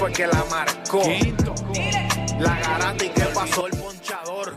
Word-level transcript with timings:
fue 0.00 0.12
que 0.12 0.26
la 0.26 0.44
marcó. 0.48 1.02
La 2.38 2.58
garata 2.58 3.04
y 3.04 3.10
qué 3.10 3.26
pasó 3.34 3.66
el 3.66 3.76
ponchador. 3.76 4.56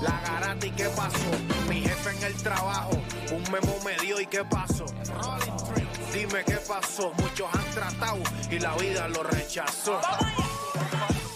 La 0.00 0.20
garata 0.24 0.64
y 0.64 0.70
qué 0.70 0.84
pasó. 0.90 1.30
Mi 1.68 1.80
jefe 1.80 2.10
en 2.16 2.22
el 2.22 2.34
trabajo, 2.34 2.92
un 3.32 3.42
memo 3.50 3.76
me 3.84 3.96
dio 4.00 4.20
y 4.20 4.26
qué 4.26 4.44
pasó. 4.44 4.84
Dime 6.14 6.44
qué 6.44 6.58
pasó. 6.68 7.12
Muchos 7.18 7.48
han 7.52 7.68
tratado 7.74 8.22
y 8.48 8.60
la 8.60 8.76
vida 8.76 9.08
lo 9.08 9.24
rechazó. 9.24 10.00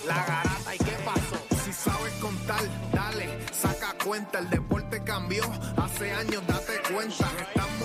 La 0.07 0.25
garata 0.25 0.75
y 0.77 0.79
qué 0.79 0.96
pasó. 1.05 1.39
Si 1.64 1.73
sabes 1.73 2.12
contar, 2.20 2.62
dale, 2.92 3.37
saca 3.53 3.97
cuenta. 4.05 4.39
El 4.39 4.48
deporte 4.48 5.03
cambió. 5.03 5.42
Hace 5.77 6.12
años 6.12 6.41
date 6.47 6.80
cuenta. 6.92 7.27
Están 7.48 7.66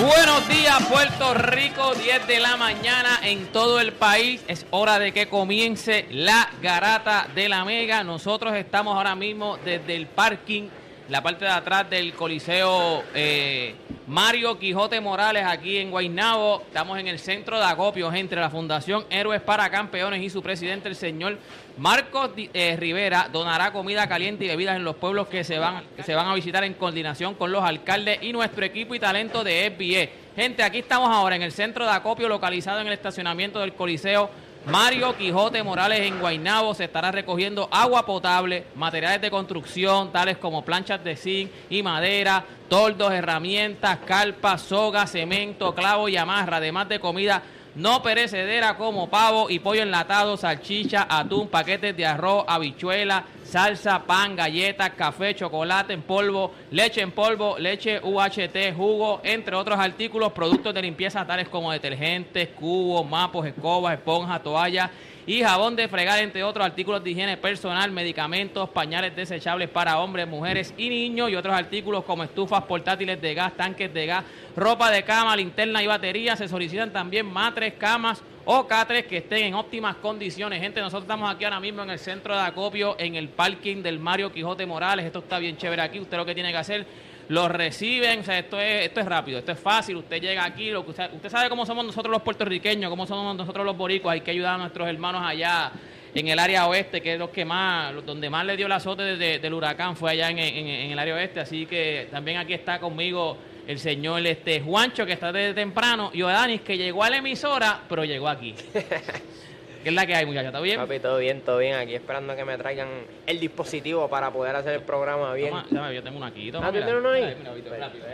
Buenos 0.00 0.48
días, 0.48 0.82
Puerto 0.86 1.34
Rico, 1.34 1.94
10 1.94 2.26
de 2.26 2.40
la 2.40 2.56
mañana 2.56 3.20
en 3.22 3.48
todo 3.52 3.80
el 3.80 3.92
país. 3.92 4.42
Es 4.48 4.64
hora 4.70 4.98
de 4.98 5.12
que 5.12 5.28
comience 5.28 6.06
la 6.10 6.48
garata 6.62 7.28
de 7.34 7.50
la 7.50 7.66
Mega. 7.66 8.02
Nosotros 8.02 8.54
estamos 8.54 8.96
ahora 8.96 9.14
mismo 9.14 9.58
desde 9.62 9.94
el 9.96 10.06
parking, 10.06 10.68
la 11.10 11.22
parte 11.22 11.44
de 11.44 11.50
atrás 11.50 11.90
del 11.90 12.14
Coliseo 12.14 13.04
eh, 13.14 13.74
Mario 14.10 14.58
Quijote 14.58 15.00
Morales, 15.00 15.44
aquí 15.46 15.76
en 15.76 15.92
Guaynabo. 15.92 16.62
Estamos 16.66 16.98
en 16.98 17.06
el 17.06 17.20
centro 17.20 17.60
de 17.60 17.64
acopios 17.64 18.12
entre 18.12 18.40
la 18.40 18.50
Fundación 18.50 19.04
Héroes 19.08 19.40
para 19.40 19.70
Campeones 19.70 20.20
y 20.20 20.28
su 20.28 20.42
presidente, 20.42 20.88
el 20.88 20.96
señor 20.96 21.38
Marcos 21.78 22.30
eh, 22.36 22.76
Rivera 22.76 23.28
donará 23.32 23.72
comida 23.72 24.08
caliente 24.08 24.44
y 24.44 24.48
bebidas 24.48 24.74
en 24.74 24.82
los 24.82 24.96
pueblos 24.96 25.28
que 25.28 25.44
se 25.44 25.60
van 25.60 25.84
que 25.96 26.02
se 26.02 26.16
van 26.16 26.26
a 26.26 26.34
visitar 26.34 26.64
en 26.64 26.74
coordinación 26.74 27.36
con 27.36 27.52
los 27.52 27.62
alcaldes 27.62 28.18
y 28.20 28.32
nuestro 28.32 28.64
equipo 28.64 28.96
y 28.96 28.98
talento 28.98 29.44
de 29.44 29.70
FBA. 29.70 30.34
Gente, 30.34 30.64
aquí 30.64 30.80
estamos 30.80 31.08
ahora 31.08 31.36
en 31.36 31.42
el 31.42 31.52
centro 31.52 31.84
de 31.84 31.92
acopio 31.92 32.28
localizado 32.28 32.80
en 32.80 32.88
el 32.88 32.94
estacionamiento 32.94 33.60
del 33.60 33.74
Coliseo 33.74 34.28
Mario 34.66 35.16
Quijote 35.16 35.62
Morales 35.62 36.00
en 36.00 36.20
Guaynabo. 36.20 36.74
Se 36.74 36.84
estará 36.84 37.10
recogiendo 37.10 37.68
agua 37.70 38.04
potable, 38.04 38.64
materiales 38.74 39.20
de 39.22 39.30
construcción 39.30 40.12
tales 40.12 40.36
como 40.36 40.64
planchas 40.64 41.02
de 41.02 41.16
zinc 41.16 41.50
y 41.70 41.82
madera, 41.82 42.44
toldos, 42.68 43.12
herramientas, 43.12 43.98
carpas, 44.06 44.62
soga, 44.62 45.06
cemento, 45.06 45.74
clavo 45.74 46.08
y 46.08 46.16
amarra, 46.16 46.58
además 46.58 46.88
de 46.88 47.00
comida 47.00 47.42
no 47.74 48.02
perecedera 48.02 48.76
como 48.76 49.08
pavo 49.08 49.50
y 49.50 49.58
pollo 49.58 49.82
enlatado, 49.82 50.36
salchicha, 50.36 51.06
atún, 51.08 51.48
paquetes 51.48 51.96
de 51.96 52.06
arroz, 52.06 52.44
habichuela, 52.48 53.24
salsa, 53.44 54.04
pan, 54.04 54.36
galletas, 54.36 54.90
café, 54.90 55.34
chocolate 55.34 55.92
en 55.92 56.02
polvo, 56.02 56.52
leche 56.70 57.00
en 57.00 57.12
polvo, 57.12 57.58
leche 57.58 58.00
UHT, 58.02 58.74
jugo, 58.76 59.20
entre 59.24 59.56
otros 59.56 59.78
artículos, 59.78 60.32
productos 60.32 60.74
de 60.74 60.82
limpieza 60.82 61.26
tales 61.26 61.48
como 61.48 61.72
detergentes, 61.72 62.48
cubos, 62.50 63.08
mapos, 63.08 63.46
escobas, 63.46 63.94
esponjas, 63.94 64.42
toallas 64.42 64.90
y 65.30 65.44
jabón 65.44 65.76
de 65.76 65.86
fregar, 65.86 66.18
entre 66.18 66.42
otros 66.42 66.66
artículos 66.66 67.04
de 67.04 67.12
higiene 67.12 67.36
personal, 67.36 67.92
medicamentos, 67.92 68.68
pañales 68.70 69.14
desechables 69.14 69.68
para 69.68 70.00
hombres, 70.00 70.26
mujeres 70.26 70.74
y 70.76 70.88
niños 70.88 71.30
y 71.30 71.36
otros 71.36 71.54
artículos 71.54 72.02
como 72.02 72.24
estufas 72.24 72.64
portátiles 72.64 73.22
de 73.22 73.32
gas, 73.32 73.56
tanques 73.56 73.94
de 73.94 74.06
gas, 74.06 74.24
ropa 74.56 74.90
de 74.90 75.04
cama, 75.04 75.36
linterna 75.36 75.84
y 75.84 75.86
batería. 75.86 76.34
Se 76.34 76.48
solicitan 76.48 76.92
también 76.92 77.26
matres, 77.26 77.74
camas 77.74 78.20
o 78.44 78.66
catres 78.66 79.06
que 79.06 79.18
estén 79.18 79.44
en 79.44 79.54
óptimas 79.54 79.94
condiciones. 79.98 80.60
Gente, 80.60 80.80
nosotros 80.80 81.04
estamos 81.04 81.32
aquí 81.32 81.44
ahora 81.44 81.60
mismo 81.60 81.84
en 81.84 81.90
el 81.90 82.00
centro 82.00 82.34
de 82.34 82.42
acopio, 82.42 82.96
en 82.98 83.14
el 83.14 83.28
parking 83.28 83.84
del 83.84 84.00
Mario 84.00 84.32
Quijote 84.32 84.66
Morales. 84.66 85.06
Esto 85.06 85.20
está 85.20 85.38
bien 85.38 85.56
chévere 85.56 85.82
aquí. 85.82 86.00
Usted 86.00 86.16
lo 86.16 86.26
que 86.26 86.34
tiene 86.34 86.50
que 86.50 86.58
hacer 86.58 86.84
lo 87.30 87.48
reciben, 87.48 88.20
o 88.20 88.24
sea, 88.24 88.40
esto 88.40 88.60
es, 88.60 88.86
esto 88.86 88.98
es 89.00 89.06
rápido, 89.06 89.38
esto 89.38 89.52
es 89.52 89.58
fácil, 89.60 89.96
usted 89.96 90.20
llega 90.20 90.44
aquí, 90.44 90.70
lo 90.70 90.84
que 90.84 90.90
usted, 90.90 91.28
sabe 91.28 91.48
cómo 91.48 91.64
somos 91.64 91.84
nosotros 91.84 92.10
los 92.10 92.22
puertorriqueños, 92.22 92.90
cómo 92.90 93.06
somos 93.06 93.36
nosotros 93.36 93.64
los 93.64 93.76
boricos, 93.76 94.10
hay 94.10 94.20
que 94.22 94.32
ayudar 94.32 94.54
a 94.54 94.58
nuestros 94.58 94.88
hermanos 94.88 95.22
allá 95.24 95.70
en 96.12 96.26
el 96.26 96.38
área 96.40 96.66
oeste, 96.66 97.00
que 97.00 97.12
es 97.12 97.18
los 97.20 97.30
que 97.30 97.44
más, 97.44 97.94
los- 97.94 98.04
donde 98.04 98.28
más 98.28 98.44
le 98.44 98.56
dio 98.56 98.66
el 98.66 98.72
azote 98.72 99.04
desde- 99.04 99.38
del 99.38 99.54
huracán, 99.54 99.94
fue 99.96 100.10
allá 100.10 100.28
en, 100.28 100.40
en- 100.40 100.66
en 100.66 100.90
el 100.90 100.98
área 100.98 101.14
oeste, 101.14 101.38
así 101.38 101.66
que 101.66 102.08
también 102.10 102.38
aquí 102.38 102.52
está 102.52 102.80
conmigo 102.80 103.38
el 103.68 103.78
señor 103.78 104.26
este 104.26 104.60
Juancho, 104.60 105.06
que 105.06 105.12
está 105.12 105.30
desde 105.30 105.54
temprano, 105.54 106.10
y 106.12 106.22
Odanis, 106.22 106.62
que 106.62 106.76
llegó 106.76 107.04
a 107.04 107.10
la 107.10 107.18
emisora, 107.18 107.82
pero 107.88 108.04
llegó 108.04 108.28
aquí. 108.28 108.56
¿Qué 109.82 109.88
es 109.88 109.94
la 109.94 110.06
que 110.06 110.14
hay, 110.14 110.26
muchachos? 110.26 110.48
¿Está 110.48 110.60
bien? 110.60 110.76
Papi, 110.78 110.98
todo 111.00 111.18
bien, 111.18 111.40
todo 111.40 111.58
bien. 111.58 111.74
Aquí 111.74 111.94
esperando 111.94 112.36
que 112.36 112.44
me 112.44 112.56
traigan 112.58 112.88
el 113.26 113.40
dispositivo 113.40 114.08
para 114.08 114.30
poder 114.30 114.54
hacer 114.56 114.74
el 114.74 114.82
programa 114.82 115.32
bien. 115.34 115.50
Toma, 115.50 115.66
dame, 115.70 115.94
yo 115.94 116.02
tengo 116.02 116.18
uno 116.18 116.26
aquí. 116.26 116.52
Toma, 116.52 116.66
Ah, 116.66 116.70
¿tú 116.70 116.74
mira. 116.74 116.86
tienes 116.86 117.00
uno 117.02 117.10
ahí? 117.10 117.36
Mira, 117.38 117.78
rápido. 117.86 118.04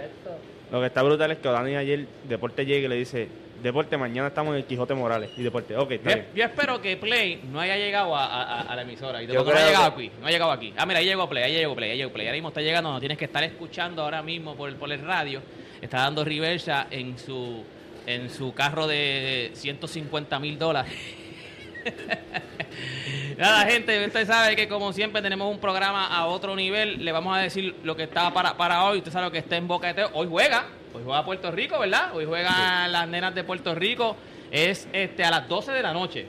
Lo 0.71 0.81
que 0.81 0.87
está 0.87 1.03
brutal 1.03 1.31
es 1.33 1.39
que 1.39 1.49
Dani 1.49 1.77
ayer, 1.77 2.07
Deporte 2.29 2.65
llega 2.67 2.87
y 2.87 2.89
le 2.89 2.97
dice, 2.97 3.29
Deporte, 3.63 3.97
mañana 3.97 4.29
estamos 4.29 4.53
en 4.53 4.59
el 4.59 4.65
Quijote 4.67 4.95
Morales. 4.95 5.31
Y 5.37 5.43
Deporte, 5.43 5.77
ok, 5.77 5.91
está 5.93 6.11
Yo, 6.11 6.17
bien. 6.17 6.27
yo 6.35 6.45
espero 6.45 6.81
que 6.81 6.97
Play 6.97 7.41
no 7.51 7.59
haya 7.61 7.77
llegado 7.77 8.15
a, 8.15 8.27
a- 8.27 8.61
a 8.63 8.77
la 8.77 8.83
emisora. 8.83 9.23
Y 9.23 9.27
Yo 9.27 9.35
no 9.35 9.41
ha 9.41 9.45
creo 9.53 9.67
llegado 9.67 9.97
que- 9.97 10.05
aquí. 10.07 10.13
No 10.21 10.27
ha 10.27 10.31
llegado 10.31 10.51
aquí. 10.53 10.75
Ah, 10.77 10.87
mira, 10.87 10.99
ahí 11.01 11.07
llegó 11.07 11.29
Play, 11.29 11.43
ahí 11.45 11.53
llegó 11.53 11.75
Play, 11.75 11.91
ahí 11.91 11.97
llegó 11.99 12.13
Play. 12.13 12.27
Ahora 12.27 12.37
mismo 12.37 12.49
está 12.49 12.61
llegando, 12.61 12.93
no 12.93 13.01
tienes 13.01 13.19
que 13.19 13.25
estar 13.25 13.43
escuchando 13.43 14.03
ahora 14.03 14.23
mismo 14.23 14.55
por, 14.57 14.69
el- 14.69 14.77
por 14.77 14.93
el 14.93 15.01
radio. 15.01 15.41
Está 15.81 15.99
dando 15.99 16.25
reversa 16.25 16.87
en 16.91 17.19
su, 17.19 17.65
en 18.07 18.29
su 18.31 18.53
carro 18.55 18.87
de 18.87 19.51
150 19.55 20.39
mil 20.39 20.59
dólares. 20.59 20.93
Nada, 23.39 23.67
gente, 23.67 24.07
usted 24.07 24.27
sabe 24.27 24.57
que 24.57 24.67
como 24.69 24.93
siempre 24.93 25.21
tenemos 25.21 25.51
un 25.51 25.59
programa 25.59 26.07
a 26.07 26.27
otro 26.27 26.57
nivel. 26.57 27.05
Le 27.05 27.13
vamos 27.13 27.37
a 27.37 27.41
decir 27.41 27.75
lo 27.83 27.95
que 27.97 28.05
está 28.05 28.33
para, 28.33 28.57
para 28.57 28.85
hoy. 28.85 28.99
Usted 28.99 29.13
sabe 29.13 29.27
lo 29.27 29.31
que 29.33 29.39
está 29.39 29.57
en 29.57 29.69
Boca 29.69 29.89
de 29.89 29.95
Teo. 29.95 30.11
Hoy 30.15 30.27
juega, 30.29 30.65
hoy 30.95 31.03
juega 31.05 31.25
Puerto 31.25 31.51
Rico, 31.51 31.79
¿verdad? 31.79 32.15
Hoy 32.15 32.25
juegan 32.25 32.91
las 32.91 33.07
nenas 33.09 33.35
de 33.35 33.45
Puerto 33.45 33.75
Rico. 33.75 34.17
Es 34.51 34.89
este 34.93 35.25
a 35.25 35.31
las 35.31 35.49
12 35.49 35.73
de 35.73 35.83
la 35.83 35.93
noche. 35.93 36.27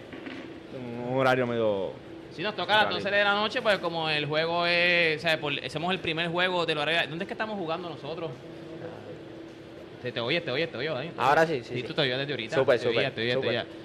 Un 1.10 1.18
horario 1.18 1.48
medio... 1.48 1.92
Si 2.32 2.44
nos 2.44 2.56
toca 2.56 2.82
a 2.82 2.84
las 2.84 2.94
12 2.94 3.10
de 3.10 3.24
la 3.24 3.34
noche, 3.34 3.62
pues 3.62 3.80
como 3.80 4.10
el 4.10 4.26
juego 4.28 4.66
es, 4.68 5.18
o 5.18 5.22
sea, 5.22 5.40
por- 5.40 5.54
hacemos 5.66 5.92
el 5.92 6.00
primer 6.00 6.28
juego 6.30 6.66
de 6.68 6.76
lo 6.76 6.86
¿Dónde 6.86 7.24
es 7.24 7.28
que 7.28 7.34
estamos 7.34 7.58
jugando 7.58 7.90
nosotros? 7.90 8.30
Te, 10.08 10.14
te 10.14 10.20
oye, 10.22 10.40
te 10.40 10.52
oye, 10.52 10.68
te 10.68 10.78
oye. 10.78 10.88
Dani. 10.90 11.12
Ahora 11.18 11.46
sí, 11.46 11.56
sí, 11.58 11.64
Sí, 11.74 11.82
sí. 11.82 11.84
tú 11.84 11.94
te 11.94 12.02
oyes 12.02 12.18
desde 12.18 12.32
ahorita. 12.32 12.56
Súper, 12.56 12.80
súper. 12.80 13.12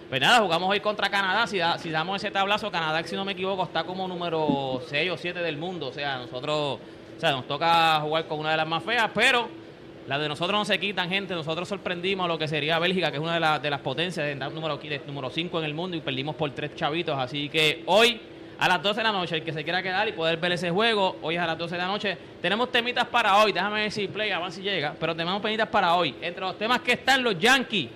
Pues 0.09 0.21
nada, 0.21 0.39
jugamos 0.41 0.71
hoy 0.71 0.79
contra 0.79 1.09
Canadá. 1.11 1.47
Si, 1.49 1.59
da- 1.59 1.79
si 1.79 1.91
damos 1.91 2.23
ese 2.23 2.31
tablazo, 2.31 2.71
Canadá, 2.71 3.03
si 3.03 3.17
no 3.17 3.25
me 3.25 3.33
equivoco, 3.33 3.65
está 3.65 3.83
como 3.83 4.07
número 4.07 4.81
6 4.87 5.11
o 5.11 5.17
7 5.17 5.41
del 5.41 5.57
mundo. 5.57 5.89
O 5.89 5.93
sea, 5.93 6.19
nosotros, 6.19 6.79
o 7.17 7.21
sea, 7.21 7.33
nos 7.33 7.49
toca 7.49 8.01
jugar 8.01 8.27
con 8.29 8.39
una 8.39 8.53
de 8.53 8.57
las 8.59 8.69
más 8.69 8.85
feas, 8.85 9.11
pero 9.13 9.49
las 10.07 10.21
de 10.21 10.29
nosotros 10.29 10.57
no 10.59 10.65
se 10.65 10.79
quitan, 10.79 11.09
gente. 11.09 11.35
Nosotros 11.35 11.69
sorprendimos 11.69 12.27
a 12.27 12.29
lo 12.29 12.39
que 12.39 12.47
sería 12.47 12.79
Bélgica, 12.79 13.11
que 13.11 13.17
es 13.17 13.23
una 13.23 13.35
de, 13.35 13.41
las 13.41 13.61
de 13.61 13.71
las 13.71 13.81
potencias, 13.81 14.25
de, 14.25 14.35
número, 14.37 14.77
de 14.77 15.01
número 15.07 15.29
5 15.29 15.59
en 15.59 15.65
el 15.65 15.75
mundo, 15.75 15.97
y 15.97 16.01
perdimos 16.03 16.37
por 16.37 16.51
tres 16.53 16.77
chavitos. 16.77 17.19
Así 17.19 17.49
que 17.49 17.83
hoy 17.87 18.21
a 18.63 18.69
las 18.69 18.81
12 18.81 19.01
de 19.01 19.03
la 19.03 19.11
noche, 19.11 19.35
el 19.35 19.43
que 19.43 19.53
se 19.53 19.65
quiera 19.65 19.83
quedar 19.83 20.07
y 20.07 20.13
poder 20.13 20.37
ver 20.37 20.53
ese 20.53 20.71
juego, 20.71 21.17
hoy 21.23 21.35
es 21.35 21.41
a 21.41 21.49
las 21.49 21.59
12 21.59 21.75
de 21.75 21.81
la 21.81 21.89
noche. 21.89 22.17
Tenemos 22.41 22.71
temitas 22.71 23.09
para 23.09 23.39
hoy, 23.39 23.51
déjame 23.51 23.81
ver 23.81 23.91
si 23.91 24.07
Play 24.07 24.31
avanza 24.31 24.59
si 24.59 24.63
llega, 24.63 24.95
pero 25.01 25.17
tenemos 25.17 25.43
temitas 25.43 25.67
para 25.67 25.97
hoy. 25.97 26.15
Entre 26.23 26.41
los 26.41 26.57
temas 26.57 26.81
que 26.81 26.93
están 26.93 27.25
los 27.25 27.37
Yankees, 27.37 27.89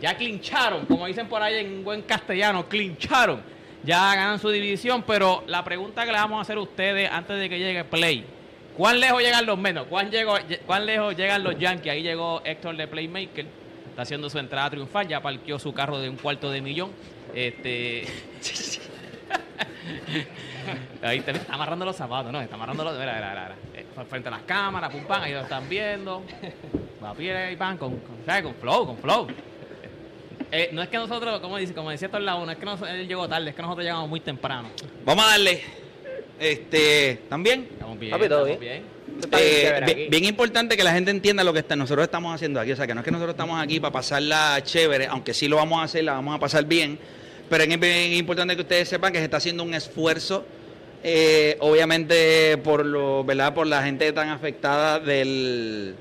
ya 0.00 0.16
clincharon, 0.16 0.86
como 0.86 1.04
dicen 1.04 1.28
por 1.28 1.42
ahí 1.42 1.56
en 1.56 1.84
buen 1.84 2.00
castellano, 2.00 2.66
clincharon. 2.66 3.42
Ya 3.84 3.98
ganan 4.14 4.38
su 4.38 4.48
división, 4.48 5.04
pero 5.06 5.44
la 5.46 5.62
pregunta 5.62 6.06
que 6.06 6.12
le 6.12 6.16
vamos 6.16 6.38
a 6.38 6.40
hacer 6.40 6.56
a 6.56 6.60
ustedes 6.62 7.10
antes 7.12 7.38
de 7.38 7.46
que 7.50 7.58
llegue 7.58 7.84
Play, 7.84 8.24
¿cuán 8.78 9.00
lejos 9.00 9.20
llegan 9.20 9.44
los 9.44 9.58
menos? 9.58 9.88
¿Cuán, 9.88 10.10
llegó, 10.10 10.36
cuán 10.64 10.86
lejos 10.86 11.14
llegan 11.18 11.44
los 11.44 11.58
Yankees? 11.58 11.92
Ahí 11.92 12.02
llegó 12.02 12.40
Héctor 12.46 12.78
de 12.78 12.88
Playmaker, 12.88 13.44
está 13.90 14.00
haciendo 14.00 14.30
su 14.30 14.38
entrada 14.38 14.70
triunfal, 14.70 15.06
ya 15.06 15.20
parqueó 15.20 15.58
su 15.58 15.74
carro 15.74 15.98
de 15.98 16.08
un 16.08 16.16
cuarto 16.16 16.50
de 16.50 16.62
millón. 16.62 16.92
Este... 17.34 18.06
Ahí 21.02 21.20
te, 21.20 21.30
está 21.32 21.54
amarrando 21.54 21.84
los 21.84 21.96
zapatos, 21.96 22.30
¿no? 22.32 22.40
Está 22.40 22.54
amarrando 22.56 22.84
los. 22.84 22.98
Mira, 22.98 23.14
mira, 23.14 23.30
mira. 23.30 23.56
Eh, 23.74 23.84
Frente 24.08 24.28
a 24.28 24.32
las 24.32 24.42
cámaras, 24.42 24.92
pum, 24.92 25.04
pam, 25.04 25.22
ahí 25.22 25.32
lo 25.32 25.40
están 25.40 25.68
viendo. 25.68 26.22
Va 27.02 27.10
a 27.10 27.14
pie 27.14 27.52
y 27.52 27.56
pan, 27.56 27.76
con, 27.76 27.96
con, 27.98 28.16
¿sabes? 28.24 28.42
con 28.42 28.54
flow, 28.54 28.86
con 28.86 28.98
flow. 28.98 29.26
Eh, 30.52 30.70
no 30.72 30.82
es 30.82 30.88
que 30.88 30.96
nosotros, 30.98 31.40
como, 31.40 31.58
dice, 31.58 31.74
como 31.74 31.90
decía 31.90 32.08
la 32.20 32.36
una, 32.36 32.52
es 32.52 32.58
que 32.58 32.64
nosotros, 32.64 32.90
él 32.90 33.06
llegó 33.08 33.28
tarde, 33.28 33.50
es 33.50 33.56
que 33.56 33.62
nosotros 33.62 33.84
llegamos 33.84 34.08
muy 34.08 34.20
temprano. 34.20 34.68
Vamos 35.04 35.24
a 35.24 35.28
darle. 35.30 35.62
Este, 36.38 37.22
¿también? 37.28 37.68
Estamos 37.72 37.98
bien. 37.98 38.12
Papi, 38.12 38.28
todo 38.28 38.46
estamos 38.46 38.60
bien. 38.60 38.84
bien. 38.84 38.98
Bien 39.30 39.42
Eh, 39.42 39.94
bien, 39.94 40.10
bien 40.10 40.24
importante 40.26 40.76
que 40.76 40.84
la 40.84 40.92
gente 40.92 41.10
entienda 41.10 41.42
lo 41.42 41.52
que 41.52 41.58
está- 41.58 41.74
nosotros 41.74 42.04
estamos 42.04 42.32
haciendo 42.34 42.60
aquí. 42.60 42.70
O 42.72 42.76
sea, 42.76 42.86
que 42.86 42.94
no 42.94 43.00
es 43.00 43.04
que 43.04 43.10
nosotros 43.10 43.34
estamos 43.34 43.60
aquí 43.60 43.80
para 43.80 43.92
pasarla 43.92 44.60
chévere, 44.62 45.06
aunque 45.06 45.34
sí 45.34 45.48
lo 45.48 45.56
vamos 45.56 45.80
a 45.80 45.84
hacer, 45.84 46.04
la 46.04 46.12
vamos 46.12 46.36
a 46.36 46.38
pasar 46.38 46.64
bien. 46.66 46.98
Pero 47.48 47.64
es 47.64 47.80
bien 47.80 48.12
importante 48.14 48.54
que 48.54 48.62
ustedes 48.62 48.88
sepan 48.88 49.12
que 49.12 49.18
se 49.18 49.24
está 49.24 49.38
haciendo 49.38 49.62
un 49.62 49.72
esfuerzo, 49.74 50.44
eh, 51.02 51.56
obviamente 51.60 52.58
por 52.58 52.84
lo, 52.84 53.24
¿verdad? 53.24 53.54
Por 53.54 53.66
la 53.66 53.82
gente 53.82 54.12
tan 54.12 54.28
afectada 54.28 54.98
del, 55.00 55.94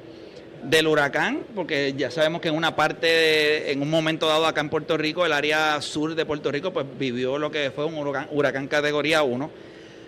del 0.63 0.87
huracán, 0.87 1.43
porque 1.55 1.93
ya 1.95 2.11
sabemos 2.11 2.41
que 2.41 2.49
en 2.49 2.55
una 2.55 2.75
parte, 2.75 3.07
de- 3.07 3.71
en 3.71 3.81
un 3.81 3.89
momento 3.89 4.27
dado 4.27 4.45
acá 4.45 4.59
en 4.61 4.69
Puerto 4.69 4.97
Rico, 4.97 5.25
el 5.25 5.31
área 5.33 5.79
sur 5.81 6.15
de 6.15 6.25
Puerto 6.25 6.51
Rico, 6.51 6.73
pues 6.73 6.85
vivió 6.99 7.37
lo 7.37 7.49
que 7.51 7.71
fue 7.71 7.85
un 7.85 7.95
huracán, 7.95 8.27
huracán 8.31 8.67
categoría 8.67 9.23
1 9.23 9.49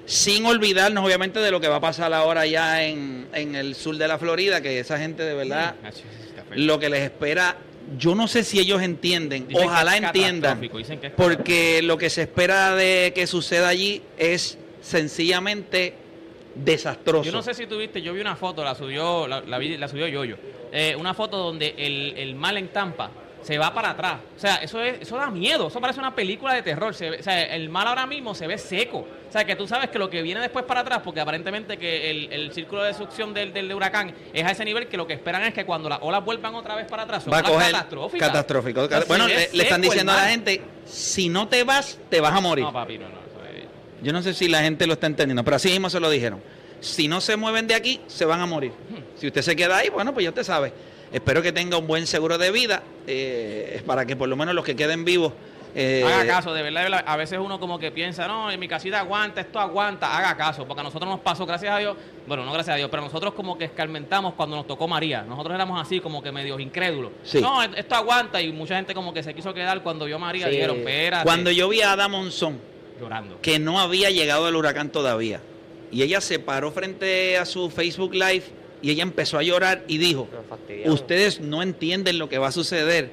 sin 0.06 0.44
olvidarnos 0.47 1.06
obviamente 1.06 1.39
de 1.39 1.51
lo 1.51 1.62
que 1.62 1.68
va 1.68 1.75
a 1.75 1.81
pasar 1.81 2.12
ahora 2.13 2.44
ya 2.47 2.83
en, 2.83 3.27
en 3.31 3.53
el 3.56 3.75
sur 3.75 3.95
de 3.95 4.07
la 4.07 4.18
Florida, 4.18 4.59
que 4.59 4.80
esa 4.80 4.97
gente 4.97 5.21
de 5.24 5.35
verdad, 5.35 5.75
sí, 5.92 6.01
lo 6.56 6.80
que 6.80 6.89
les 6.89 7.01
espera, 7.03 7.56
yo 7.97 8.15
no 8.15 8.27
sé 8.27 8.44
si 8.44 8.59
ellos 8.59 8.81
entienden, 8.81 9.47
Dicen 9.47 9.65
ojalá 9.68 9.97
entiendan, 9.97 10.62
porque 11.15 11.81
lo 11.81 11.97
que 11.97 12.09
se 12.09 12.24
espera 12.24 12.75
de 12.75 13.12
que 13.15 13.25
suceda 13.27 13.68
allí 13.69 14.01
es 14.18 14.57
sencillamente 14.81 15.94
desastroso. 16.56 17.24
Yo 17.24 17.31
no 17.31 17.41
sé 17.41 17.53
si 17.53 17.68
tuviste, 17.68 18.01
yo 18.01 18.13
vi 18.13 18.21
una 18.21 18.36
foto, 18.36 18.63
la 18.63 18.75
subió, 18.75 19.27
la, 19.27 19.41
la 19.41 19.57
vi- 19.57 19.77
la 19.77 19.88
subió 19.88 20.07
Yoyo. 20.07 20.38
Eh, 20.71 20.95
una 21.00 21.13
foto 21.13 21.38
donde 21.38 21.74
el, 21.77 22.13
el 22.18 22.36
mal 22.36 22.57
en 22.57 22.68
Tampa 22.69 23.12
se 23.41 23.57
va 23.57 23.74
para 23.74 23.91
atrás. 23.91 24.18
O 24.36 24.39
sea, 24.39 24.56
eso 24.57 24.81
es, 24.81 25.01
eso 25.01 25.15
da 25.15 25.30
miedo, 25.30 25.68
eso 25.68 25.80
parece 25.80 26.00
una 26.00 26.13
película 26.13 26.53
de 26.53 26.62
terror. 26.62 26.94
Se 26.94 27.09
o 27.09 27.24
sea, 27.24 27.44
el 27.56 27.69
mal 27.69 27.88
ahora 27.88 28.06
mismo 28.06 28.36
se 28.36 28.47
ve 28.47 28.57
seco. 28.57 29.00
O 29.27 29.31
sea, 29.31 29.45
que 29.45 29.56
tú 29.56 29.68
sabes 29.68 29.89
que 29.89 30.00
lo 30.00 30.09
que 30.09 30.21
viene 30.21 30.39
después 30.41 30.65
para 30.65 30.81
atrás, 30.81 31.01
porque 31.03 31.19
aparentemente 31.19 31.77
que 31.77 32.09
el, 32.09 32.33
el 32.33 32.51
círculo 32.51 32.83
de 32.83 32.94
succión 32.94 33.33
del, 33.33 33.53
del 33.53 33.71
huracán 33.71 34.13
es 34.33 34.44
a 34.44 34.51
ese 34.51 34.65
nivel 34.65 34.88
que 34.88 34.97
lo 34.97 35.06
que 35.06 35.13
esperan 35.13 35.44
es 35.44 35.53
que 35.53 35.65
cuando 35.65 35.88
las 35.88 36.00
olas 36.01 36.24
vuelvan 36.25 36.56
otra 36.56 36.75
vez 36.75 36.88
para 36.88 37.03
atrás, 37.03 37.24
son 37.24 37.33
va 37.33 37.38
a 37.38 37.41
olas 37.41 37.51
coger 37.51 37.71
catastróficas. 37.71 38.27
catastrófico. 38.27 38.88
Bueno, 39.07 39.27
le, 39.27 39.44
están 39.44 39.81
diciendo 39.81 40.12
a 40.12 40.15
la 40.15 40.30
gente, 40.30 40.62
si 40.85 41.30
no 41.30 41.47
te 41.47 41.63
vas, 41.63 42.00
te 42.09 42.19
vas 42.19 42.33
a 42.33 42.42
morir. 42.42 42.65
No, 42.65 42.74
papi, 42.74 42.97
no, 42.97 43.06
Yo 44.01 44.13
no 44.13 44.21
sé 44.21 44.33
si 44.33 44.47
la 44.47 44.62
gente 44.62 44.88
lo 44.88 44.94
está 44.94 45.07
entendiendo, 45.07 45.44
pero 45.44 45.57
así 45.57 45.69
mismo 45.69 45.89
se 45.89 46.00
lo 46.00 46.09
dijeron. 46.09 46.42
Si 46.81 47.07
no 47.07 47.21
se 47.21 47.35
mueven 47.37 47.67
de 47.67 47.75
aquí, 47.75 47.99
se 48.07 48.25
van 48.25 48.39
a 48.41 48.45
morir. 48.45 48.71
Si 49.15 49.27
usted 49.27 49.41
se 49.41 49.55
queda 49.55 49.77
ahí, 49.77 49.89
bueno, 49.89 50.13
pues 50.13 50.23
ya 50.23 50.29
usted 50.29 50.43
sabe. 50.43 50.71
Espero 51.11 51.41
que 51.41 51.51
tenga 51.51 51.77
un 51.77 51.87
buen 51.87 52.05
seguro 52.07 52.37
de 52.37 52.51
vida 52.51 52.83
eh, 53.07 53.81
para 53.85 54.05
que 54.05 54.15
por 54.15 54.29
lo 54.29 54.35
menos 54.35 54.53
los 54.53 54.63
que 54.63 54.75
queden 54.75 55.03
vivos. 55.03 55.33
eh, 55.75 56.03
Haga 56.05 56.25
caso, 56.35 56.53
de 56.53 56.61
verdad, 56.63 56.81
de 56.83 56.89
verdad, 56.89 57.03
a 57.07 57.17
veces 57.17 57.39
uno 57.39 57.59
como 57.59 57.77
que 57.79 57.91
piensa, 57.91 58.27
no, 58.27 58.49
en 58.51 58.59
mi 58.59 58.67
casita 58.67 58.99
aguanta, 58.99 59.41
esto 59.41 59.59
aguanta, 59.59 60.15
haga 60.17 60.37
caso, 60.37 60.65
porque 60.67 60.81
a 60.81 60.83
nosotros 60.83 61.09
nos 61.09 61.19
pasó, 61.19 61.45
gracias 61.45 61.73
a 61.73 61.77
Dios, 61.79 61.97
bueno, 62.27 62.45
no 62.45 62.51
gracias 62.53 62.75
a 62.75 62.77
Dios, 62.77 62.89
pero 62.91 63.03
nosotros 63.03 63.33
como 63.33 63.57
que 63.57 63.65
escarmentamos 63.65 64.33
cuando 64.35 64.55
nos 64.55 64.65
tocó 64.67 64.87
María, 64.87 65.23
nosotros 65.23 65.53
éramos 65.55 65.79
así 65.81 65.99
como 65.99 66.21
que 66.23 66.31
medios 66.31 66.59
incrédulos. 66.59 67.11
Sí. 67.23 67.41
No, 67.41 67.61
esto 67.63 67.95
aguanta 67.95 68.39
y 68.41 68.51
mucha 68.51 68.75
gente 68.75 68.93
como 68.93 69.13
que 69.13 69.21
se 69.23 69.33
quiso 69.33 69.53
quedar 69.53 69.81
cuando 69.83 70.05
vio 70.05 70.15
a 70.15 70.19
María, 70.19 70.45
Sí. 70.47 70.51
dijeron, 70.53 70.77
espérate, 70.77 71.23
Cuando 71.23 71.51
yo 71.51 71.69
vi 71.69 71.81
a 71.81 71.91
Ada 71.93 72.07
Monzón, 72.07 72.59
llorando. 72.99 73.39
que 73.41 73.57
no 73.59 73.79
había 73.79 74.09
llegado 74.11 74.47
el 74.49 74.55
huracán 74.55 74.89
todavía, 74.89 75.39
y 75.91 76.03
ella 76.03 76.21
se 76.21 76.39
paró 76.39 76.71
frente 76.71 77.38
a 77.38 77.45
su 77.45 77.69
Facebook 77.69 78.13
Live 78.13 78.44
y 78.81 78.91
ella 78.91 79.03
empezó 79.03 79.38
a 79.38 79.44
llorar 79.44 79.83
y 79.88 79.97
dijo, 79.97 80.27
ustedes 80.86 81.39
no 81.39 81.62
entienden 81.62 82.18
lo 82.19 82.30
que 82.30 82.38
va 82.38 82.47
a 82.47 82.51
suceder. 82.51 83.12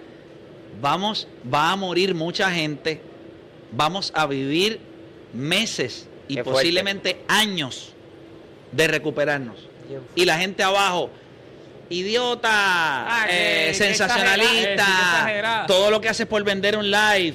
Vamos, 0.80 1.26
va 1.52 1.72
a 1.72 1.76
morir 1.76 2.14
mucha 2.14 2.50
gente, 2.50 3.00
vamos 3.72 4.12
a 4.14 4.26
vivir 4.26 4.78
meses 5.32 6.06
y 6.28 6.34
Qué 6.36 6.44
fuerte. 6.44 6.60
posiblemente 6.60 7.16
años 7.28 7.92
de 8.72 8.86
recuperarnos. 8.88 9.56
Y 10.14 10.24
la 10.24 10.38
gente 10.38 10.62
abajo, 10.62 11.10
idiota, 11.88 12.48
Ah, 12.50 13.26
eh, 13.30 13.66
que 13.68 13.74
sensacionalista, 13.74 14.72
exagerada, 14.74 15.62
eh, 15.62 15.66
todo 15.66 15.90
lo 15.90 16.00
que 16.00 16.08
hace 16.08 16.26
por 16.26 16.42
vender 16.44 16.76
un 16.76 16.90
live. 16.90 17.34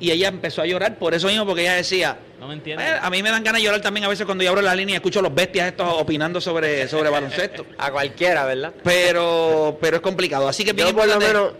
Y 0.00 0.10
ella 0.10 0.28
empezó 0.28 0.62
a 0.62 0.66
llorar 0.66 0.98
por 0.98 1.14
eso 1.14 1.28
mismo, 1.28 1.46
porque 1.46 1.62
ella 1.62 1.74
decía, 1.74 2.18
No 2.42 2.48
me 2.48 2.54
entiendes. 2.54 2.88
"Eh, 2.88 2.98
a 3.00 3.08
mí 3.08 3.22
me 3.22 3.30
dan 3.30 3.44
ganas 3.44 3.60
de 3.60 3.66
llorar 3.66 3.80
también 3.80 4.02
a 4.04 4.08
veces 4.08 4.26
cuando 4.26 4.42
yo 4.42 4.50
abro 4.50 4.62
la 4.62 4.74
línea 4.74 4.94
y 4.94 4.96
escucho 4.96 5.20
a 5.20 5.22
los 5.22 5.32
bestias 5.32 5.68
estos 5.68 5.86
opinando 5.96 6.40
sobre, 6.40 6.88
sobre 6.88 7.08
baloncesto. 7.08 7.64
A 7.78 7.92
cualquiera, 7.92 8.44
¿verdad? 8.46 8.72
Pero, 8.82 9.78
pero 9.80 9.98
es 9.98 10.02
complicado. 10.02 10.48
Así 10.48 10.64
que 10.64 10.74
Yo 10.74 10.92
por 10.92 11.06
lo 11.06 11.20
menos, 11.20 11.52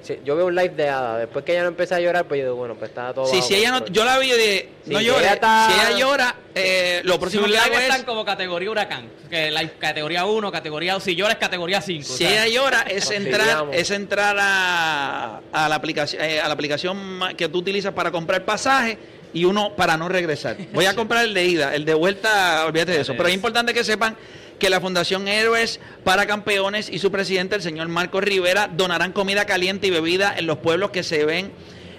sí, 0.00 0.20
yo 0.24 0.34
veo 0.34 0.46
un 0.46 0.54
live 0.54 0.70
de 0.70 0.88
Ada. 0.88 1.18
Después 1.18 1.44
que 1.44 1.52
ella 1.52 1.64
no 1.64 1.68
empieza 1.68 1.96
a 1.96 2.00
llorar, 2.00 2.24
pues 2.24 2.38
yo 2.40 2.46
digo, 2.46 2.56
bueno, 2.56 2.76
pues 2.76 2.88
está 2.88 3.12
todo 3.12 3.26
Sí, 3.26 3.36
bajo 3.36 3.46
si 3.48 3.54
ella 3.56 3.72
no, 3.72 3.84
yo 3.88 4.06
la 4.06 4.18
vi 4.18 4.28
y 4.32 4.32
dije, 4.32 4.68
Sí, 4.86 4.90
no 4.94 4.98
si 5.00 5.06
ella 5.06 5.32
está- 5.34 5.68
Si 5.70 5.74
ella 5.90 5.98
llora, 5.98 6.34
eh, 6.54 7.00
lo 7.04 7.20
próximo 7.20 7.42
Sus 7.44 7.52
que 7.52 7.58
hago 7.58 7.74
es, 7.74 7.80
están 7.82 8.04
como 8.04 8.24
categoría 8.24 8.70
huracán, 8.70 9.10
que 9.28 9.50
la 9.50 9.68
categoría 9.68 10.24
1, 10.24 10.50
categoría 10.50 10.94
2, 10.94 11.02
si 11.04 11.14
llora 11.14 11.32
es 11.34 11.38
categoría 11.38 11.82
5. 11.82 12.04
si 12.10 12.24
ella 12.26 12.46
llora, 12.48 12.80
es 12.88 13.04
Nos 13.04 13.10
entrar, 13.12 13.66
es 13.70 13.90
entrar 13.90 14.36
a, 14.40 15.40
a 15.52 15.68
la 15.68 15.74
aplicación, 15.74 16.22
eh, 16.24 16.40
a 16.40 16.48
la 16.48 16.54
aplicación 16.54 17.20
que 17.36 17.50
tú 17.50 17.58
utilizas 17.58 17.92
para 17.92 18.10
comprar 18.10 18.46
pasaje 18.46 18.96
y 19.32 19.44
uno 19.44 19.74
para 19.76 19.96
no 19.96 20.08
regresar. 20.08 20.56
Voy 20.72 20.86
a 20.86 20.94
comprar 20.94 21.24
el 21.24 21.34
de 21.34 21.46
ida, 21.46 21.74
el 21.74 21.84
de 21.84 21.94
vuelta, 21.94 22.64
olvídate 22.66 22.92
de 22.92 23.00
eso. 23.00 23.14
Pero 23.16 23.28
es 23.28 23.34
importante 23.34 23.74
que 23.74 23.84
sepan 23.84 24.16
que 24.58 24.70
la 24.70 24.80
Fundación 24.80 25.26
Héroes 25.26 25.80
para 26.04 26.26
Campeones 26.26 26.88
y 26.88 26.98
su 26.98 27.10
presidente, 27.10 27.56
el 27.56 27.62
señor 27.62 27.88
Marco 27.88 28.20
Rivera, 28.20 28.68
donarán 28.72 29.12
comida 29.12 29.44
caliente 29.44 29.88
y 29.88 29.90
bebida 29.90 30.34
en 30.36 30.46
los 30.46 30.58
pueblos 30.58 30.90
que 30.90 31.02
se 31.02 31.24
ven 31.24 31.52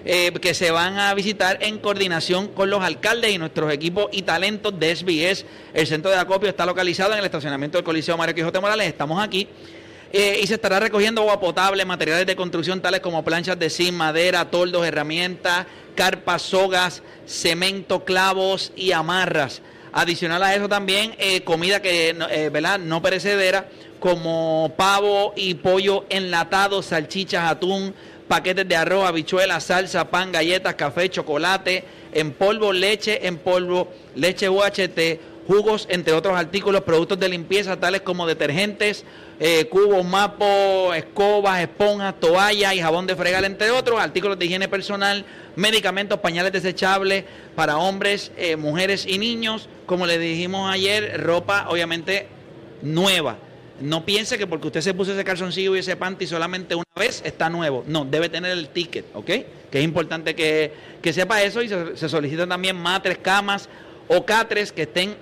eh, 0.06 0.34
que 0.34 0.54
se 0.54 0.70
van 0.70 1.00
a 1.00 1.14
visitar 1.14 1.60
en 1.62 1.78
coordinación 1.78 2.50
con 2.50 2.70
los 2.70 2.84
alcaldes 2.84 3.32
y 3.32 3.38
nuestros 3.38 3.72
equipos 3.72 4.08
y 4.12 4.24
talentos 4.24 4.78
de 4.78 4.94
SBS. 4.94 5.46
El 5.74 5.88
centro 5.88 6.12
de 6.12 6.18
acopio 6.18 6.50
está 6.50 6.66
localizado 6.66 7.14
en 7.14 7.20
el 7.20 7.26
estacionamiento 7.26 7.78
del 7.78 7.86
Coliseo 7.86 8.18
Mario 8.18 8.36
Quijote 8.36 8.60
Morales. 8.60 8.88
Estamos 8.88 9.24
aquí. 9.24 9.48
Eh, 10.16 10.42
y 10.44 10.46
se 10.46 10.54
estará 10.54 10.80
recogiendo 10.80 11.22
agua 11.22 11.40
potable, 11.40 11.84
materiales 11.86 12.28
de 12.28 12.36
construcción 12.36 12.80
tales 12.82 13.00
como 13.00 13.24
planchas 13.24 13.58
de 13.58 13.72
zinc, 13.72 13.94
madera, 13.94 14.52
toldos, 14.52 14.86
herramientas, 14.86 15.66
carpas, 15.96 16.44
sogas, 16.44 17.02
cemento, 17.26 18.06
clavos 18.06 18.72
y 18.76 18.92
amarras. 18.92 19.64
Adicional 19.92 20.44
a 20.44 20.54
eso 20.54 20.70
también 20.70 21.16
eh, 21.18 21.42
comida 21.42 21.82
que 21.82 22.10
eh, 22.10 22.50
¿verdad? 22.50 22.78
no 22.78 23.02
perecedera 23.02 23.68
como 24.00 24.72
pavo 24.78 25.34
y 25.36 25.56
pollo 25.56 26.06
enlatado, 26.10 26.84
salchichas, 26.84 27.50
atún, 27.50 27.96
paquetes 28.28 28.68
de 28.68 28.76
arroz, 28.76 29.08
habichuelas, 29.08 29.64
salsa, 29.64 30.12
pan, 30.12 30.32
galletas, 30.32 30.76
café, 30.76 31.10
chocolate, 31.10 31.86
en 32.12 32.34
polvo, 32.34 32.72
leche 32.72 33.26
en 33.26 33.38
polvo, 33.38 33.92
leche 34.16 34.48
UHT, 34.48 35.33
jugos, 35.48 35.88
entre 35.90 36.14
otros 36.14 36.36
artículos, 36.36 36.82
productos 36.82 37.20
de 37.20 37.30
limpieza 37.30 37.80
tales 37.80 38.02
como 38.02 38.26
detergentes, 38.26 39.04
eh, 39.40 39.66
cubos, 39.66 40.06
mapos, 40.06 40.96
escobas, 40.96 41.62
esponjas, 41.62 42.20
toallas 42.20 42.74
y 42.76 42.82
jabón 42.82 43.08
de 43.08 43.16
fregar, 43.16 43.44
entre 43.44 43.72
otros, 43.72 44.00
artículos 44.00 44.40
de 44.40 44.46
higiene 44.46 44.68
personal, 44.68 45.26
medicamentos, 45.56 46.20
pañales 46.20 46.54
desechables 46.54 47.26
para 47.56 47.78
hombres, 47.78 48.32
eh, 48.38 48.56
mujeres 48.56 49.06
y 49.06 49.18
niños, 49.18 49.68
como 49.86 50.06
les 50.06 50.20
dijimos 50.20 50.72
ayer, 50.72 51.22
ropa 51.22 51.68
obviamente 51.70 52.28
nueva. 52.82 53.38
No 53.82 54.06
piense 54.06 54.38
que 54.38 54.48
porque 54.48 54.68
usted 54.68 54.82
se 54.82 54.94
puso 54.94 55.14
ese 55.14 55.24
calzoncillo 55.24 55.76
y 55.76 55.80
ese 55.80 55.96
panty 55.96 56.28
solamente 56.28 56.76
una 56.76 56.86
vez 56.96 57.22
está 57.26 57.50
nuevo. 57.50 57.84
No, 57.88 58.06
debe 58.06 58.30
tener 58.30 58.52
el 58.52 58.70
ticket, 58.70 59.06
¿ok? 59.14 59.26
Que 59.26 59.80
es 59.80 59.84
importante 59.84 60.36
que, 60.36 60.72
que 61.02 61.12
sepa 61.12 61.42
eso 61.42 61.62
y 61.62 61.68
se, 61.68 61.98
se 61.98 62.08
solicitan 62.08 62.48
también 62.48 62.76
matres, 62.76 63.18
camas 63.18 63.68
o 64.08 64.26
catres 64.26 64.72
que 64.72 64.84
estén 64.84 65.16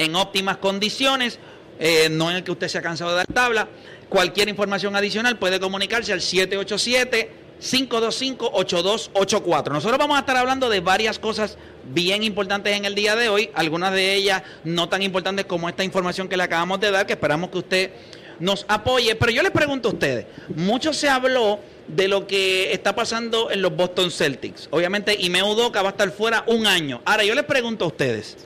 en 0.00 0.16
óptimas 0.16 0.56
condiciones, 0.56 1.38
eh, 1.78 2.08
no 2.10 2.30
en 2.30 2.36
el 2.36 2.44
que 2.44 2.52
usted 2.52 2.68
se 2.68 2.78
ha 2.78 2.82
cansado 2.82 3.10
de 3.10 3.18
dar 3.18 3.26
tabla. 3.26 3.68
Cualquier 4.08 4.48
información 4.48 4.96
adicional 4.96 5.38
puede 5.38 5.60
comunicarse 5.60 6.10
al 6.12 6.22
787 6.22 7.40
525-8284. 7.60 9.70
Nosotros 9.70 9.98
vamos 9.98 10.16
a 10.16 10.20
estar 10.20 10.38
hablando 10.38 10.70
de 10.70 10.80
varias 10.80 11.18
cosas 11.18 11.58
bien 11.92 12.22
importantes 12.22 12.74
en 12.74 12.86
el 12.86 12.94
día 12.94 13.16
de 13.16 13.28
hoy, 13.28 13.50
algunas 13.52 13.92
de 13.92 14.14
ellas 14.14 14.42
no 14.64 14.88
tan 14.88 15.02
importantes 15.02 15.44
como 15.44 15.68
esta 15.68 15.84
información 15.84 16.26
que 16.26 16.38
le 16.38 16.44
acabamos 16.44 16.80
de 16.80 16.90
dar, 16.90 17.06
que 17.06 17.12
esperamos 17.12 17.50
que 17.50 17.58
usted 17.58 17.90
nos 18.38 18.64
apoye. 18.66 19.14
Pero 19.14 19.30
yo 19.30 19.42
les 19.42 19.52
pregunto 19.52 19.90
a 19.90 19.92
ustedes, 19.92 20.24
mucho 20.56 20.94
se 20.94 21.10
habló 21.10 21.60
de 21.86 22.08
lo 22.08 22.26
que 22.26 22.72
está 22.72 22.94
pasando 22.94 23.50
en 23.50 23.60
los 23.60 23.76
Boston 23.76 24.10
Celtics. 24.10 24.68
Obviamente, 24.70 25.14
Ime 25.20 25.42
va 25.42 25.82
a 25.82 25.88
estar 25.88 26.10
fuera 26.12 26.44
un 26.46 26.66
año. 26.66 27.02
Ahora, 27.04 27.24
yo 27.24 27.34
les 27.34 27.44
pregunto 27.44 27.84
a 27.84 27.88
ustedes, 27.88 28.38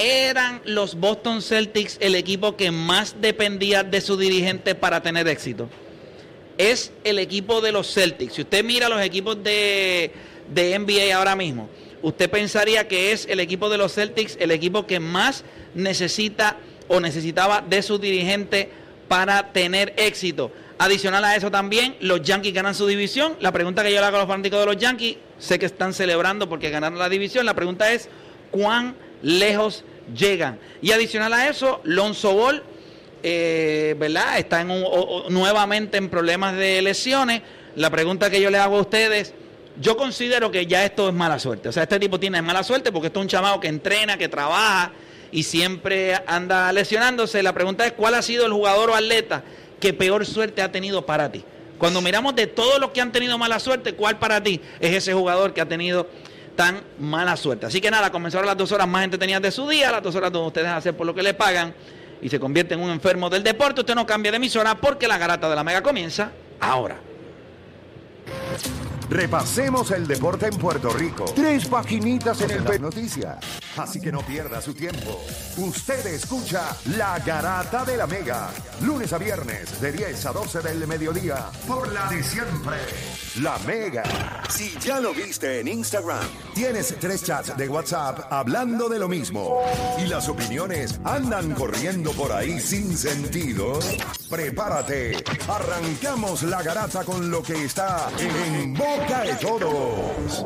¿eran 0.00 0.62
los 0.64 0.94
Boston 0.94 1.42
Celtics 1.42 1.98
el 2.00 2.14
equipo 2.14 2.56
que 2.56 2.70
más 2.70 3.16
dependía 3.20 3.84
de 3.84 4.00
su 4.00 4.16
dirigente 4.16 4.74
para 4.74 5.02
tener 5.02 5.28
éxito? 5.28 5.68
Es 6.56 6.90
el 7.04 7.18
equipo 7.18 7.60
de 7.60 7.70
los 7.70 7.92
Celtics. 7.92 8.34
Si 8.34 8.42
usted 8.42 8.64
mira 8.64 8.88
los 8.88 9.02
equipos 9.02 9.42
de, 9.44 10.10
de 10.52 10.78
NBA 10.78 11.14
ahora 11.14 11.36
mismo, 11.36 11.68
usted 12.00 12.30
pensaría 12.30 12.88
que 12.88 13.12
es 13.12 13.26
el 13.26 13.40
equipo 13.40 13.68
de 13.68 13.76
los 13.76 13.94
Celtics 13.94 14.38
el 14.40 14.50
equipo 14.50 14.86
que 14.86 15.00
más 15.00 15.44
necesita 15.74 16.56
o 16.88 16.98
necesitaba 16.98 17.60
de 17.60 17.82
su 17.82 17.98
dirigente 17.98 18.70
para 19.06 19.52
tener 19.52 19.92
éxito. 19.98 20.50
Adicional 20.78 21.24
a 21.24 21.36
eso 21.36 21.50
también, 21.50 21.96
los 22.00 22.22
Yankees 22.22 22.54
ganan 22.54 22.74
su 22.74 22.86
división. 22.86 23.36
La 23.40 23.52
pregunta 23.52 23.82
que 23.82 23.92
yo 23.92 24.00
le 24.00 24.06
hago 24.06 24.16
a 24.16 24.20
los 24.20 24.28
fanáticos 24.28 24.60
de 24.60 24.66
los 24.66 24.76
Yankees, 24.78 25.18
sé 25.38 25.58
que 25.58 25.66
están 25.66 25.92
celebrando 25.92 26.48
porque 26.48 26.70
ganaron 26.70 26.98
la 26.98 27.10
división. 27.10 27.44
La 27.44 27.52
pregunta 27.52 27.92
es, 27.92 28.08
¿cuán 28.50 28.96
lejos 29.22 29.84
llegan? 30.14 30.58
Y 30.82 30.92
adicional 30.92 31.32
a 31.32 31.48
eso, 31.48 31.80
Lonzo 31.84 32.34
Ball, 32.34 32.62
eh, 33.22 33.94
¿verdad? 33.98 34.38
Está 34.38 34.60
en 34.62 34.68
nuevamente 35.28 35.98
en 35.98 36.08
problemas 36.08 36.56
de 36.56 36.82
lesiones. 36.82 37.42
La 37.76 37.90
pregunta 37.90 38.30
que 38.30 38.40
yo 38.40 38.50
le 38.50 38.58
hago 38.58 38.78
a 38.78 38.80
ustedes, 38.80 39.34
yo 39.80 39.96
considero 39.96 40.50
que 40.50 40.66
ya 40.66 40.84
esto 40.84 41.08
es 41.08 41.14
mala 41.14 41.38
suerte. 41.38 41.68
O 41.68 41.72
sea, 41.72 41.84
este 41.84 41.98
tipo 41.98 42.18
tiene 42.18 42.42
mala 42.42 42.62
suerte 42.62 42.92
porque 42.92 43.08
esto 43.08 43.20
es 43.20 43.24
un 43.24 43.28
chamado 43.28 43.60
que 43.60 43.68
entrena, 43.68 44.18
que 44.18 44.28
trabaja 44.28 44.92
y 45.32 45.42
siempre 45.42 46.14
anda 46.26 46.72
lesionándose. 46.72 47.42
La 47.42 47.52
pregunta 47.52 47.86
es, 47.86 47.92
¿cuál 47.92 48.14
ha 48.14 48.22
sido 48.22 48.46
el 48.46 48.52
jugador 48.52 48.90
o 48.90 48.94
atleta 48.94 49.44
que 49.80 49.92
peor 49.92 50.24
suerte 50.26 50.62
ha 50.62 50.70
tenido 50.70 51.04
para 51.06 51.32
ti. 51.32 51.42
Cuando 51.78 52.02
miramos 52.02 52.36
de 52.36 52.46
todos 52.46 52.78
los 52.78 52.90
que 52.90 53.00
han 53.00 53.10
tenido 53.10 53.38
mala 53.38 53.58
suerte, 53.58 53.94
¿cuál 53.94 54.18
para 54.18 54.42
ti 54.42 54.60
es 54.78 54.94
ese 54.94 55.14
jugador 55.14 55.54
que 55.54 55.62
ha 55.62 55.68
tenido 55.68 56.06
tan 56.60 56.82
mala 56.98 57.38
suerte? 57.38 57.64
Así 57.64 57.80
que 57.80 57.90
nada, 57.90 58.12
comenzaron 58.12 58.46
las 58.46 58.54
dos 58.54 58.70
horas 58.70 58.86
más 58.86 59.02
entretenidas 59.02 59.40
de 59.40 59.50
su 59.50 59.66
día, 59.66 59.90
las 59.90 60.02
dos 60.02 60.14
horas 60.14 60.30
donde 60.30 60.48
ustedes 60.48 60.68
hacen 60.68 60.94
por 60.94 61.06
lo 61.06 61.14
que 61.14 61.22
le 61.22 61.32
pagan 61.32 61.74
y 62.20 62.28
se 62.28 62.38
convierte 62.38 62.74
en 62.74 62.80
un 62.80 62.90
enfermo 62.90 63.30
del 63.30 63.42
deporte. 63.42 63.80
Usted 63.80 63.94
no 63.94 64.04
cambia 64.04 64.30
de 64.30 64.36
emisora 64.36 64.74
porque 64.74 65.08
la 65.08 65.16
garata 65.16 65.48
de 65.48 65.56
la 65.56 65.64
mega 65.64 65.82
comienza 65.82 66.32
ahora. 66.60 66.98
Repasemos 69.08 69.90
el 69.92 70.06
deporte 70.06 70.48
en 70.48 70.58
Puerto 70.58 70.90
Rico. 70.90 71.24
Tres 71.34 71.64
paginitas 71.64 72.42
en 72.42 72.50
el 72.50 72.82
Noticias. 72.82 73.38
Así 73.76 74.00
que 74.00 74.10
no 74.10 74.20
pierda 74.20 74.60
su 74.60 74.74
tiempo. 74.74 75.20
Usted 75.56 76.06
escucha 76.06 76.76
La 76.96 77.18
Garata 77.20 77.84
de 77.84 77.96
la 77.96 78.06
Mega. 78.06 78.50
Lunes 78.82 79.12
a 79.12 79.18
viernes 79.18 79.80
de 79.80 79.92
10 79.92 80.26
a 80.26 80.32
12 80.32 80.60
del 80.60 80.86
mediodía. 80.86 81.46
Por 81.66 81.90
la 81.92 82.08
de 82.08 82.22
siempre. 82.22 82.76
La 83.40 83.58
Mega. 83.66 84.02
Si 84.48 84.76
ya 84.80 85.00
lo 85.00 85.14
viste 85.14 85.60
en 85.60 85.68
Instagram, 85.68 86.26
tienes 86.54 86.96
tres 86.98 87.22
chats 87.22 87.56
de 87.56 87.68
WhatsApp 87.68 88.32
hablando 88.32 88.88
de 88.88 88.98
lo 88.98 89.08
mismo. 89.08 89.62
Y 89.98 90.06
las 90.08 90.28
opiniones 90.28 91.00
andan 91.04 91.54
corriendo 91.54 92.12
por 92.12 92.32
ahí 92.32 92.58
sin 92.58 92.96
sentido. 92.96 93.78
Prepárate. 94.28 95.22
Arrancamos 95.48 96.42
la 96.42 96.62
garata 96.62 97.04
con 97.04 97.30
lo 97.30 97.42
que 97.42 97.64
está 97.64 98.10
en 98.18 98.74
boca 98.74 99.22
de 99.22 99.34
todos. 99.36 100.44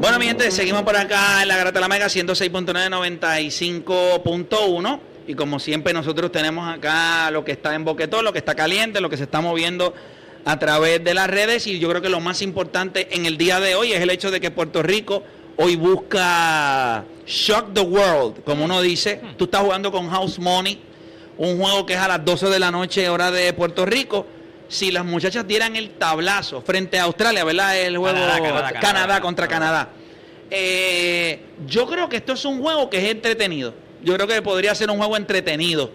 Bueno, 0.00 0.18
mi 0.18 0.24
gente, 0.24 0.50
seguimos 0.50 0.82
por 0.82 0.96
acá 0.96 1.42
en 1.42 1.48
la 1.48 1.58
Garata 1.58 1.78
de 1.78 1.82
la 1.82 1.88
Mega 1.88 2.06
106.995.1 2.06 5.00
y 5.26 5.34
como 5.34 5.60
siempre 5.60 5.92
nosotros 5.92 6.32
tenemos 6.32 6.74
acá 6.74 7.30
lo 7.30 7.44
que 7.44 7.52
está 7.52 7.74
en 7.74 7.84
boquetón, 7.84 8.24
lo 8.24 8.32
que 8.32 8.38
está 8.38 8.54
caliente, 8.54 9.02
lo 9.02 9.10
que 9.10 9.18
se 9.18 9.24
está 9.24 9.42
moviendo 9.42 9.92
a 10.46 10.58
través 10.58 11.04
de 11.04 11.12
las 11.12 11.28
redes 11.28 11.66
y 11.66 11.78
yo 11.78 11.90
creo 11.90 12.00
que 12.00 12.08
lo 12.08 12.20
más 12.20 12.40
importante 12.40 13.14
en 13.14 13.26
el 13.26 13.36
día 13.36 13.60
de 13.60 13.74
hoy 13.74 13.92
es 13.92 14.00
el 14.00 14.08
hecho 14.08 14.30
de 14.30 14.40
que 14.40 14.50
Puerto 14.50 14.82
Rico 14.82 15.22
hoy 15.58 15.76
busca 15.76 17.04
Shock 17.26 17.74
the 17.74 17.82
World, 17.82 18.42
como 18.44 18.64
uno 18.64 18.80
dice. 18.80 19.20
Tú 19.36 19.44
estás 19.44 19.60
jugando 19.60 19.92
con 19.92 20.08
House 20.08 20.38
Money, 20.38 20.80
un 21.36 21.58
juego 21.58 21.84
que 21.84 21.92
es 21.92 22.00
a 22.00 22.08
las 22.08 22.24
12 22.24 22.48
de 22.48 22.58
la 22.58 22.70
noche, 22.70 23.06
hora 23.10 23.30
de 23.30 23.52
Puerto 23.52 23.84
Rico. 23.84 24.24
Si 24.70 24.92
las 24.92 25.04
muchachas 25.04 25.46
dieran 25.48 25.74
el 25.74 25.90
tablazo 25.90 26.62
frente 26.62 26.96
a 26.96 27.02
Australia, 27.02 27.42
¿verdad? 27.42 27.76
El 27.76 27.98
juego 27.98 28.16
Canadá, 28.80 29.20
contra 29.20 29.48
Canadá. 29.48 29.88
Eh, 30.48 31.40
yo 31.66 31.88
creo 31.88 32.08
que 32.08 32.18
esto 32.18 32.34
es 32.34 32.44
un 32.44 32.62
juego 32.62 32.88
que 32.88 32.98
es 32.98 33.10
entretenido. 33.10 33.74
Yo 34.04 34.14
creo 34.14 34.28
que 34.28 34.40
podría 34.42 34.72
ser 34.76 34.88
un 34.88 34.98
juego 34.98 35.16
entretenido. 35.16 35.90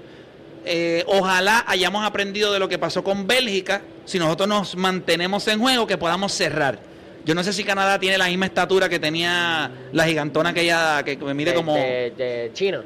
Eh, 0.65 1.05
ojalá 1.08 1.63
hayamos 1.67 2.05
aprendido 2.05 2.51
de 2.51 2.60
lo 2.60 2.67
que 2.67 2.77
pasó 2.77 3.01
con 3.01 3.25
Bélgica. 3.25 3.82
Si 4.03 4.20
nosotros 4.20 4.50
nos 4.50 4.75
mantenemos 4.75 5.48
en 5.48 5.62
juego, 5.62 5.88
que 5.88 5.98
podamos 5.98 6.34
cerrar. 6.34 6.77
Yo 7.24 7.34
no 7.34 7.46
sé 7.46 7.53
si 7.53 7.63
Canadá 7.63 7.98
tiene 7.98 8.17
la 8.17 8.27
misma 8.27 8.48
estatura 8.48 8.89
que 8.89 9.00
tenía 9.00 9.72
la 9.94 10.03
gigantona 10.03 10.53
que 10.53 10.63
ella 10.63 11.01
que 11.05 11.15
me 11.15 11.34
mide 11.34 11.53
como 11.53 11.75
de, 11.75 12.51
China. 12.53 12.84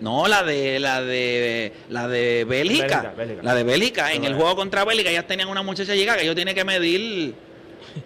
No, 0.00 0.26
la 0.28 0.42
de 0.42 0.78
la 0.78 1.02
de 1.02 1.72
la 1.88 2.08
de 2.08 2.44
Bélgica. 2.44 3.14
La 3.42 3.54
de 3.54 3.64
Bélgica. 3.64 4.12
En 4.12 4.24
el 4.24 4.34
juego 4.34 4.56
contra 4.56 4.84
Bélgica 4.84 5.10
ellas 5.10 5.26
tenían 5.26 5.48
una 5.48 5.62
muchacha 5.62 5.94
llegada 5.94 6.18
que 6.18 6.26
yo 6.26 6.34
tiene 6.34 6.54
que 6.54 6.64
medir. 6.64 7.34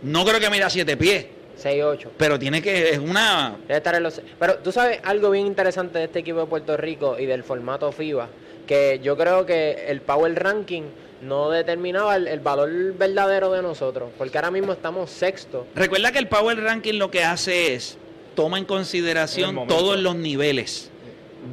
No 0.03 0.25
creo 0.25 0.41
que 0.41 0.51
mida 0.51 0.69
siete 0.71 0.97
pies. 0.97 1.27
6-8. 1.63 2.09
Pero 2.17 2.39
tiene 2.39 2.61
que, 2.61 2.91
es 2.91 2.99
una... 2.99 3.57
Debe 3.69 3.77
estar 3.77 3.95
en 3.95 4.03
los... 4.03 4.21
Pero 4.41 4.57
tú 4.57 4.73
sabes 4.73 4.99
algo 5.05 5.31
bien 5.31 5.47
interesante 5.47 5.99
de 5.99 6.07
este 6.07 6.19
equipo 6.19 6.41
de 6.41 6.47
Puerto 6.47 6.77
Rico 6.77 7.17
y 7.19 7.27
del 7.27 7.45
formato 7.45 7.93
FIBA, 7.93 8.29
que 8.67 9.01
yo 9.03 9.17
creo 9.17 9.47
que 9.47 9.87
el 9.89 10.01
Power 10.01 10.35
Ranking 10.35 10.83
no 11.23 11.51
determinaba 11.51 12.17
el, 12.17 12.41
valor 12.41 12.71
verdadero 12.99 13.53
de 13.53 13.63
nosotros, 13.63 14.11
porque 14.19 14.37
ahora 14.37 14.51
mismo 14.51 14.73
estamos 14.73 15.11
sexto. 15.11 15.67
Recuerda 15.75 16.13
que 16.13 16.19
el 16.19 16.27
Power 16.27 16.61
Ranking 16.61 16.95
lo 16.95 17.11
que 17.11 17.23
hace 17.23 17.75
es 17.75 17.97
toma 18.35 18.59
en 18.59 18.65
consideración 18.65 19.69
todos 19.69 19.99
los 19.99 20.17
niveles 20.17 20.91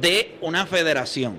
de 0.00 0.36
una 0.40 0.66
federación 0.66 1.38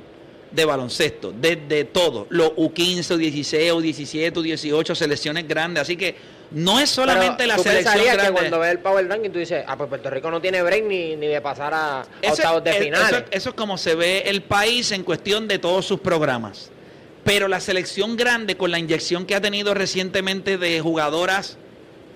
de 0.53 0.65
baloncesto, 0.65 1.33
desde 1.35 1.85
todo, 1.85 2.27
los 2.29 2.51
U15, 2.51 3.17
U16, 3.17 3.73
U17, 3.73 4.33
U18, 4.33 4.95
selecciones 4.95 5.47
grandes, 5.47 5.81
así 5.81 5.97
que 5.97 6.15
no 6.51 6.79
es 6.79 6.91
solamente 6.91 7.47
la 7.47 7.57
selección 7.57 8.03
grande. 8.03 8.25
que 8.25 8.31
cuando 8.31 8.59
ves 8.59 8.71
el 8.71 8.79
Power 8.79 9.07
Ranking 9.07 9.31
tú 9.31 9.39
dices, 9.39 9.63
ah, 9.67 9.75
pues 9.75 9.89
Puerto 9.89 10.11
Rico 10.11 10.29
no 10.29 10.39
tiene 10.39 10.61
break 10.61 10.83
ni, 10.85 11.15
de 11.15 11.41
pasar 11.41 11.73
a, 11.73 12.05
octavos 12.29 12.63
de 12.63 12.73
final. 12.73 13.25
eso 13.31 13.49
es 13.49 13.55
como 13.55 13.77
se 13.79 13.95
ve 13.95 14.23
el 14.27 14.43
país 14.43 14.91
en 14.91 15.03
cuestión 15.03 15.47
de 15.47 15.57
todos 15.57 15.85
sus 15.85 15.99
programas. 15.99 16.69
Pero 17.23 17.47
la 17.47 17.59
selección 17.59 18.17
grande, 18.17 18.57
con 18.57 18.69
la 18.69 18.79
inyección 18.79 19.25
que 19.25 19.33
ha 19.33 19.41
tenido 19.41 19.73
recientemente 19.73 20.57
de 20.57 20.81
jugadoras, 20.81 21.57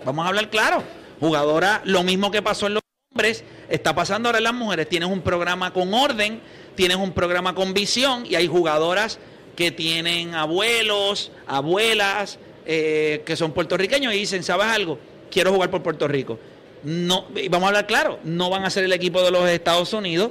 vamos 0.05 0.25
a 0.25 0.27
hablar 0.27 0.49
claro, 0.49 0.83
jugadoras, 1.19 1.81
lo 1.85 2.03
mismo 2.03 2.29
que 2.29 2.41
pasó 2.41 2.67
en 2.67 2.75
los 2.75 2.83
hombres, 3.17 3.43
está 3.67 3.95
pasando 3.95 4.29
ahora 4.29 4.37
en 4.37 4.43
las 4.43 4.53
mujeres. 4.53 4.87
Tienes 4.87 5.09
un 5.09 5.21
programa 5.21 5.73
con 5.73 5.91
orden, 5.91 6.39
tienes 6.75 6.97
un 6.97 7.13
programa 7.13 7.55
con 7.55 7.73
visión 7.73 8.27
y 8.29 8.35
hay 8.35 8.45
jugadoras 8.45 9.17
que 9.55 9.71
tienen 9.71 10.35
abuelos, 10.35 11.31
abuelas, 11.47 12.37
eh, 12.67 13.23
que 13.25 13.35
son 13.35 13.53
puertorriqueños 13.53 14.13
y 14.13 14.17
dicen, 14.17 14.43
¿sabes 14.43 14.67
algo? 14.67 14.99
Quiero 15.31 15.51
jugar 15.51 15.71
por 15.71 15.81
Puerto 15.81 16.07
Rico. 16.07 16.37
No, 16.83 17.25
vamos 17.49 17.65
a 17.65 17.67
hablar 17.69 17.87
claro, 17.87 18.19
no 18.23 18.51
van 18.51 18.65
a 18.65 18.69
ser 18.69 18.83
el 18.83 18.93
equipo 18.93 19.23
de 19.23 19.31
los 19.31 19.49
Estados 19.49 19.93
Unidos 19.93 20.29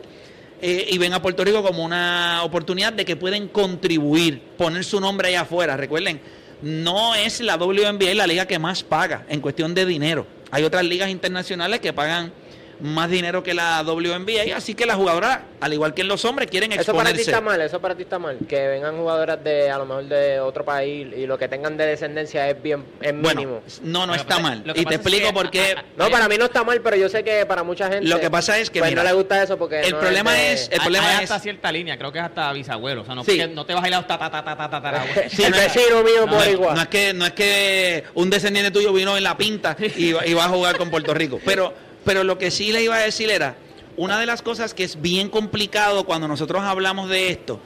eh, 0.62 0.87
y 0.88 0.97
ven 0.99 1.12
a 1.12 1.21
Puerto 1.21 1.45
Rico 1.45 1.64
como 1.64 1.85
una 1.85 2.42
oportunidad 2.45 2.92
de 2.92 3.04
que 3.04 3.16
pueden 3.16 3.49
contribuir, 3.49 4.40
poner 4.56 4.85
su 4.85 5.00
nombre 5.00 5.28
allá 5.28 5.40
afuera. 5.40 5.76
Recuerden, 5.76 6.21
no 6.62 7.16
es 7.16 7.40
la 7.40 7.56
WNBA 7.56 8.14
la 8.14 8.28
liga 8.28 8.47
que 8.47 8.61
más 8.61 8.85
paga 8.85 9.26
en 9.28 9.40
cuestión 9.40 9.75
de 9.75 9.85
dinero. 9.87 10.25
Hay 10.52 10.62
otras 10.62 10.85
ligas 10.85 11.11
internacionales 11.11 11.80
que 11.80 11.92
pagan 11.92 12.33
más 12.80 13.11
dinero 13.11 13.42
que 13.42 13.54
la 13.54 13.83
WNBA, 13.83 14.56
así 14.56 14.75
que 14.75 14.87
las 14.87 14.97
jugadoras, 14.97 15.40
al 15.61 15.73
igual 15.73 15.95
que 15.95 16.02
en 16.02 16.09
los 16.09 16.25
hombres, 16.25 16.50
quieren 16.50 16.73
exponerse. 16.73 16.90
Eso 16.90 17.04
para 17.04 17.16
ti 17.16 17.21
está 17.23 17.40
mal, 17.40 17.61
eso 17.61 17.80
para 17.80 17.95
ti 17.95 18.02
está 18.02 18.18
mal, 18.18 18.38
que 18.49 18.68
vengan 18.68 18.97
jugadoras 18.97 19.42
de 19.42 19.71
a 19.71 19.78
lo 19.78 19.87
mejor 19.87 20.04
de 20.04 20.40
otro 20.40 20.64
país 20.64 21.06
y 21.16 21.26
lo 21.26 21.38
que 21.38 21.49
tengan 21.49 21.76
de 21.76 21.87
descendencia 21.87 22.49
es 22.49 22.62
bien 22.62 22.85
es 23.00 23.14
mínimo. 23.14 23.62
no, 23.83 24.06
no 24.06 24.14
está 24.14 24.38
mal. 24.38 24.62
Y 24.75 24.85
te 24.85 24.97
explico 24.97 25.33
por 25.33 25.50
qué. 25.50 25.76
No, 25.97 26.11
para 26.11 26.28
mí 26.28 26.37
no 26.38 26.47
está 26.47 26.64
mal, 26.64 26.80
pero 26.80 26.97
yo 26.97 27.09
sé 27.09 27.25
que 27.25 27.47
para 27.47 27.62
mucha 27.62 27.88
gente 27.88 28.06
Lo 28.06 28.21
que 28.21 28.30
pasa 28.30 28.59
es 28.59 28.71
que 28.71 28.80
pues, 28.80 28.95
no 28.95 29.02
le 29.02 29.12
gusta 29.12 29.42
eso 29.42 29.56
porque 29.56 29.80
el 29.80 29.95
problema 29.95 30.40
es, 30.40 30.68
el 30.71 30.80
problema 30.80 31.14
es 31.14 31.30
hasta 31.30 31.40
cierta 31.40 31.73
línea, 31.73 31.99
creo 31.99 32.12
que 32.12 32.18
es 32.18 32.25
hasta 32.25 32.52
bisabuelo, 32.52 33.02
o 33.02 33.04
sea, 33.04 33.14
no, 33.14 33.23
no 33.54 33.66
te 33.66 33.75
vas 33.75 33.85
a 33.85 33.88
ir 33.88 33.95
a 33.95 34.06
ta 34.06 34.18
ta 34.18 34.30
ta 34.30 34.45
ta 34.45 34.71
ta 34.71 34.83
ta. 34.83 35.04
el 35.04 35.52
vecino 35.52 36.02
mío 36.02 36.26
por 36.28 36.47
igual. 36.49 36.75
No 36.75 36.83
es 36.83 36.88
que 36.88 37.14
no 37.14 37.26
es 37.26 37.33
que 37.33 38.04
un 38.14 38.30
descendiente 38.30 38.71
tuyo 38.71 38.92
vino 38.92 39.16
en 39.16 39.23
la 39.23 39.37
pinta 39.37 39.76
y, 39.78 40.09
y 40.09 40.35
va 40.35 40.45
a 40.45 40.49
jugar 40.49 40.76
con 40.76 40.90
Puerto 40.90 41.14
Rico, 41.14 41.40
pero 41.45 41.86
pero 42.07 42.23
lo 42.23 42.39
que 42.39 42.53
sí 42.53 42.71
le 42.71 42.85
iba 42.85 42.95
a 42.95 43.01
decir 43.01 43.31
era, 43.31 43.57
una 43.97 44.21
de 44.21 44.27
las 44.27 44.41
cosas 44.41 44.75
que 44.75 44.85
es 44.85 45.03
bien 45.03 45.29
complicado 45.29 46.05
cuando 46.05 46.29
nosotros 46.29 46.63
hablamos 46.63 47.09
de 47.09 47.31
esto, 47.31 47.59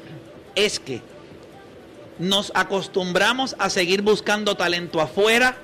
es 0.54 0.80
que 0.80 1.02
nos 2.18 2.50
acostumbramos 2.54 3.54
a 3.58 3.68
seguir 3.68 4.00
buscando 4.00 4.56
talento 4.56 5.02
afuera 5.02 5.56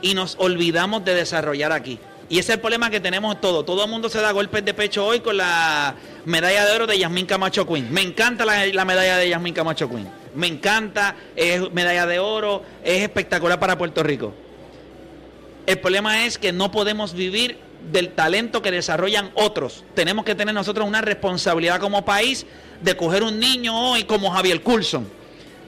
y 0.00 0.14
nos 0.14 0.36
olvidamos 0.38 1.04
de 1.04 1.16
desarrollar 1.16 1.72
aquí. 1.72 1.98
Y 2.28 2.38
ese 2.38 2.52
es 2.52 2.56
el 2.56 2.60
problema 2.60 2.88
que 2.88 3.00
tenemos 3.00 3.40
todo. 3.40 3.64
Todo 3.64 3.84
el 3.84 3.90
mundo 3.90 4.08
se 4.08 4.20
da 4.20 4.30
golpes 4.30 4.64
de 4.64 4.74
pecho 4.74 5.04
hoy 5.04 5.18
con 5.18 5.36
la 5.36 5.96
medalla 6.24 6.66
de 6.66 6.72
oro 6.72 6.86
de 6.86 6.96
Yasmín 6.96 7.26
Camacho 7.26 7.66
Queen. 7.66 7.92
Me 7.92 8.02
encanta 8.02 8.44
la, 8.44 8.64
la 8.66 8.84
medalla 8.84 9.16
de 9.16 9.28
Yasmín 9.28 9.54
Camacho 9.54 9.88
Queen. 9.90 10.08
Me 10.36 10.46
encanta, 10.46 11.16
es 11.34 11.68
medalla 11.72 12.06
de 12.06 12.20
oro, 12.20 12.62
es 12.84 13.02
espectacular 13.02 13.58
para 13.58 13.76
Puerto 13.76 14.04
Rico. 14.04 14.32
El 15.66 15.80
problema 15.80 16.26
es 16.26 16.38
que 16.38 16.52
no 16.52 16.70
podemos 16.70 17.14
vivir 17.14 17.63
del 17.90 18.10
talento 18.10 18.62
que 18.62 18.70
desarrollan 18.70 19.30
otros. 19.34 19.84
Tenemos 19.94 20.24
que 20.24 20.34
tener 20.34 20.54
nosotros 20.54 20.86
una 20.86 21.00
responsabilidad 21.00 21.80
como 21.80 22.04
país 22.04 22.46
de 22.80 22.96
coger 22.96 23.22
un 23.22 23.38
niño 23.38 23.92
hoy 23.92 24.04
como 24.04 24.30
Javier 24.30 24.62
Coulson, 24.62 25.08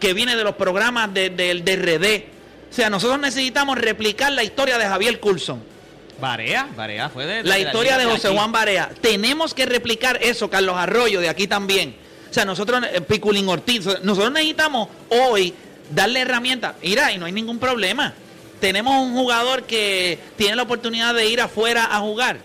que 0.00 0.12
viene 0.12 0.37
de 0.37 0.44
los 0.44 0.54
programas 0.56 1.12
del 1.12 1.37
de, 1.37 1.76
DRD. 1.76 2.70
O 2.70 2.75
sea, 2.75 2.90
nosotros 2.90 3.18
necesitamos 3.20 3.78
replicar 3.78 4.32
la 4.32 4.42
historia 4.42 4.78
de 4.78 4.87
Javier 4.87 5.20
Coulson 5.20 5.76
Barea, 6.20 6.68
Barea 6.75 7.08
fue 7.11 7.26
de, 7.26 7.44
la, 7.44 7.58
historia 7.58 7.99
de, 7.99 8.06
José 8.06 8.28
Juan 8.28 8.50
Barea. 8.50 8.90
Tenemos 9.00 9.52
que 9.52 9.66
replicar 9.66 10.18
eso, 10.23 10.49
Carlos 10.49 10.76
Arroyo, 10.76 11.20
de 11.20 11.28
aquí 11.28 11.46
también. 11.46 11.94
O 12.30 12.32
sea, 12.32 12.44
nosotros, 12.44 12.82
eh, 12.90 13.00
Piculín 13.02 13.49
Ortiz, 13.49 13.85
nosotros 14.02 14.32
necesitamos 14.32 14.88
hoy 15.11 15.54
darle 15.90 16.20
herramientas. 16.20 16.75
Mira, 16.82 17.12
y 17.12 17.18
no 17.18 17.26
hay 17.26 17.32
ningún 17.32 17.58
problema. 17.58 18.14
Tenemos 18.60 18.94
un 18.94 19.14
jugador 19.14 19.64
que 19.64 20.18
tiene 20.36 20.56
la 20.56 20.62
oportunidad 20.62 21.14
de 21.14 21.28
ir 21.28 21.40
afuera 21.40 21.88
a 21.90 22.00
jugar. 22.00 22.38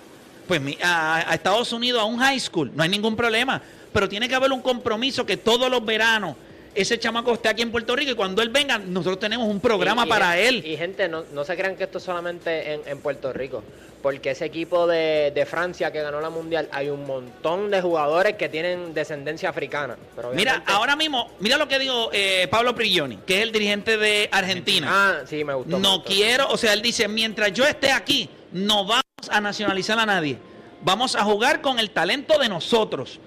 Pues 0.47 0.61
a, 0.83 1.31
a 1.31 1.33
Estados 1.33 1.71
Unidos, 1.71 2.01
a 2.01 2.05
un 2.05 2.17
high 2.17 2.39
school, 2.39 2.71
no 2.75 2.83
hay 2.83 2.89
ningún 2.89 3.15
problema. 3.15 3.61
Pero 3.93 4.07
tiene 4.07 4.27
que 4.27 4.35
haber 4.35 4.51
un 4.51 4.61
compromiso 4.61 5.25
que 5.25 5.37
todos 5.37 5.69
los 5.69 5.83
veranos 5.83 6.35
ese 6.75 6.99
chamaco 6.99 7.33
esté 7.33 7.49
aquí 7.49 7.61
en 7.61 7.71
Puerto 7.71 7.95
Rico 7.95 8.11
y 8.11 8.15
cuando 8.15 8.41
él 8.41 8.49
venga, 8.49 8.77
nosotros 8.77 9.19
tenemos 9.19 9.47
un 9.47 9.59
programa 9.59 10.05
para 10.05 10.37
él. 10.37 10.65
Y 10.65 10.77
gente, 10.77 11.07
no, 11.09 11.23
no, 11.33 11.43
se 11.43 11.55
crean 11.55 11.75
que 11.75 11.83
esto 11.83 11.97
es 11.97 12.03
solamente 12.03 12.79
en, 12.85 12.99
Puerto 12.99 13.33
Rico, 13.33 13.63
porque 14.01 14.31
ese 14.31 14.45
equipo 14.45 14.87
de, 14.87 15.47
Francia 15.49 15.91
que 15.91 16.01
ganó 16.01 16.21
la 16.21 16.29
Mundial, 16.29 16.69
hay 16.71 16.89
un 16.89 17.05
montón 17.05 17.71
de 17.71 17.81
jugadores 17.81 18.35
que 18.35 18.47
tienen 18.47 18.93
descendencia 18.93 19.49
africana. 19.49 19.97
mira, 20.33 20.63
ahora 20.67 20.95
mismo, 20.95 21.31
mira 21.39 21.57
lo 21.57 21.67
que 21.67 21.79
digo 21.79 22.09
eh, 22.13 22.47
Pablo 22.49 22.73
Prigioni, 22.75 23.17
que 23.25 23.37
es 23.37 23.43
el 23.43 23.51
dirigente 23.51 23.97
de 23.97 24.29
Argentina. 24.31 24.87
Ah, 24.89 25.23
sí, 25.25 25.43
me 25.43 25.53
gustó. 25.53 25.79
No 25.79 26.03
quiero, 26.03 26.49
o 26.49 26.57
sea, 26.57 26.73
él 26.73 26.81
dice, 26.81 27.07
mientras 27.07 27.51
yo 27.53 27.65
esté 27.65 27.91
aquí, 27.91 28.29
no 28.51 28.85
vamos 28.85 29.03
a 29.29 29.41
nacionalizar 29.41 29.99
a 29.99 30.05
nadie. 30.05 30.37
Vamos 30.83 31.15
a 31.15 31.23
jugar 31.23 31.61
con 31.61 31.79
el 31.79 31.91
talento 31.91 32.39
de 32.39 32.49
nosotros. 32.49 33.19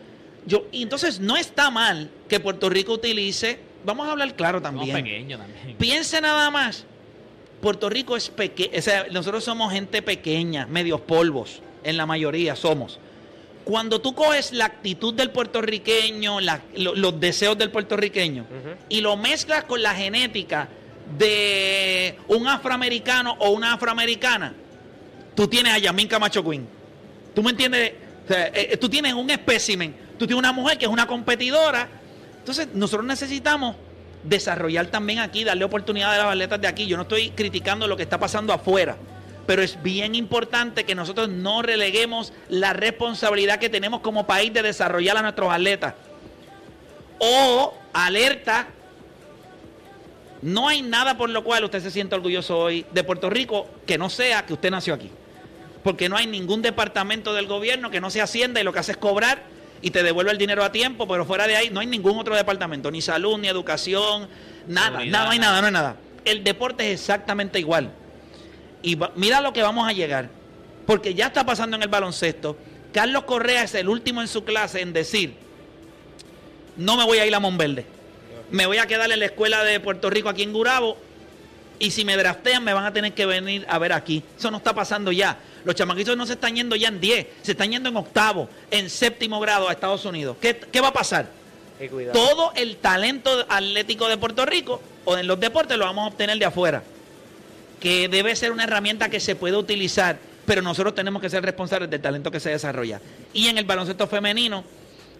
Yo, 0.47 0.67
y 0.73 0.83
entonces 0.83 1.21
no 1.21 1.37
está 1.37 1.71
mal 1.71 2.11
que 2.29 2.41
Puerto 2.41 2.69
Rico 2.69 2.93
utilice, 2.93 3.59
vamos 3.85 4.07
a 4.07 4.13
hablar 4.13 4.35
claro 4.37 4.61
también. 4.61 4.97
Pequeño 4.97 5.39
también. 5.39 5.77
Piense 5.79 6.21
nada 6.21 6.51
más. 6.51 6.85
Puerto 7.61 7.89
Rico 7.89 8.15
es 8.15 8.29
pequeño, 8.29 8.79
o 8.79 8.83
sea, 8.83 9.07
nosotros 9.11 9.43
somos 9.43 9.73
gente 9.73 10.03
pequeña, 10.03 10.67
medios 10.67 11.01
polvos, 11.01 11.63
en 11.83 11.97
la 11.97 12.05
mayoría 12.05 12.57
somos. 12.57 12.99
Cuando 13.65 14.03
tú 14.03 14.15
coges 14.15 14.53
la 14.53 14.67
actitud 14.67 15.15
del 15.15 15.31
puertorriqueño, 15.31 16.41
los 16.75 17.19
deseos 17.19 17.57
del 17.57 17.71
puertorriqueño, 17.71 18.45
y 18.91 19.01
lo 19.01 19.17
mezclas 19.17 19.65
con 19.65 19.83
la 19.83 19.95
genética 19.95 20.69
de 21.19 22.19
un 22.29 22.47
afroamericano 22.47 23.35
o 23.39 23.51
una 23.51 23.73
afroamericana, 23.73 24.53
tú 25.35 25.49
tienes 25.49 25.73
a 25.73 25.79
Yamin 25.79 26.09
Camacho 26.09 26.45
Queen. 26.45 26.67
¿Tú 27.35 27.43
me 27.43 27.53
entiendes? 27.53 27.93
Eh, 28.29 28.69
eh, 28.73 28.77
tú 28.77 28.91
tienes 28.91 29.15
un 29.15 29.31
espécimen 29.31 29.95
Tú 30.19 30.27
tienes 30.27 30.39
una 30.39 30.53
mujer 30.53 30.79
que 30.79 30.85
es 30.85 30.91
una 30.91 31.07
competidora. 31.07 31.89
Entonces, 32.39 32.69
nosotros 32.75 33.07
necesitamos 33.07 33.77
desarrollar 34.25 34.87
también 34.87 35.19
aquí, 35.19 35.45
darle 35.45 35.65
oportunidad 35.65 36.15
a 36.15 36.19
las 36.19 36.27
atletas 36.29 36.61
de 36.61 36.69
aquí. 36.69 36.87
Yo 36.87 36.97
no 36.97 37.03
estoy 37.03 37.31
criticando 37.31 37.87
lo 37.87 37.97
que 37.97 38.03
está 38.03 38.19
pasando 38.19 38.53
afuera, 38.53 38.97
pero 39.47 39.63
es 39.63 39.83
bien 39.83 40.15
importante 40.15 40.85
que 40.85 40.95
nosotros 40.95 41.29
no 41.29 41.63
releguemos 41.63 42.33
la 42.49 42.73
responsabilidad 42.73 43.59
que 43.59 43.69
tenemos 43.69 44.01
como 44.01 44.27
país 44.27 44.53
de 44.53 44.63
desarrollar 44.63 45.17
a 45.17 45.23
nuestros 45.23 45.53
atletas. 45.53 45.95
O 47.19 47.75
alerta, 47.93 48.69
no 50.43 50.69
hay 50.69 50.83
nada 50.83 51.17
por 51.17 51.31
lo 51.31 51.45
cual 51.45 51.65
usted 51.65 51.81
se 51.81 51.91
sienta 51.91 52.17
orgulloso 52.17 52.59
hoy 52.59 52.85
de 52.93 53.05
Puerto 53.05 53.31
Rico 53.31 53.67
que 53.87 53.99
no 53.99 54.11
sea 54.11 54.45
que 54.47 54.55
usted 54.55 54.71
nació 54.71 54.95
aquí. 54.95 55.11
Porque 55.83 56.09
no 56.09 56.17
hay 56.17 56.27
ningún 56.27 56.63
departamento 56.63 57.35
del 57.35 57.47
gobierno 57.47 57.91
que 57.91 58.01
no 58.01 58.11
se 58.11 58.23
Hacienda 58.23 58.61
y 58.61 58.65
lo 58.65 58.73
que 58.73 58.79
hace 58.79 58.93
es 58.93 58.99
cobrar 58.99 59.54
y 59.85 59.91
te 59.91 60.03
devuelve 60.03 60.33
el 60.33 60.39
dinero 60.39 60.65
a 60.65 60.73
tiempo, 60.73 61.07
pero 61.07 61.27
fuera 61.27 61.47
de 61.47 61.57
ahí 61.57 61.69
no 61.69 61.79
hay 61.79 61.87
ningún 61.87 62.19
otro 62.19 62.35
departamento, 62.35 62.91
ni 62.91 63.03
salud, 63.03 63.39
ni 63.39 63.49
educación, 63.49 64.27
nada, 64.67 65.05
nada, 65.05 65.27
no 65.27 65.31
hay 65.31 65.39
nada, 65.39 65.61
no 65.61 65.67
hay 65.67 65.73
nada. 65.75 65.97
El 66.25 66.43
deporte 66.43 66.91
es 66.91 67.01
exactamente 67.01 67.59
igual. 67.61 67.93
Y 68.83 68.99
mira 69.15 69.43
lo 69.43 69.53
que 69.53 69.61
vamos 69.61 69.87
a 69.87 69.93
llegar, 69.93 70.31
porque 70.87 71.13
ya 71.13 71.27
está 71.27 71.45
pasando 71.45 71.77
en 71.77 71.83
el 71.83 71.91
baloncesto. 71.91 72.57
Carlos 72.95 73.25
Correa 73.25 73.65
es 73.65 73.75
el 73.75 73.91
último 73.91 74.23
en 74.23 74.29
su 74.29 74.43
clase 74.43 74.81
en 74.81 74.95
decir, 74.95 75.35
no 76.79 76.97
me 76.97 77.05
voy 77.05 77.19
a 77.19 77.27
ir 77.27 77.35
a 77.35 77.41
Monverde, 77.41 77.85
me 78.51 78.65
voy 78.65 78.79
a 78.79 78.87
quedar 78.87 79.13
en 79.13 79.19
la 79.19 79.27
escuela 79.27 79.65
de 79.65 79.81
Puerto 79.81 80.09
Rico 80.09 80.31
aquí 80.31 80.45
en 80.45 80.55
Gurabo 80.55 80.97
y 81.79 81.91
si 81.91 82.07
me 82.07 82.17
draftean 82.17 82.65
me 82.65 82.73
van 82.73 82.87
a 82.87 82.93
tener 82.95 83.13
que 83.13 83.27
venir 83.27 83.67
a 83.69 83.79
ver 83.79 83.93
aquí. 83.93 84.23
Eso 84.39 84.51
no 84.51 84.57
está 84.57 84.75
pasando 84.75 85.13
ya. 85.13 85.37
Los 85.65 85.75
chamaquitos 85.75 86.17
no 86.17 86.27
se 86.27 86.35
están 86.35 86.55
yendo 86.55 86.77
ya 86.77 86.89
en 86.89 87.01
10, 87.01 87.27
se 87.43 87.53
están 87.53 87.71
yendo 87.71 87.89
en 87.89 87.97
octavo, 87.97 88.49
en 88.71 88.91
séptimo 88.91 89.41
grado 89.41 89.69
a 89.69 89.73
Estados 89.73 90.05
Unidos. 90.05 90.37
¿Qué, 90.41 90.81
va 90.81 90.89
a 90.89 90.93
pasar? 90.93 91.29
Todo 92.13 92.53
el 92.55 92.77
talento 92.77 93.31
atlético 93.49 94.09
de 94.09 94.17
Puerto 94.17 94.45
Rico 94.45 94.81
o 95.05 95.17
en 95.17 95.27
los 95.27 95.41
deportes 95.41 95.77
lo 95.79 95.87
vamos 95.87 96.05
a 96.05 96.09
obtener 96.09 96.39
de 96.39 96.45
afuera. 96.45 96.83
Que 97.81 98.09
debe 98.09 98.37
ser 98.37 98.53
una 98.53 98.65
herramienta 98.65 99.09
que 99.09 99.21
se 99.21 99.37
puede 99.37 99.57
utilizar, 99.57 100.19
pero 100.47 100.63
nosotros 100.63 100.95
tenemos 100.95 101.21
que 101.21 101.31
ser 101.31 101.43
responsables 101.43 101.91
del 101.91 102.01
talento 102.01 102.31
que 102.31 102.41
se 102.41 102.51
desarrolla. 102.51 103.01
Y 103.33 103.49
en 103.49 103.59
el 103.59 103.65
baloncesto 103.65 104.07
femenino, 104.07 104.65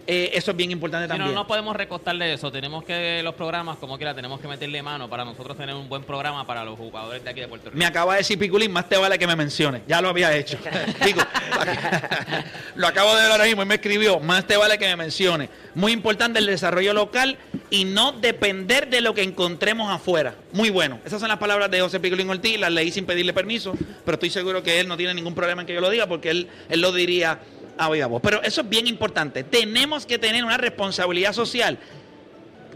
eh, 0.07 0.31
eso 0.33 0.51
es 0.51 0.57
bien 0.57 0.71
importante 0.71 1.07
también. 1.07 1.33
No, 1.33 1.41
no 1.41 1.47
podemos 1.47 1.75
recostarle 1.75 2.33
eso. 2.33 2.51
Tenemos 2.51 2.83
que, 2.83 3.21
los 3.23 3.33
programas, 3.33 3.77
como 3.77 3.97
quiera, 3.97 4.13
tenemos 4.13 4.39
que 4.39 4.47
meterle 4.47 4.81
mano 4.83 5.09
para 5.09 5.25
nosotros 5.25 5.57
tener 5.57 5.73
un 5.73 5.89
buen 5.89 6.03
programa 6.03 6.45
para 6.45 6.63
los 6.63 6.77
jugadores 6.77 7.23
de 7.23 7.29
aquí 7.29 7.39
de 7.39 7.47
Puerto 7.47 7.69
Rico. 7.69 7.77
Me 7.77 7.85
acaba 7.85 8.13
de 8.13 8.19
decir 8.19 8.37
Piculín, 8.37 8.71
más 8.71 8.87
te 8.87 8.97
vale 8.97 9.17
que 9.17 9.25
me 9.25 9.35
mencione. 9.35 9.81
Ya 9.87 10.01
lo 10.01 10.09
había 10.09 10.35
hecho. 10.35 10.57
lo 12.75 12.87
acabo 12.87 13.15
de 13.15 13.23
ver 13.23 13.31
ahora 13.31 13.45
mismo 13.45 13.63
y 13.63 13.65
me 13.65 13.75
escribió, 13.75 14.19
más 14.19 14.45
te 14.45 14.57
vale 14.57 14.77
que 14.77 14.85
me 14.85 14.95
mencione. 14.95 15.49
Muy 15.73 15.91
importante 15.91 16.39
el 16.39 16.45
desarrollo 16.45 16.93
local 16.93 17.37
y 17.69 17.85
no 17.85 18.11
depender 18.11 18.89
de 18.89 19.01
lo 19.01 19.13
que 19.13 19.23
encontremos 19.23 19.91
afuera. 19.91 20.35
Muy 20.51 20.69
bueno. 20.69 20.99
Esas 21.05 21.19
son 21.19 21.29
las 21.29 21.39
palabras 21.39 21.71
de 21.71 21.81
José 21.81 21.99
Piculín 21.99 22.29
Ortiz, 22.29 22.59
las 22.59 22.71
leí 22.71 22.91
sin 22.91 23.05
pedirle 23.05 23.33
permiso, 23.33 23.73
pero 24.05 24.15
estoy 24.15 24.29
seguro 24.29 24.61
que 24.61 24.79
él 24.79 24.87
no 24.87 24.97
tiene 24.97 25.13
ningún 25.13 25.33
problema 25.33 25.61
en 25.61 25.67
que 25.67 25.73
yo 25.73 25.81
lo 25.81 25.89
diga 25.89 26.07
porque 26.07 26.29
él, 26.29 26.47
él 26.69 26.81
lo 26.81 26.91
diría 26.91 27.39
Ah, 27.77 27.91
Pero 28.21 28.41
eso 28.43 28.61
es 28.61 28.69
bien 28.69 28.87
importante. 28.87 29.43
Tenemos 29.43 30.05
que 30.05 30.17
tener 30.17 30.43
una 30.43 30.57
responsabilidad 30.57 31.33
social 31.33 31.77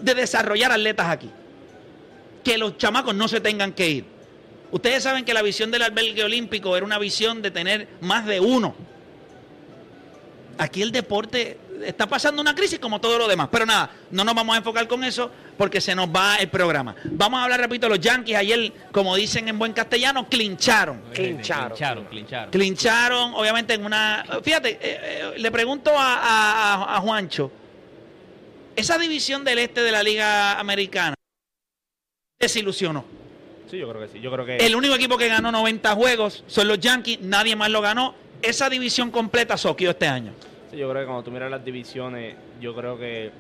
de 0.02 0.16
desarrollar 0.16 0.72
atletas 0.72 1.08
aquí. 1.08 1.30
Que 2.44 2.58
los 2.58 2.78
chamacos 2.78 3.16
no 3.16 3.28
se 3.28 3.40
tengan 3.40 3.74
que 3.74 3.90
ir. 3.90 4.06
Ustedes 4.72 5.04
saben 5.04 5.26
que 5.26 5.34
la 5.34 5.42
visión 5.42 5.72
del 5.72 5.82
albergue 5.82 6.24
olímpico 6.24 6.76
era 6.76 6.86
una 6.86 7.00
visión 7.00 7.42
de 7.42 7.52
tener 7.52 7.88
más 8.02 8.26
de 8.26 8.40
uno. 8.40 8.76
Aquí 10.58 10.82
el 10.82 10.92
deporte 10.92 11.58
está 11.86 12.08
pasando 12.08 12.42
una 12.42 12.56
crisis 12.56 12.80
como 12.80 13.00
todo 13.00 13.18
lo 13.18 13.28
demás. 13.28 13.50
Pero 13.52 13.66
nada, 13.66 13.92
no 14.12 14.24
nos 14.24 14.36
vamos 14.36 14.56
a 14.56 14.58
enfocar 14.58 14.88
con 14.88 15.04
eso 15.04 15.32
porque 15.58 15.82
se 15.82 15.96
nos 15.96 16.08
va 16.08 16.38
el 16.38 16.50
programa. 16.50 16.96
Vamos 17.06 17.40
a 17.40 17.44
hablar, 17.44 17.60
repito, 17.60 17.90
los 17.90 18.00
Yankees 18.00 18.36
ayer, 18.36 18.72
como 18.92 19.16
dicen 19.16 19.48
en 19.48 19.60
buen 19.60 19.74
castellano, 19.74 20.28
clincharon. 20.28 21.02
Clincharon. 21.14 22.06
Clincharon, 22.06 22.52
clincharon. 22.52 23.34
obviamente 23.34 23.74
en 23.74 23.86
una... 23.86 24.26
Fíjate, 24.44 24.72
eh, 24.72 24.80
eh, 24.82 25.34
le 25.38 25.52
pregunto 25.52 25.92
a, 25.96 27.00
Juancho, 27.02 27.52
esa 28.76 28.98
división 28.98 29.44
del 29.44 29.60
este 29.60 29.82
de 29.82 29.92
la 29.92 30.04
Liga 30.04 30.60
Americana 30.60 31.16
desilusionó. 32.40 33.06
Sí, 33.70 33.78
yo 33.78 33.90
creo 33.90 34.02
que 34.02 34.08
sí. 34.08 34.20
Yo 34.20 34.32
creo 34.32 34.46
que... 34.46 34.58
El 34.58 34.76
único 34.76 34.96
equipo 34.96 35.18
que 35.18 35.28
ganó 35.28 35.52
90 35.52 35.94
juegos 35.96 36.44
son 36.48 36.68
los 36.68 36.80
Yankees, 36.80 37.22
nadie 37.22 37.56
más 37.56 37.70
lo 37.70 37.82
ganó. 37.82 38.16
Esa 38.42 38.70
división 38.70 39.12
completa 39.12 39.58
soqueó 39.58 39.92
este 39.92 40.08
año. 40.08 40.34
Yo 40.72 40.90
creo 40.90 41.02
que 41.02 41.06
cuando 41.06 41.24
tú 41.24 41.32
miras 41.32 41.50
las 41.50 41.64
divisiones, 41.66 42.36
yo 42.62 42.76
creo 42.76 42.98
que 42.98 43.32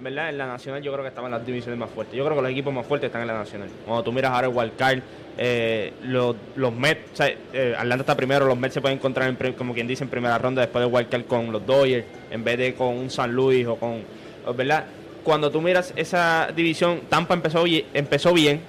¿verdad? 0.00 0.30
en 0.30 0.38
la 0.38 0.46
nacional 0.46 0.82
yo 0.82 0.92
creo 0.92 1.02
que 1.02 1.08
estaban 1.08 1.30
las 1.30 1.44
divisiones 1.44 1.78
más 1.78 1.90
fuertes. 1.90 2.16
Yo 2.16 2.24
creo 2.24 2.36
que 2.36 2.42
los 2.42 2.50
equipos 2.50 2.72
más 2.72 2.86
fuertes 2.86 3.08
están 3.08 3.22
en 3.22 3.28
la 3.28 3.34
nacional. 3.38 3.68
Cuando 3.84 4.02
tú 4.02 4.12
miras 4.12 4.32
ahora 4.32 4.46
el 4.48 4.54
Wildcard, 4.54 5.00
eh, 5.38 5.92
los, 6.04 6.36
los 6.54 6.72
Mets, 6.72 7.12
o 7.12 7.16
sea, 7.16 7.28
eh, 7.52 7.74
Atlanta 7.76 8.02
está 8.02 8.16
primero, 8.16 8.46
los 8.46 8.58
Mets 8.58 8.74
se 8.74 8.80
pueden 8.80 8.98
encontrar, 8.98 9.28
en, 9.28 9.52
como 9.54 9.74
quien 9.74 9.86
dice, 9.86 10.04
en 10.04 10.10
primera 10.10 10.38
ronda 10.38 10.62
después 10.62 10.84
del 10.84 10.92
Wildcard 10.92 11.24
con 11.24 11.52
los 11.52 11.66
Dodgers, 11.66 12.06
en 12.30 12.44
vez 12.44 12.58
de 12.58 12.74
con 12.74 12.96
un 12.96 13.10
San 13.10 13.32
Luis 13.32 13.66
o 13.66 13.76
con, 13.76 14.02
¿verdad? 14.56 14.84
Cuando 15.22 15.50
tú 15.50 15.60
miras 15.60 15.92
esa 15.96 16.48
división, 16.54 17.02
Tampa 17.08 17.34
empezó, 17.34 17.64
empezó 17.66 18.32
bien, 18.32 18.60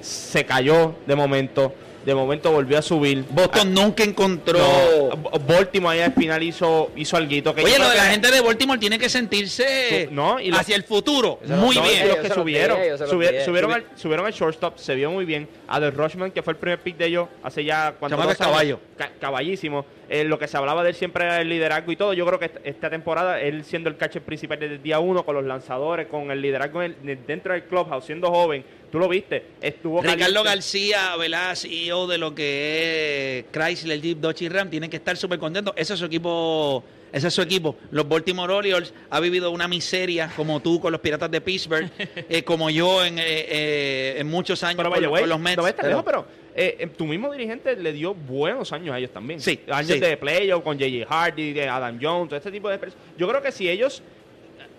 se 0.00 0.44
cayó 0.44 0.94
de 1.06 1.16
momento, 1.16 1.74
de 2.06 2.14
momento 2.14 2.52
volvió 2.52 2.78
a 2.78 2.82
subir. 2.82 3.24
Boston 3.30 3.74
nunca 3.74 4.04
encontró. 4.04 4.58
No, 4.60 5.38
Baltimore 5.40 5.96
ahí 5.98 6.04
al 6.04 6.12
final 6.14 6.40
hizo, 6.42 6.92
hizo 6.94 7.16
algo 7.16 7.26
que 7.52 7.64
Oye, 7.64 7.78
lo 7.80 7.88
de 7.90 7.96
la 7.96 8.04
gente 8.04 8.30
de 8.30 8.40
Baltimore 8.40 8.78
tiene 8.78 8.96
que 8.96 9.08
sentirse 9.08 10.08
no, 10.12 10.38
y 10.38 10.50
lo- 10.52 10.56
hacia 10.56 10.76
el 10.76 10.84
futuro. 10.84 11.40
Eso 11.42 11.54
Muy 11.56 11.76
bien. 11.78 12.06
los 12.08 12.18
que 12.18 12.30
subieron, 12.30 12.78
subi- 12.78 13.44
subieron, 13.44 13.70
Subi- 13.70 13.74
al, 13.74 13.84
subieron 13.96 14.26
al 14.26 14.32
shortstop, 14.32 14.78
se 14.78 14.94
vio 14.94 15.10
muy 15.10 15.24
bien. 15.24 15.48
A 15.66 15.80
The 15.80 15.90
Rushman, 15.90 16.30
que 16.30 16.42
fue 16.42 16.52
el 16.52 16.58
primer 16.58 16.78
pick 16.78 16.96
de 16.96 17.06
ellos 17.06 17.28
hace 17.42 17.64
ya 17.64 17.94
cuando 17.98 18.16
caballo. 18.38 18.78
Ca- 18.96 19.10
caballísimo. 19.20 19.84
Eh, 20.08 20.22
lo 20.22 20.38
que 20.38 20.46
se 20.46 20.56
hablaba 20.56 20.84
de 20.84 20.90
él 20.90 20.94
siempre 20.94 21.24
era 21.24 21.40
el 21.40 21.48
liderazgo 21.48 21.90
y 21.90 21.96
todo. 21.96 22.12
Yo 22.12 22.24
creo 22.24 22.38
que 22.38 22.44
esta, 22.44 22.60
esta 22.62 22.88
temporada, 22.88 23.40
él 23.40 23.64
siendo 23.64 23.88
el 23.88 23.96
catcher 23.96 24.22
principal 24.22 24.60
desde 24.60 24.76
el 24.76 24.82
día 24.82 25.00
uno, 25.00 25.24
con 25.24 25.34
los 25.34 25.44
lanzadores, 25.44 26.06
con 26.06 26.30
el 26.30 26.40
liderazgo 26.40 26.80
en 26.84 26.94
el- 27.04 27.26
dentro 27.26 27.52
del 27.52 27.64
clubhouse, 27.64 28.04
siendo 28.04 28.30
joven, 28.30 28.64
tú 28.90 28.98
lo 28.98 29.08
viste, 29.08 29.44
estuvo 29.60 30.00
Ricardo 30.00 30.18
caliente. 30.24 30.48
García, 30.48 31.16
¿verdad? 31.16 31.54
CEO 31.54 32.06
de 32.06 32.18
lo 32.18 32.34
que 32.34 33.38
es 33.40 33.44
Chrysler, 33.52 34.00
Jeep, 34.00 34.18
Dodge 34.18 34.42
y 34.42 34.48
Ram, 34.48 34.70
tienen 34.70 34.90
que 34.90 34.96
estar 34.96 35.16
súper 35.16 35.38
contentos. 35.38 35.74
Ese 35.76 35.94
es 35.94 35.98
su 36.00 36.06
equipo. 36.06 36.82
Ese 37.12 37.28
es 37.28 37.34
su 37.34 37.40
equipo. 37.40 37.76
Los 37.92 38.06
Baltimore 38.08 38.52
Orioles 38.52 38.92
ha 39.10 39.20
vivido 39.20 39.50
una 39.50 39.68
miseria 39.68 40.30
como 40.36 40.60
tú 40.60 40.80
con 40.80 40.90
los 40.92 41.00
Piratas 41.00 41.30
de 41.30 41.40
Pittsburgh, 41.40 41.90
eh, 41.98 42.42
como 42.42 42.68
yo 42.68 43.04
en, 43.04 43.18
eh, 43.18 43.22
eh, 43.26 44.14
en 44.18 44.26
muchos 44.26 44.62
años 44.64 44.76
Pero 44.76 44.90
con, 44.90 44.96
vaya, 44.98 45.08
güey, 45.08 45.22
con 45.22 45.28
los 45.30 45.38
Mets. 45.40 45.56
no 45.56 45.62
ves 45.62 45.76
tan 45.76 45.82
Pero- 45.84 45.90
lejos, 45.90 46.04
pero 46.04 46.26
eh, 46.54 46.76
eh, 46.80 46.86
tu 46.88 47.06
mismo 47.06 47.30
dirigente 47.32 47.76
le 47.76 47.92
dio 47.92 48.12
buenos 48.14 48.72
años 48.72 48.94
a 48.94 48.98
ellos 48.98 49.12
también. 49.12 49.40
Sí, 49.40 49.60
Años 49.68 49.92
sí. 49.92 50.00
de 50.00 50.16
playoff 50.16 50.62
con 50.64 50.78
J.J. 50.78 51.06
Hardy, 51.08 51.52
de 51.52 51.68
Adam 51.68 51.98
Jones, 52.00 52.28
todo 52.28 52.36
este 52.38 52.50
tipo 52.50 52.68
de 52.68 52.78
personas. 52.78 53.06
Yo 53.16 53.28
creo 53.28 53.40
que 53.42 53.52
si 53.52 53.68
ellos 53.68 54.02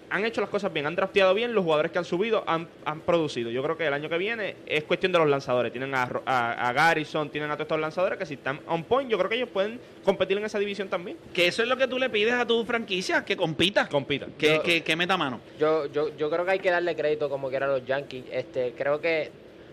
han 0.10 0.26
hecho 0.26 0.42
las 0.42 0.50
cosas 0.50 0.72
bien, 0.72 0.86
han 0.86 0.96
drafteado 0.96 1.34
bien, 1.34 1.54
los 1.54 1.64
jugadores 1.64 1.92
que 1.92 1.98
han 1.98 2.06
subido 2.06 2.44
han, 2.48 2.68
han 2.86 3.02
producido. 3.02 3.50
Yo 3.52 3.62
creo 3.64 3.78
que 3.78 3.86
el 3.88 3.94
año 3.94 4.08
que 4.10 4.18
viene 4.18 4.56
es 4.66 4.84
cuestión 4.86 5.12
de 5.12 5.20
los 5.20 5.28
lanzadores. 5.30 5.72
Tienen 5.72 5.94
a, 5.96 6.10
a, 6.26 6.70
a 6.70 6.74
Garrison, 6.74 7.30
tienen 7.30 7.50
a 7.52 7.56
todos 7.56 7.66
estos 7.66 7.80
lanzadores 7.80 8.18
que 8.18 8.26
si 8.26 8.36
están 8.36 8.60
on 8.68 8.84
point, 8.84 9.10
yo 9.10 9.18
creo 9.18 9.30
que 9.30 9.36
ellos 9.36 9.50
pueden 9.52 9.80
competir 10.04 10.38
en 10.38 10.46
esa 10.46 10.60
división 10.60 10.88
también. 10.88 11.18
que 11.34 11.48
eso 11.48 11.62
es 11.62 11.68
lo 11.68 11.76
que 11.78 11.88
tú 11.88 12.00
le 12.00 12.10
pides 12.10 12.34
a 12.34 12.46
tu 12.46 12.64
franquicia, 12.66 13.26
que 13.26 13.36
compita, 13.36 13.88
Compitan. 13.90 14.32
que, 14.38 14.56
Yo- 14.56 14.64
que, 14.64 14.82
que 14.84 14.96
meta 14.96 15.18
mano. 15.18 15.42
Yo, 15.60 15.88
yo, 15.88 16.16
yo 16.18 16.30
creo 16.30 16.46
que 16.46 16.52
hay 16.52 16.60
que 16.60 16.72
darle 16.72 16.96
crédito 16.96 17.30
como 17.30 17.50
que 17.50 17.58
eran 17.58 17.70
los 17.72 17.86
Yankees. 17.86 18.24
Este, 18.32 18.74
creo 18.78 19.02
que 19.02 19.30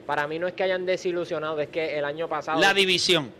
para 0.06 0.26
mí 0.26 0.38
no 0.38 0.46
es 0.46 0.54
que 0.54 0.62
hayan 0.64 0.84
desilusionado, 0.84 1.60
es 1.60 1.68
que 1.68 1.96
el 1.98 2.04
año 2.04 2.28
pasado. 2.28 2.60
La 2.60 2.74
división, 2.74 3.30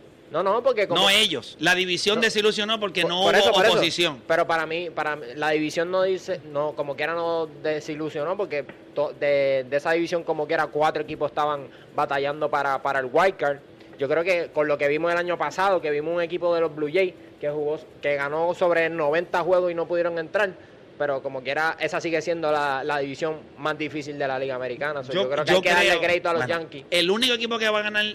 no, 0.43 0.53
no, 0.53 0.63
porque 0.63 0.87
como. 0.87 1.01
no 1.01 1.09
ellos. 1.09 1.55
La 1.59 1.75
división 1.75 2.15
No. 2.15 2.21
desilusionó 2.21 2.79
porque 2.79 3.01
Por- 3.01 3.09
no 3.11 3.21
por 3.21 3.35
hubo 3.35 3.39
eso, 3.41 3.51
oposición. 3.73 4.21
Pero 4.27 4.45
para 4.47 4.65
mí, 4.65 4.89
para 4.89 5.15
mí, 5.15 5.25
la 5.35 5.49
división 5.51 5.91
no 5.91 6.03
dice, 6.03 6.41
no, 6.51 6.73
como 6.73 6.95
quiera 6.95 7.13
no 7.13 7.47
desilusionó, 7.63 8.35
porque 8.37 8.65
to- 8.93 9.13
de, 9.19 9.65
de 9.69 9.77
esa 9.77 9.91
división 9.91 10.23
como 10.23 10.47
quiera 10.47 10.67
cuatro 10.67 11.03
equipos 11.03 11.31
estaban 11.31 11.67
batallando 11.95 12.49
para, 12.49 12.81
para 12.81 12.99
el 12.99 13.09
wild 13.11 13.35
card. 13.37 13.57
Yo 13.97 14.09
creo 14.09 14.23
que 14.23 14.49
con 14.53 14.67
lo 14.67 14.77
que 14.77 14.87
vimos 14.87 15.11
el 15.11 15.17
año 15.17 15.37
pasado, 15.37 15.81
que 15.81 15.89
vimos 15.91 16.13
un 16.15 16.21
equipo 16.21 16.53
de 16.53 16.61
los 16.61 16.75
Blue 16.75 16.89
Jays 16.91 17.13
que 17.39 17.49
jugó, 17.49 17.79
que 18.01 18.15
ganó 18.15 18.53
sobre 18.53 18.89
90 18.89 19.41
juegos 19.41 19.71
y 19.71 19.75
no 19.75 19.87
pudieron 19.87 20.17
entrar. 20.19 20.51
Pero 20.97 21.21
como 21.21 21.41
quiera, 21.43 21.75
esa 21.79 21.99
sigue 21.99 22.21
siendo 22.21 22.51
la, 22.51 22.81
la 22.83 22.99
división 22.99 23.39
más 23.57 23.77
difícil 23.77 24.17
de 24.17 24.27
la 24.27 24.39
Liga 24.39 24.55
Americana. 24.55 25.03
So, 25.03 25.11
yo, 25.11 25.29
creo 25.29 25.43
que 25.43 25.51
hay 25.51 25.61
que 25.61 25.69
darle 25.69 25.89
creo- 25.89 26.01
crédito 26.01 26.29
a 26.29 26.33
los 26.33 26.41
bueno, 26.45 26.59
Yankees. 26.61 26.85
El 26.89 27.11
único 27.11 27.33
equipo 27.33 27.57
que 27.59 27.67
va 27.69 27.79
a 27.79 27.83
ganar 27.83 28.05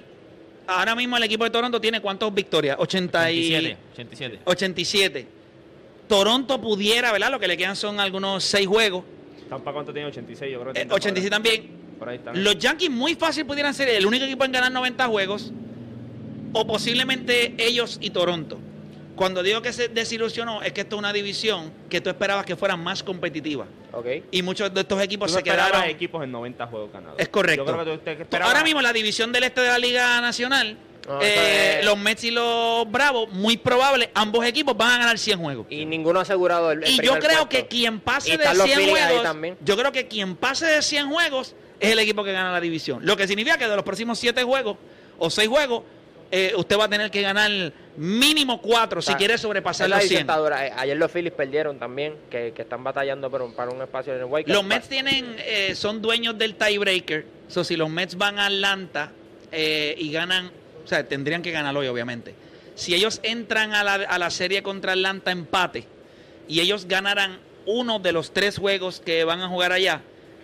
ahora 0.66 0.94
mismo 0.94 1.16
el 1.16 1.22
equipo 1.24 1.44
de 1.44 1.50
Toronto 1.50 1.80
tiene 1.80 2.00
cuántas 2.00 2.32
victorias? 2.32 2.76
80 2.78 3.30
y 3.32 3.54
87. 3.54 3.76
87. 3.94 4.38
87. 4.44 5.26
Toronto 6.08 6.60
pudiera, 6.60 7.12
¿verdad? 7.12 7.30
Lo 7.30 7.38
que 7.38 7.46
le 7.48 7.56
quedan 7.56 7.76
son 7.76 8.00
algunos 8.00 8.42
seis 8.44 8.66
juegos. 8.66 9.04
Tampa 9.48 9.72
cuánto 9.72 9.92
tiene 9.92 10.08
86, 10.08 10.52
yo 10.52 10.60
creo 10.60 10.72
que 10.72 10.80
Eh, 10.80 10.82
tiene 10.82 10.94
86 10.94 11.30
también. 11.30 11.70
Por 11.98 12.08
ahí 12.08 12.16
están. 12.16 12.42
Los 12.42 12.58
Yankees 12.58 12.90
muy 12.90 13.14
fácil 13.14 13.44
pudieran 13.46 13.74
ser 13.74 13.88
el 13.88 14.06
único 14.06 14.24
equipo 14.24 14.44
en 14.44 14.52
ganar 14.52 14.72
90 14.72 15.06
juegos. 15.08 15.52
O 16.52 16.66
posiblemente 16.66 17.54
ellos 17.58 17.98
y 18.00 18.10
Toronto. 18.10 18.58
Cuando 19.20 19.42
digo 19.42 19.60
que 19.60 19.70
se 19.74 19.88
desilusionó, 19.88 20.62
es 20.62 20.72
que 20.72 20.80
esto 20.80 20.96
es 20.96 20.98
una 20.98 21.12
división 21.12 21.70
que 21.90 22.00
tú 22.00 22.08
esperabas 22.08 22.46
que 22.46 22.56
fuera 22.56 22.74
más 22.74 23.02
competitiva. 23.02 23.66
¿Ok? 23.92 24.06
Y 24.30 24.40
muchos 24.40 24.72
de 24.72 24.80
estos 24.80 24.98
equipos 25.02 25.26
Tú 25.26 25.34
se 25.34 25.40
esperabas 25.40 25.72
quedaron. 25.72 25.90
equipos 25.90 26.24
en 26.24 26.32
90 26.32 26.66
juegos 26.68 26.90
ganados. 26.90 27.16
Es 27.20 27.28
correcto. 27.28 27.66
Yo 27.66 27.70
creo 27.70 27.84
que 27.84 27.90
tú 27.90 27.98
te 28.02 28.12
esperabas- 28.22 28.48
Ahora 28.48 28.64
mismo 28.64 28.80
la 28.80 28.94
división 28.94 29.30
del 29.30 29.44
este 29.44 29.60
de 29.60 29.68
la 29.68 29.76
Liga 29.78 30.18
Nacional, 30.22 30.74
No, 31.06 31.18
eh, 31.20 31.82
los 31.84 31.98
Mets 31.98 32.24
y 32.24 32.30
los 32.30 32.90
Bravos, 32.90 33.30
muy 33.30 33.58
probable, 33.58 34.10
ambos 34.14 34.42
equipos 34.46 34.74
van 34.74 34.92
a 34.92 34.98
ganar 35.00 35.18
100 35.18 35.38
juegos. 35.38 35.66
Y 35.68 35.84
ninguno 35.84 36.18
ha 36.20 36.22
asegurado 36.22 36.72
el, 36.72 36.82
el 36.82 36.88
Y 36.90 36.96
yo 37.04 37.18
creo 37.18 37.46
puesto. 37.46 37.48
que 37.50 37.66
quien 37.66 38.00
pase 38.00 38.30
de 38.30 38.36
están 38.36 38.56
los 38.56 38.66
100 38.68 38.78
Phillies 38.78 38.94
ahí 39.02 39.16
juegos, 39.18 39.56
yo 39.62 39.76
creo 39.76 39.92
que 39.92 40.08
quien 40.08 40.34
pase 40.36 40.64
de 40.64 40.80
100 40.80 41.10
juegos 41.10 41.54
es 41.78 41.92
el 41.92 41.98
equipo 41.98 42.24
que 42.24 42.32
gana 42.32 42.52
la 42.52 42.60
división. 42.62 43.04
Lo 43.04 43.18
que 43.18 43.28
significa 43.28 43.58
que 43.58 43.68
de 43.68 43.76
los 43.76 43.84
próximos 43.84 44.18
7 44.18 44.42
juegos 44.44 44.78
o 45.18 45.28
6 45.28 45.46
juegos, 45.46 45.82
eh, 46.30 46.52
usted 46.56 46.78
va 46.78 46.84
a 46.84 46.88
tener 46.88 47.10
que 47.10 47.22
ganar 47.22 47.50
mínimo 47.96 48.60
4 48.60 49.02
si 49.02 49.10
Está- 49.10 49.18
quiere 49.18 49.36
sobrepasar 49.38 49.88
los 49.90 49.98
división 49.98 50.18
100. 50.18 50.20
está 50.28 50.36
dura. 50.38 50.66
Eh, 50.66 50.72
Ayer 50.76 50.96
los 50.96 51.10
Phillies 51.10 51.32
perdieron 51.32 51.78
también, 51.78 52.14
que, 52.30 52.52
que 52.54 52.62
están 52.62 52.82
batallando 52.84 53.30
por 53.30 53.42
un- 53.42 53.52
para 53.52 53.70
un 53.70 53.82
espacio 53.82 54.12
en 54.14 54.20
el 54.20 54.24
Wake. 54.26 54.50
Los 54.50 54.64
Mets 54.64 54.88
tienen, 54.88 55.36
eh, 55.38 55.74
son 55.74 56.00
dueños 56.00 56.38
del 56.38 56.54
tiebreaker. 56.54 57.26
So, 57.48 57.64
si 57.64 57.76
los 57.76 57.90
Mets 57.90 58.16
van 58.16 58.38
a 58.38 58.46
Atlanta 58.46 59.12
eh, 59.52 59.94
y 59.98 60.12
ganan, 60.12 60.50
o 60.84 60.86
sea, 60.86 61.06
tendrían 61.06 61.42
que 61.42 61.50
ganar 61.50 61.76
hoy, 61.76 61.88
obviamente. 61.88 62.34
Si 62.76 62.94
ellos 62.94 63.18
entran 63.24 63.74
a 63.74 63.82
la, 63.82 63.94
a 63.94 64.18
la 64.18 64.30
serie 64.30 64.62
contra 64.62 64.92
Atlanta 64.92 65.32
empate 65.32 65.84
y 66.48 66.60
ellos 66.60 66.86
ganaran 66.86 67.38
uno 67.66 67.98
de 67.98 68.12
los 68.12 68.32
tres 68.32 68.56
juegos 68.58 69.00
que 69.00 69.24
van 69.24 69.40
a 69.40 69.48
jugar 69.48 69.72
allá, 69.72 70.00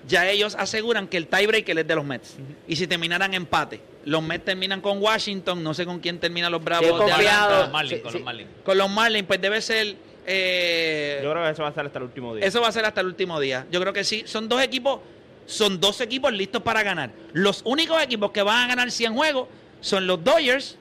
ya 0.07 0.29
ellos 0.29 0.55
aseguran 0.59 1.07
que 1.09 1.17
el 1.17 1.29
tiebreaker 1.29 1.79
es 1.79 1.87
de 1.87 1.95
los 1.95 2.05
Mets. 2.05 2.35
Y 2.69 2.77
si 2.77 2.87
terminaran 2.87 3.33
empate, 3.33 3.81
los 4.07 4.23
Mets 4.23 4.45
terminan 4.45 4.81
con 4.81 5.03
Washington, 5.03 5.63
no 5.63 5.75
sé 5.75 5.85
con 5.85 6.01
quién 6.01 6.19
terminan 6.19 6.51
los 6.51 6.63
Bravos 6.65 6.87
Sí, 6.89 7.05
de. 7.07 7.13
Atlanta. 7.13 7.49
Con 7.49 7.59
los 7.59 7.71
Marlins, 7.73 7.95
Sí, 7.97 8.01
con 8.03 8.13
sí. 8.13 8.19
los 8.19 8.25
Marlins. 8.25 8.51
Con 8.65 8.79
los 8.79 8.91
Marlins, 8.91 9.27
pues 9.27 9.41
debe 9.41 9.61
ser... 9.61 9.97
eh, 10.27 11.21
Yo 11.23 11.31
creo 11.33 11.45
que 11.45 11.51
eso 11.51 11.63
va 11.63 11.69
a 11.69 11.71
estar 11.71 11.87
hasta 11.87 11.99
el 11.99 12.05
último 12.05 12.35
día. 12.35 12.45
eso 12.47 12.61
va 12.61 12.69
a 12.69 12.73
ser 12.73 12.85
hasta 12.85 13.01
el 13.03 13.07
último 13.09 13.39
día. 13.39 13.67
Yo 13.71 13.81
creo 13.81 13.93
que 13.93 14.03
sí. 14.05 14.23
Son 14.27 14.49
dos 14.49 14.63
equipos, 14.63 15.01
son 15.47 15.79
dos 15.81 16.01
equipos 16.01 16.33
listos 16.33 16.63
para 16.63 16.83
ganar. 16.83 17.11
Los 17.33 17.63
únicos 17.65 18.03
equipos 18.03 18.31
que 18.33 18.43
van 18.43 18.65
a 18.65 18.69
ganar 18.69 18.91
100 18.91 19.15
juegos 19.15 19.49
son 19.81 20.07
los 20.07 20.23
Dodgers, 20.25 20.79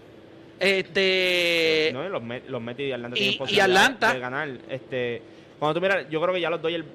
este, 0.60 1.90
No, 1.94 2.06
y 2.06 2.10
los, 2.10 2.24
Met, 2.24 2.48
los 2.48 2.62
Mets 2.62 2.80
y 2.80 2.92
Atlanta 2.92 3.16
y- 3.18 3.20
tienen 3.20 3.34
y 3.36 3.38
posibilidad 3.38 3.66
Atlanta. 3.66 4.14
de 4.14 4.20
ganar. 4.20 4.50
Este, 4.70 5.22
cuando 5.60 5.74
tú 5.80 5.82
miras, 5.82 6.06
yo 6.10 6.22
creo 6.22 6.34
que 6.34 6.42
ya 6.42 6.50
los 6.50 6.62
Dodgers 6.62 6.86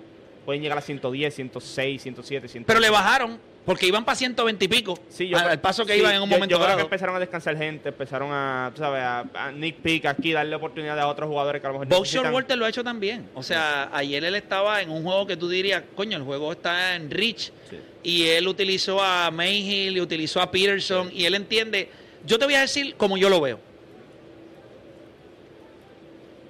pueden 0.45 0.63
llegar 0.63 0.79
a 0.79 0.81
110, 0.81 1.35
106, 1.35 2.03
107, 2.03 2.49
108. 2.49 2.67
pero 2.67 2.81
le 2.81 2.91
bajaron 2.91 3.39
porque 3.71 3.87
iban 3.87 4.05
para 4.05 4.17
120 4.17 4.65
y 4.65 4.67
pico. 4.67 4.99
Sí, 5.09 5.29
yo 5.29 5.39
al, 5.39 5.61
paso 5.61 5.87
que 5.87 5.93
sí, 5.93 6.01
iban 6.01 6.13
en 6.17 6.23
un 6.23 6.29
yo- 6.29 6.35
momento 6.35 6.59
yo 6.59 6.65
creo 6.65 6.77
que 6.77 6.83
empezaron 6.83 7.15
a 7.15 7.21
descansar 7.21 7.57
gente, 7.57 7.91
empezaron 7.91 8.31
a, 8.33 8.73
tú 8.75 8.81
sabes, 8.81 9.01
a, 9.01 9.21
a 9.33 9.53
Nick 9.53 9.77
Pick 9.77 10.07
aquí, 10.07 10.33
darle 10.33 10.57
oportunidad 10.57 10.99
a 10.99 11.07
otros 11.07 11.29
jugadores 11.29 11.61
que 11.61 11.69
a 11.69 11.71
lo 11.71 11.79
mejor 11.79 12.01
necesitan. 12.01 12.35
Walter 12.35 12.59
lo 12.59 12.65
ha 12.65 12.69
hecho 12.69 12.83
también. 12.83 13.31
O 13.33 13.45
sea, 13.45 13.89
ayer 13.93 14.25
él 14.25 14.35
estaba 14.35 14.83
en 14.83 14.91
un 14.91 15.05
juego 15.05 15.25
que 15.25 15.37
tú 15.37 15.49
dirías, 15.49 15.85
coño, 15.95 16.17
el 16.17 16.25
juego 16.25 16.51
está 16.51 16.97
en 16.97 17.13
Rich. 17.13 17.53
Sí. 17.71 17.79
Y 18.03 18.27
él 18.27 18.49
utilizó 18.49 19.01
a 19.01 19.31
Mayhill 19.31 19.99
y 19.99 20.01
utilizó 20.01 20.41
a 20.41 20.51
Peterson. 20.51 21.09
Y 21.15 21.27
él 21.27 21.37
entiende. 21.37 21.91
Yo 22.27 22.41
te 22.41 22.47
voy 22.47 22.55
a 22.57 22.63
decir 22.63 22.97
como 22.97 23.17
yo 23.19 23.31
lo 23.31 23.41
veo. 23.41 23.61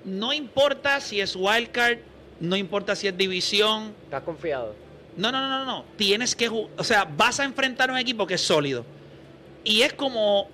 No 0.06 0.32
importa 0.32 0.98
si 1.02 1.20
es 1.20 1.36
wildcard, 1.36 1.98
no 2.40 2.56
importa 2.56 2.96
si 2.96 3.08
es 3.08 3.14
división. 3.14 3.92
¿Estás 4.04 4.22
confiado? 4.22 4.74
No, 5.20 5.30
no, 5.30 5.40
no, 5.40 5.48
no, 5.58 5.64
no. 5.64 5.84
Tienes 5.96 6.34
que 6.34 6.50
ju- 6.50 6.68
O 6.76 6.84
sea, 6.84 7.04
vas 7.04 7.40
a 7.40 7.44
enfrentar 7.44 7.90
a 7.90 7.92
un 7.92 7.98
equipo 7.98 8.26
que 8.26 8.34
es 8.34 8.40
sólido. 8.40 8.84
Y 9.64 9.82
es 9.82 9.92
como. 9.92 10.48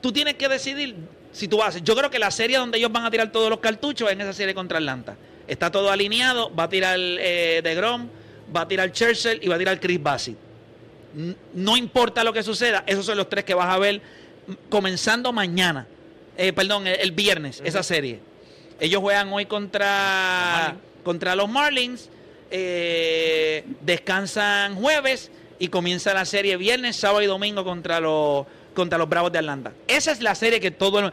Tú 0.00 0.12
tienes 0.12 0.34
que 0.34 0.48
decidir 0.48 0.94
si 1.32 1.48
tú 1.48 1.56
vas. 1.58 1.82
Yo 1.82 1.94
creo 1.96 2.10
que 2.10 2.18
la 2.18 2.30
serie 2.30 2.58
donde 2.58 2.78
ellos 2.78 2.92
van 2.92 3.04
a 3.04 3.10
tirar 3.10 3.30
todos 3.32 3.50
los 3.50 3.58
cartuchos 3.60 4.08
es 4.08 4.14
en 4.14 4.20
esa 4.20 4.32
serie 4.32 4.54
contra 4.54 4.78
Atlanta. 4.78 5.16
Está 5.48 5.70
todo 5.70 5.90
alineado. 5.90 6.54
Va 6.54 6.64
a 6.64 6.68
tirar 6.68 6.96
eh, 6.98 7.60
de 7.62 7.74
Grom, 7.74 8.08
va 8.54 8.62
a 8.62 8.68
tirar 8.68 8.92
Churchill 8.92 9.40
y 9.42 9.48
va 9.48 9.56
a 9.56 9.58
tirar 9.58 9.80
Chris 9.80 10.02
Bassett. 10.02 10.36
No 11.54 11.76
importa 11.76 12.24
lo 12.24 12.32
que 12.32 12.42
suceda, 12.42 12.84
esos 12.86 13.04
son 13.04 13.18
los 13.18 13.28
tres 13.28 13.44
que 13.44 13.52
vas 13.54 13.68
a 13.68 13.78
ver 13.78 14.00
comenzando 14.70 15.32
mañana. 15.32 15.86
Eh, 16.38 16.52
perdón, 16.52 16.86
el, 16.86 16.98
el 17.00 17.12
viernes, 17.12 17.60
esa 17.64 17.82
serie. 17.82 18.20
Ellos 18.80 19.00
juegan 19.02 19.30
hoy 19.32 19.44
contra, 19.46 20.74
contra 21.04 21.36
los 21.36 21.48
Marlins. 21.48 22.08
Eh, 22.52 23.64
descansan 23.80 24.76
jueves 24.76 25.30
y 25.58 25.68
comienza 25.68 26.12
la 26.14 26.24
serie 26.24 26.56
viernes, 26.56 26.96
sábado 26.96 27.22
y 27.22 27.26
domingo 27.26 27.64
contra 27.64 27.98
los, 28.00 28.46
contra 28.74 28.98
los 28.98 29.08
Bravos 29.08 29.32
de 29.32 29.38
Atlanta. 29.38 29.72
Esa 29.88 30.12
es 30.12 30.20
la 30.20 30.34
serie 30.34 30.60
que 30.60 30.70
todo 30.70 30.98
el- 31.00 31.12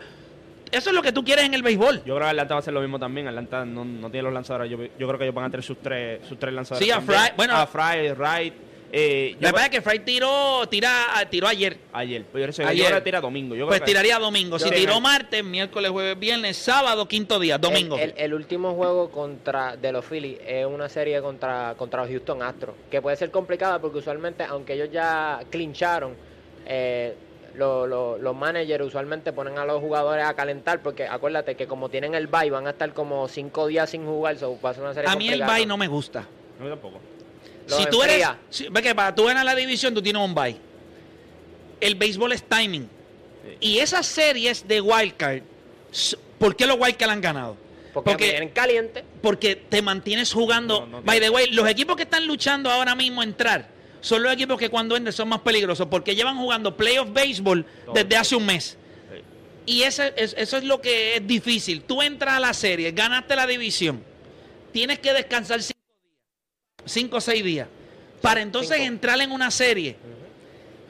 Eso 0.71 0.89
es 0.91 0.95
lo 0.95 1.01
que 1.01 1.11
tú 1.11 1.23
quieres 1.23 1.45
en 1.45 1.53
el 1.55 1.63
béisbol. 1.63 1.97
Yo 2.05 2.15
creo 2.15 2.19
que 2.19 2.25
Atlanta 2.25 2.53
va 2.53 2.57
a 2.57 2.61
hacer 2.61 2.73
lo 2.73 2.81
mismo 2.81 2.99
también. 2.99 3.27
Atlanta 3.27 3.65
no, 3.65 3.83
no 3.83 4.11
tiene 4.11 4.23
los 4.25 4.33
lanzadores. 4.33 4.69
Yo, 4.69 4.77
yo 4.77 5.07
creo 5.07 5.17
que 5.17 5.23
ellos 5.25 5.33
van 5.35 5.45
a 5.45 5.49
tener 5.49 5.63
sus 5.63 5.79
tres, 5.81 6.19
sus 6.27 6.37
tres 6.37 6.53
lanzadores. 6.53 6.85
Sí, 6.85 6.91
a. 6.91 7.01
Fry- 7.01 7.33
bueno. 7.35 7.55
a 7.55 7.65
Fry, 7.65 8.11
Wright. 8.11 8.53
Eh, 8.91 9.33
yo 9.35 9.41
La 9.41 9.51
verdad 9.51 9.65
es 9.65 9.69
que 9.69 9.81
Fry 9.81 9.99
tiró, 9.99 10.67
tira, 10.67 10.91
tiró 11.29 11.47
ayer. 11.47 11.77
ayer. 11.93 12.25
Pero 12.33 12.51
yo, 12.51 12.67
Ayer. 12.67 12.77
yo 12.77 12.85
creo 12.87 12.97
que 12.99 13.03
tira 13.03 13.21
domingo. 13.21 13.55
Yo 13.55 13.67
creo 13.67 13.77
Pues 13.79 13.83
tiraría 13.83 14.17
domingo. 14.17 14.57
Si 14.57 14.69
tiró 14.71 14.99
martes, 14.99 15.43
miércoles, 15.43 15.91
jueves, 15.91 16.17
viernes, 16.17 16.57
sábado, 16.57 17.07
quinto 17.07 17.39
día, 17.39 17.57
domingo. 17.59 17.97
El, 17.97 18.09
el- 18.11 18.13
el 18.17 18.33
último 18.33 18.73
juego 18.73 19.09
contra 19.11 19.75
de 19.77 19.91
los 19.91 20.03
Phillies 20.05 20.39
es 20.45 20.65
una 20.65 20.89
serie 20.89 21.21
contra, 21.21 21.75
contra 21.77 22.01
los 22.01 22.09
Houston 22.09 22.41
Astros, 22.41 22.75
que 22.89 22.99
puede 23.01 23.15
ser 23.15 23.29
complicada 23.29 23.79
porque 23.79 23.99
usualmente, 23.99 24.43
aunque 24.43 24.73
ellos 24.73 24.89
ya 24.91 25.39
clincharon, 25.51 26.15
eh, 26.65 27.13
lo- 27.55 27.85
lo- 27.85 28.17
los 28.17 28.35
managers 28.35 28.85
usualmente 28.85 29.33
ponen 29.33 29.57
a 29.59 29.65
los 29.65 29.79
jugadores 29.81 30.25
a 30.25 30.33
calentar 30.33 30.81
porque 30.81 31.05
acuérdate 31.07 31.55
que 31.55 31.67
como 31.67 31.89
tienen 31.89 32.15
el 32.15 32.27
bye 32.27 32.49
van 32.49 32.65
a 32.67 32.71
estar 32.71 32.91
como 32.93 33.27
cinco 33.27 33.67
días 33.67 33.89
sin 33.89 34.05
jugar, 34.05 34.37
so 34.37 34.57
va 34.63 34.71
a 34.71 34.73
ser 34.73 34.83
una 34.83 34.93
serie 34.93 35.09
A 35.11 35.15
mí 35.15 35.29
el 35.29 35.43
bye 35.43 35.65
no 35.67 35.77
me 35.77 35.87
gusta. 35.87 36.25
No, 36.59 36.67
tampoco. 36.69 36.99
Lo 37.69 37.77
si 37.77 37.85
tú 37.87 38.01
eres. 38.03 38.27
si- 38.49 38.67
ve 38.69 38.81
que 38.81 38.93
para 38.95 39.13
tú 39.15 39.25
ganar 39.25 39.45
la 39.45 39.55
división, 39.55 39.93
tú 39.93 40.01
tienes 40.01 40.21
un 40.21 40.33
bye. 40.33 40.55
El 41.79 41.95
béisbol 41.95 42.31
es 42.33 42.43
timing. 42.43 42.83
Sí. 42.83 43.57
Y 43.61 43.77
esas 43.79 44.05
series 44.05 44.67
de 44.67 44.81
wildcard, 44.81 45.41
¿por 46.37 46.55
qué 46.55 46.65
los 46.65 46.77
wildcard 46.79 47.11
han 47.11 47.21
ganado? 47.21 47.57
Porque, 47.93 48.11
porque- 48.11 48.29
vienen 48.31 48.49
calientes. 48.49 49.03
Porque 49.21 49.55
te 49.55 49.81
mantienes 49.81 50.31
jugando. 50.33 50.81
No, 50.81 50.87
no 50.87 51.01
By 51.01 51.19
the 51.19 51.29
way, 51.29 51.47
los 51.51 51.67
equipos 51.67 51.95
que 51.95 52.03
están 52.03 52.27
luchando 52.27 52.69
ahora 52.69 52.95
mismo 52.95 53.21
a 53.21 53.23
entrar 53.23 53.67
son 54.01 54.23
los 54.23 54.31
equipos 54.33 54.57
que 54.57 54.69
cuando 54.69 54.95
entren 54.95 55.11
son 55.13 55.27
más 55.29 55.39
peligrosos 55.41 55.87
porque 55.89 56.15
llevan 56.15 56.37
jugando 56.37 56.75
playoff 56.77 57.09
baseball 57.11 57.65
Todo 57.85 57.93
desde 57.95 58.15
hace 58.15 58.35
un 58.35 58.45
mes. 58.45 58.77
Sí. 59.11 59.21
Y 59.65 59.83
ese, 59.83 60.13
es- 60.15 60.35
eso 60.37 60.57
es 60.57 60.63
lo 60.63 60.79
que 60.81 61.15
es 61.17 61.27
difícil. 61.27 61.81
Tú 61.81 62.01
entras 62.01 62.35
a 62.35 62.39
la 62.39 62.53
serie, 62.53 62.91
ganaste 62.91 63.35
la 63.35 63.45
división, 63.47 64.03
tienes 64.71 64.99
que 64.99 65.11
descansar 65.13 65.61
cinco 66.85 67.17
o 67.17 67.21
seis 67.21 67.43
días, 67.43 67.67
para 68.21 68.41
entonces 68.41 68.77
cinco. 68.77 68.87
entrar 68.87 69.19
en 69.21 69.31
una 69.31 69.51
serie. 69.51 69.95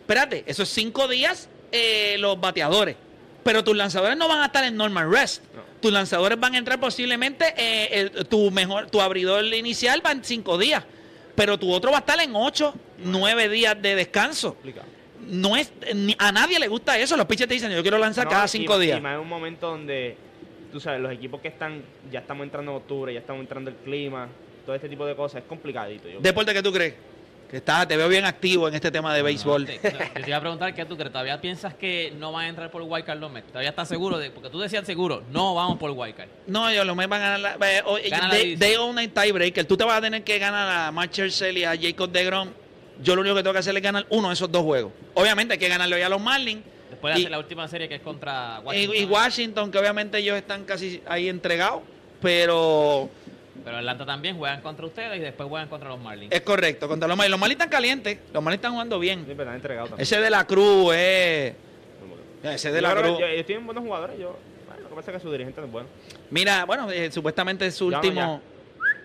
Espérate, 0.02 0.43
esos 0.47 0.69
cinco 0.69 1.08
días 1.08 1.49
eh, 1.71 2.17
los 2.19 2.39
bateadores. 2.39 2.95
Pero 3.43 3.63
tus 3.63 3.75
lanzadores 3.75 4.17
no 4.17 4.28
van 4.28 4.41
a 4.41 4.47
estar 4.47 4.63
en 4.63 4.75
normal 4.75 5.10
rest. 5.12 5.43
No. 5.56 5.62
Tus 5.82 5.91
lanzadores 5.93 6.39
van 6.39 6.56
a 6.56 6.58
entrar 6.58 6.80
posiblemente, 6.80 7.54
eh, 7.58 8.02
el- 8.15 8.25
tu 8.28 8.52
mejor, 8.52 8.89
tu 8.89 8.99
abridor 9.02 9.45
inicial 9.45 10.06
va 10.06 10.12
en 10.12 10.23
cinco 10.23 10.58
días. 10.58 10.84
Pero 11.36 11.58
tu 11.58 11.71
otro 11.71 11.91
va 11.91 11.97
a 11.97 11.99
estar 12.02 12.19
en 12.19 12.36
ocho, 12.36 12.73
nueve 12.97 13.47
días 13.47 13.82
de 13.82 13.95
descanso. 13.95 14.58
No 15.25 15.56
es, 15.56 15.71
ni- 15.95 16.15
a 16.19 16.32
nadie 16.32 16.60
le 16.60 16.67
gusta 16.67 16.97
eso. 16.97 17.15
Los 17.15 17.28
pitchers 17.28 17.47
te 17.47 17.54
dicen, 17.54 17.71
yo 17.71 17.82
quiero 17.82 17.97
lanzar 17.97 18.25
No, 18.25 18.32
cada 18.32 18.45
y 18.45 18.49
cinco 18.49 18.73
más- 18.73 18.82
días. 18.82 18.97
Y 18.97 19.02
más 19.02 19.13
en 19.13 19.19
un 19.21 19.30
momento 19.30 19.67
donde, 19.69 20.17
tú 20.71 20.80
sabes, 20.82 20.99
los 20.99 21.12
equipos 21.13 21.39
que 21.39 21.47
están, 21.47 21.82
ya 22.12 22.19
estamos 22.19 22.43
entrando 22.43 22.71
en 22.71 22.78
octubre, 22.78 23.13
ya 23.13 23.19
estamos 23.21 23.41
entrando 23.41 23.69
el 23.69 23.78
clima, 23.78 24.28
todo 24.69 24.75
este 24.75 24.88
tipo 24.89 25.03
de 25.08 25.15
cosas, 25.15 25.41
es 25.41 25.47
complicadito. 25.47 26.08
Yo, 26.08 26.19
¿Deporte 26.19 26.53
que 26.53 26.62
tú 26.62 26.71
crees? 26.71 26.93
Que 27.49 27.58
estás, 27.58 27.88
te 27.88 27.97
veo 27.97 28.08
bien 28.08 28.23
activo 28.25 28.67
en 28.67 28.75
este 28.75 28.91
tema 28.91 29.12
de 29.15 29.23
béisbol. 29.23 29.65
Te, 29.65 29.79
te- 29.79 29.89
te 29.89 30.27
iba 30.29 30.38
a 30.38 30.39
preguntar 30.39 30.75
qué 30.75 30.86
tú 30.86 30.95
crees. 30.95 31.12
¿Todavía 31.12 31.41
piensas 31.41 31.73
que 31.73 32.13
no 32.15 32.32
van 32.32 32.45
a 32.45 32.49
entrar 32.49 32.69
por 32.69 32.84
Wildcard 32.84 33.17
los 33.19 33.32
Mets? 33.32 33.47
¿Todavía 33.47 33.71
estás 33.71 33.88
seguro? 33.88 34.19
de 34.19 34.29
Porque 34.29 34.51
tú 34.51 34.60
decías 34.60 34.86
seguro, 34.86 35.23
no 35.32 35.55
vamos 35.55 35.79
por 35.79 35.89
Wildcard. 35.89 36.27
No, 36.45 36.69
ellos 36.69 36.86
los 36.86 36.95
Mets 36.95 37.10
van 37.10 37.21
a 37.23 37.29
ganar 37.32 37.39
la, 37.60 37.67
eh, 37.71 37.82
Gana 38.12 38.27
la 38.27 38.29
they, 38.36 38.43
división. 38.43 38.60
they 38.60 38.75
own 38.75 38.99
a 38.99 39.08
tiebreaker. 39.23 39.65
Tú 39.65 39.75
te 39.75 39.84
vas 39.84 39.97
a 39.97 40.01
tener 40.01 40.23
que 40.23 40.38
ganar 40.38 40.69
a 40.88 40.91
Matt 40.91 41.10
Churchill 41.12 41.58
y 41.58 41.63
a 41.63 41.75
Jacob 41.75 42.12
DeGrom. 42.12 42.49
Yo 43.01 43.15
lo 43.15 43.21
único 43.21 43.36
que 43.36 43.41
tengo 43.41 43.53
que 43.53 43.60
hacer 43.60 43.75
es 43.75 43.82
ganar 43.82 44.05
uno 44.10 44.27
de 44.27 44.36
esos 44.36 44.51
dos 44.51 44.62
juegos. 44.62 44.91
Obviamente 45.15 45.53
hay 45.53 45.60
que 45.60 45.69
ganarlo 45.69 45.97
ya 45.97 46.05
a 46.05 46.10
los 46.10 46.21
Marlins. 46.21 46.62
Después 46.91 47.15
de 47.15 47.19
Y- 47.21 47.23
hacer 47.23 47.32
la 47.32 47.39
última 47.39 47.67
serie 47.67 47.89
que 47.89 47.95
es 47.95 48.01
contra 48.01 48.60
Y, 48.62 48.65
Washington. 48.67 48.95
y 48.95 49.05
Washington, 49.05 49.71
que 49.71 49.79
obviamente 49.79 50.19
ellos 50.19 50.38
están 50.38 50.65
casi 50.65 51.01
ahí 51.08 51.27
entregados. 51.29 51.82
Pero 52.21 53.10
Pero 53.63 53.78
Atlanta 53.78 54.06
también 54.06 54.38
juegan 54.38 54.62
contra 54.62 54.86
ustedes 54.86 55.17
y 55.17 55.19
después 55.22 55.48
juegan 55.50 55.67
contra 55.69 55.89
los 55.89 56.00
Marlins. 56.00 56.32
es 56.32 56.41
correcto. 56.41 56.88
Contra 56.88 57.08
los 57.08 57.17
Marlins. 57.17 57.32
Los 57.32 57.39
Marlins 57.39 57.56
están 57.60 57.69
calientes. 57.69 58.19
Los 58.34 58.41
Marlins 58.43 58.60
están 58.60 58.72
jugando 58.74 59.00
bien. 59.00 59.26
siempre 59.26 59.43
están 59.43 59.56
entregados 59.56 59.89
también. 59.89 60.04
Ese 60.04 60.19
de 60.22 60.30
la 60.30 60.45
Cruz 60.48 60.93
es. 60.95 61.56
Ese 62.43 62.72
de 62.72 62.82
Yo 62.82 62.88
la 62.88 62.95
Cruz. 63.02 63.19
yo- 63.19 63.26
ellos 63.26 63.45
tienen 63.45 63.65
buenos 63.65 63.84
jugadores. 63.84 64.17
Yo, 64.17 64.38
bueno, 64.67 64.84
lo 64.84 64.89
que 64.89 64.95
pasa 64.95 65.12
es 65.12 65.17
que 65.17 65.24
su 65.24 65.32
dirigente 65.32 65.62
es 65.62 65.72
bueno. 65.72 65.89
Mira, 66.32 66.65
bueno, 66.65 66.89
eh, 66.89 67.12
supuestamente 67.12 67.65
es 67.65 67.76
su 67.76 67.91
Ya, 67.91 67.98
último. 67.98 68.41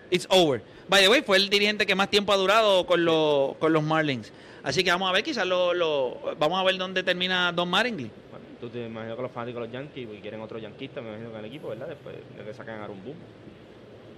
It's 0.09 0.27
over. 0.29 0.61
By 0.87 1.01
the 1.01 1.09
way, 1.09 1.21
fue 1.21 1.37
el 1.37 1.49
dirigente 1.49 1.85
que 1.85 1.95
más 1.95 2.09
tiempo 2.09 2.31
ha 2.31 2.37
durado 2.37 2.85
con 2.85 3.03
los, 3.03 3.55
con 3.57 3.73
los 3.73 3.83
Marlins. 3.83 4.31
Así 4.63 4.83
que 4.83 4.91
vamos 4.91 5.09
a 5.09 5.11
ver, 5.11 5.23
quizás 5.23 5.45
lo, 5.45 5.73
lo- 5.73 6.35
vamos 6.39 6.59
a 6.59 6.63
ver 6.63 6.77
dónde 6.77 7.03
termina 7.03 7.51
Don 7.51 7.67
Maringly. 7.69 8.09
Bueno, 8.31 8.45
tú 8.61 8.69
te 8.69 8.85
imaginas 8.85 9.15
que 9.15 9.21
los 9.21 9.31
fanáticos 9.31 9.61
de 9.61 9.67
los 9.67 9.73
Yankees 9.73 10.07
pues, 10.07 10.21
quieren 10.21 10.41
otro 10.41 10.57
yanquista, 10.59 11.01
me 11.01 11.09
imagino 11.09 11.29
que 11.31 11.37
en 11.37 11.39
el 11.43 11.49
equipo, 11.51 11.69
¿verdad? 11.69 11.87
Después 11.87 12.15
de 12.37 12.43
que 12.43 12.53
sacan 12.53 12.81
a 12.81 12.87
Boone. 12.87 13.13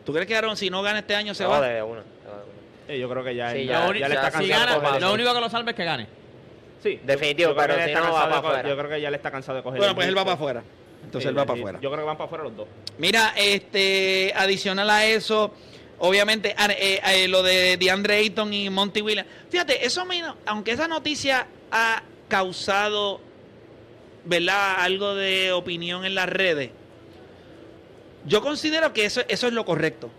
¿Tú 0.07 0.13
crees 0.13 0.25
que 0.25 0.37
Aaron, 0.37 0.55
si 0.55 0.69
no 0.69 0.81
gana 0.81 0.99
este 0.99 1.15
año, 1.17 1.35
se 1.35 1.43
No, 1.43 1.49
va? 1.49 1.59
de 1.59 1.83
una, 1.83 1.99
de 1.99 2.01
una. 2.01 2.03
Eh, 2.87 2.97
yo 2.97 3.09
creo 3.09 3.25
que 3.25 3.35
ya, 3.35 3.51
Sí, 3.51 3.65
ya, 3.65 3.73
ya, 3.81 3.87
Lo 3.87 3.93
ya 3.93 4.07
le 4.07 4.15
está 4.15 4.27
si 4.31 4.37
cansado 4.37 4.47
gana, 4.61 4.71
de 4.75 4.79
coger 4.79 5.01
lo 5.01 5.07
eso. 5.07 5.13
único 5.15 5.33
que 5.33 5.41
lo 5.41 5.49
salva 5.49 5.71
es 5.71 5.75
que 5.75 5.83
gane. 5.83 6.07
Sí, 6.81 6.99
Definitivo, 7.03 7.49
yo 7.49 7.55
creo 7.57 7.67
que 7.67 7.73
pero 7.73 7.83
si 7.85 7.89
está 7.91 7.99
no, 7.99 8.05
va 8.05 8.11
cansado 8.21 8.29
para 8.41 8.47
afuera. 8.53 8.69
Yo 8.69 8.77
creo 8.77 8.89
que 8.89 9.01
ya 9.01 9.11
le 9.11 9.17
está 9.17 9.31
cansado 9.31 9.57
de 9.57 9.63
coger 9.63 9.77
Bueno, 9.79 9.89
el 9.91 9.95
pues 9.97 10.07
él 10.07 10.17
va 10.17 10.23
para 10.23 10.33
afuera. 10.35 10.63
Entonces 11.03 11.23
Sí, 11.23 11.27
él 11.29 11.37
va 11.37 11.41
sí, 11.41 11.47
para 11.47 11.59
afuera. 11.59 11.79
Yo 11.81 11.89
creo 11.91 12.01
que 12.03 12.07
van 12.07 12.15
para 12.17 12.25
afuera 12.27 12.43
los 12.45 12.55
dos. 12.55 12.67
Mira, 12.97 13.33
este, 13.35 14.31
adicional 14.33 14.89
a 14.89 15.05
eso, 15.05 15.53
obviamente, 15.99 16.55
a- 16.57 16.67
eh, 16.71 17.01
eh, 17.05 17.27
lo 17.27 17.43
de 17.43 17.75
DeAndre 17.75 18.15
Ayton 18.15 18.53
y 18.53 18.69
Monty 18.69 19.01
Williams. 19.01 19.27
Fíjate, 19.49 19.85
eso 19.85 20.05
me, 20.05 20.23
aunque 20.45 20.71
esa 20.71 20.87
noticia 20.87 21.47
ha 21.69 22.01
causado, 22.29 23.19
¿verdad? 24.23 24.75
Algo 24.79 25.15
de 25.15 25.51
opinión 25.51 26.05
en 26.05 26.15
las 26.15 26.29
redes. 26.29 26.69
Yo 28.27 28.41
considero 28.41 28.91
que 28.93 29.05
eso, 29.05 29.21
eso 29.27 29.47
es 29.47 29.53
lo 29.53 29.65
correcto. 29.65 30.09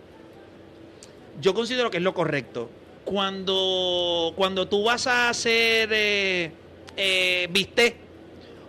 Yo 1.39 1.53
considero 1.53 1.91
que 1.91 1.97
es 1.97 2.03
lo 2.03 2.13
correcto. 2.13 2.69
Cuando, 3.05 4.33
cuando 4.35 4.67
tú 4.67 4.83
vas 4.83 5.07
a 5.07 5.29
hacer 5.29 5.89
eh, 5.91 6.51
eh, 6.97 7.47
bistec, 7.51 7.95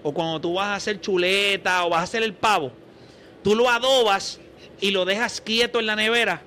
o 0.02 0.12
cuando 0.12 0.40
tú 0.40 0.54
vas 0.54 0.66
a 0.66 0.74
hacer 0.76 1.00
chuleta, 1.00 1.84
o 1.84 1.90
vas 1.90 2.00
a 2.00 2.04
hacer 2.04 2.22
el 2.22 2.34
pavo, 2.34 2.70
tú 3.42 3.54
lo 3.54 3.68
adobas 3.68 4.40
y 4.80 4.90
lo 4.90 5.04
dejas 5.04 5.40
quieto 5.40 5.80
en 5.80 5.86
la 5.86 5.96
nevera 5.96 6.42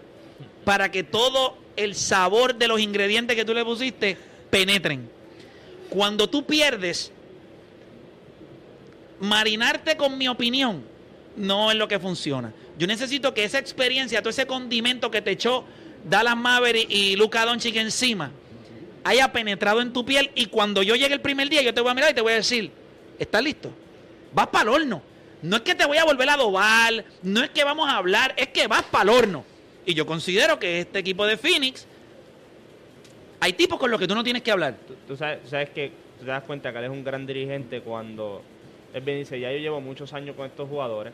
para 0.64 0.92
que 0.92 1.04
todo 1.04 1.58
el 1.76 1.96
sabor 1.96 2.56
de 2.56 2.68
los 2.68 2.80
ingredientes 2.80 3.36
que 3.36 3.46
tú 3.46 3.54
le 3.54 3.66
pusiste 3.66 4.18
penetren. 4.50 5.10
Cuando 5.90 6.30
tú 6.30 6.46
pierdes, 6.46 7.12
marinarte 9.20 9.98
con 9.98 10.18
mi 10.18 10.28
opinión 10.28 10.84
no 11.36 11.72
es 11.72 11.78
lo 11.78 11.88
que 11.88 12.00
funciona. 12.00 12.54
Yo 12.78 12.88
necesito 12.88 13.34
que 13.34 13.44
esa 13.44 13.60
experiencia, 13.60 14.22
todo 14.22 14.30
ese 14.30 14.48
condimento 14.48 15.12
que 15.12 15.22
te 15.22 15.32
echó 15.32 15.66
Dallas 16.04 16.36
Maverick 16.36 16.90
y 16.90 17.16
Luca 17.16 17.46
Doncic 17.46 17.76
encima, 17.76 18.32
haya 19.04 19.32
penetrado 19.32 19.82
en 19.82 19.94
tu 19.94 20.06
piel 20.06 20.32
y 20.36 20.48
cuando 20.48 20.82
yo 20.82 20.96
llegue 20.96 21.14
el 21.14 21.22
primer 21.22 21.50
día 21.50 21.62
yo 21.62 21.74
te 21.74 21.82
voy 21.82 21.92
a 21.92 21.94
mirar 21.94 22.12
y 22.12 22.14
te 22.14 22.22
voy 22.22 22.34
a 22.34 22.38
decir, 22.38 22.72
¿estás 23.20 23.44
listo? 23.44 23.72
Vas 24.34 24.48
para 24.48 24.64
el 24.64 24.70
horno. 24.70 25.02
No 25.42 25.58
es 25.58 25.62
que 25.62 25.76
te 25.76 25.86
voy 25.86 25.98
a 25.98 26.06
volver 26.06 26.30
a 26.30 26.34
adobar, 26.36 27.04
no 27.22 27.44
es 27.44 27.50
que 27.50 27.64
vamos 27.64 27.90
a 27.90 27.98
hablar, 27.98 28.34
es 28.38 28.48
que 28.48 28.68
vas 28.68 28.84
para 28.84 29.04
el 29.04 29.10
horno. 29.10 29.46
Y 29.86 29.94
yo 29.94 30.06
considero 30.06 30.58
que 30.58 30.80
este 30.80 31.00
equipo 31.00 31.26
de 31.26 31.38
Phoenix, 31.38 31.86
hay 33.42 33.52
tipos 33.54 33.78
con 33.78 33.92
los 33.92 34.00
que 34.00 34.08
tú 34.08 34.16
no 34.16 34.24
tienes 34.24 34.42
que 34.42 34.52
hablar. 34.52 34.78
Tú, 35.06 35.18
sabes, 35.18 35.40
sabes 35.50 35.70
que 35.72 35.92
te 36.20 36.26
das 36.26 36.44
cuenta 36.44 36.72
que 36.72 36.80
él 36.80 36.86
es 36.86 36.90
un 36.90 37.04
gran 37.04 37.28
dirigente 37.28 37.82
cuando 37.82 38.42
él 38.94 39.02
viene 39.02 39.20
y 39.20 39.24
dice, 39.24 39.38
ya 39.38 39.52
yo 39.52 39.58
llevo 39.58 39.82
muchos 39.82 40.14
años 40.14 40.36
con 40.38 40.46
estos 40.46 40.70
jugadores, 40.70 41.12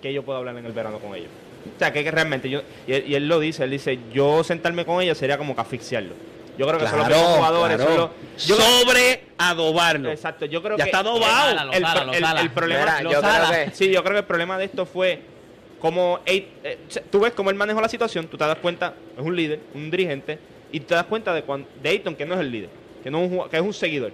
que 0.00 0.12
yo 0.12 0.22
puedo 0.22 0.38
hablar 0.38 0.56
en 0.56 0.66
el 0.66 0.72
verano 0.72 0.98
con 0.98 1.14
ellos. 1.14 1.28
O 1.76 1.78
sea, 1.78 1.92
que, 1.92 2.02
que 2.02 2.10
realmente 2.10 2.48
yo, 2.48 2.62
y 2.86 2.92
él, 2.92 3.04
y 3.06 3.14
él 3.14 3.28
lo 3.28 3.38
dice, 3.38 3.64
él 3.64 3.70
dice, 3.70 3.98
yo 4.12 4.42
sentarme 4.44 4.84
con 4.84 5.02
ellos 5.02 5.18
sería 5.18 5.36
como 5.38 5.54
que 5.54 5.60
asfixiarlo. 5.60 6.14
Yo 6.58 6.66
creo 6.66 6.78
que 6.78 6.86
son 6.88 6.98
los 6.98 7.08
mismos 7.08 7.36
jugadores. 7.36 7.80
son 7.80 7.96
los- 7.96 8.10
yo 8.46 8.56
Sobre 8.56 9.24
adobarlo. 9.38 10.10
Exacto, 10.10 10.44
yo 10.46 10.62
creo 10.62 10.76
Ya 10.76 10.84
que 10.84 10.90
está 10.90 10.98
adobado. 11.00 11.72
El, 11.72 12.50
problema 12.50 12.80
Mira, 12.82 13.02
lo 13.02 13.12
yo 13.12 13.20
creo 13.20 13.50
que- 13.66 13.70
sí 13.72 13.90
yo 13.90 14.02
creo 14.02 14.14
que 14.14 14.18
el 14.20 14.24
problema 14.26 14.58
de 14.58 14.64
esto 14.66 14.84
fue 14.84 15.20
como 15.80 16.20
eh, 16.26 16.46
tú 17.10 17.20
ves 17.20 17.32
cómo 17.32 17.48
él 17.48 17.56
manejó 17.56 17.80
la 17.80 17.88
situación 17.88 18.26
tú 18.26 18.36
te 18.36 18.44
das 18.44 18.58
cuenta 18.58 18.92
es 19.16 19.24
un 19.24 19.34
líder 19.34 19.60
un 19.74 19.90
dirigente 19.90 20.38
y 20.70 20.80
te 20.80 20.94
das 20.94 21.04
cuenta 21.06 21.32
de 21.32 21.42
cuando 21.42 21.66
de 21.82 21.88
Ayton 21.88 22.14
que 22.14 22.26
no 22.26 22.34
es 22.34 22.40
el 22.40 22.50
líder 22.50 22.68
que 23.02 23.10
no 23.10 23.22
es 23.24 23.30
un, 23.32 23.48
que 23.48 23.56
es 23.56 23.62
un 23.62 23.72
seguidor 23.72 24.12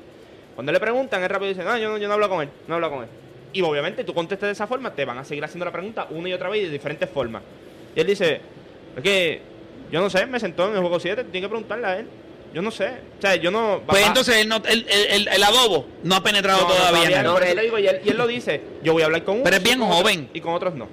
cuando 0.55 0.71
le 0.71 0.79
preguntan 0.79 1.25
él 1.25 1.29
rápido 1.29 1.49
dice 1.49 1.65
no 1.65 1.77
yo 1.77 1.89
no 1.89 1.99
yo 1.99 2.07
no 2.07 2.15
hablo 2.15 2.29
con 2.29 2.43
él 2.43 2.49
no 2.69 2.77
hablo 2.77 2.89
con 2.91 3.03
él 3.03 3.09
y 3.59 3.63
obviamente 3.63 4.05
tú 4.05 4.13
contestes 4.15 4.47
de 4.49 4.53
esa 4.53 4.67
forma 4.67 4.93
te 4.95 5.05
van 5.05 5.19
a 5.19 5.25
seguir 5.25 5.45
haciendo 5.45 5.65
la 5.65 5.73
pregunta 5.73 6.07
una 6.11 6.29
y 6.29 6.33
otra 6.33 6.49
vez 6.49 6.63
y 6.63 6.65
de 6.67 6.71
diferentes 6.71 7.09
formas 7.09 7.43
y 7.95 8.01
él 8.01 8.07
dice 8.07 8.41
es 8.97 9.03
que 9.03 9.41
yo 9.91 10.01
no 10.01 10.11
sé 10.11 10.27
me 10.27 10.39
sentó 10.41 10.69
en 10.69 10.75
el 10.75 10.81
juego 10.81 10.99
7 11.01 11.25
tiene 11.25 11.47
que 11.47 11.49
preguntarle 11.49 11.87
a 11.87 11.99
él 11.99 12.07
yo 12.55 12.63
no 12.63 12.71
sé 12.71 12.89
o 13.19 13.21
sea 13.23 13.37
yo 13.37 13.51
no 13.51 13.83
Pues 13.87 13.99
papá- 14.01 14.09
entonces 14.09 14.37
el, 14.37 14.49
no- 14.49 14.63
el- 14.69 14.87
el- 14.89 15.07
el- 15.11 15.29
el 15.29 15.43
adobo 15.43 15.87
no 16.03 16.15
ha 16.17 16.23
penetrado 16.23 16.63
no, 16.63 16.69
no, 16.69 16.75
todavía. 16.75 17.19
en 17.21 17.25
no, 17.27 17.39
él. 17.39 17.45
él- 17.45 17.57
le 17.57 17.63
digo, 17.63 17.79
y 17.79 17.87
él, 17.87 18.01
y 18.05 18.09
él 18.11 18.17
lo 18.17 18.27
dice, 18.27 18.61
yo 18.83 18.93
voy 18.93 19.03
a 19.03 19.07
hablar 19.07 19.25
con 19.25 19.35
unos 19.37 19.45
Pero 19.45 19.57
es 19.57 19.63
bien 19.63 19.81
otros- 19.83 19.97
joven. 19.97 20.29
y 20.33 20.41
con 20.41 20.55
otros 20.55 20.75
no. 20.75 20.89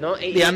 No, 0.00 0.18
y- 0.20 0.24
y- 0.26 0.38
y- 0.38 0.42
es 0.42 0.52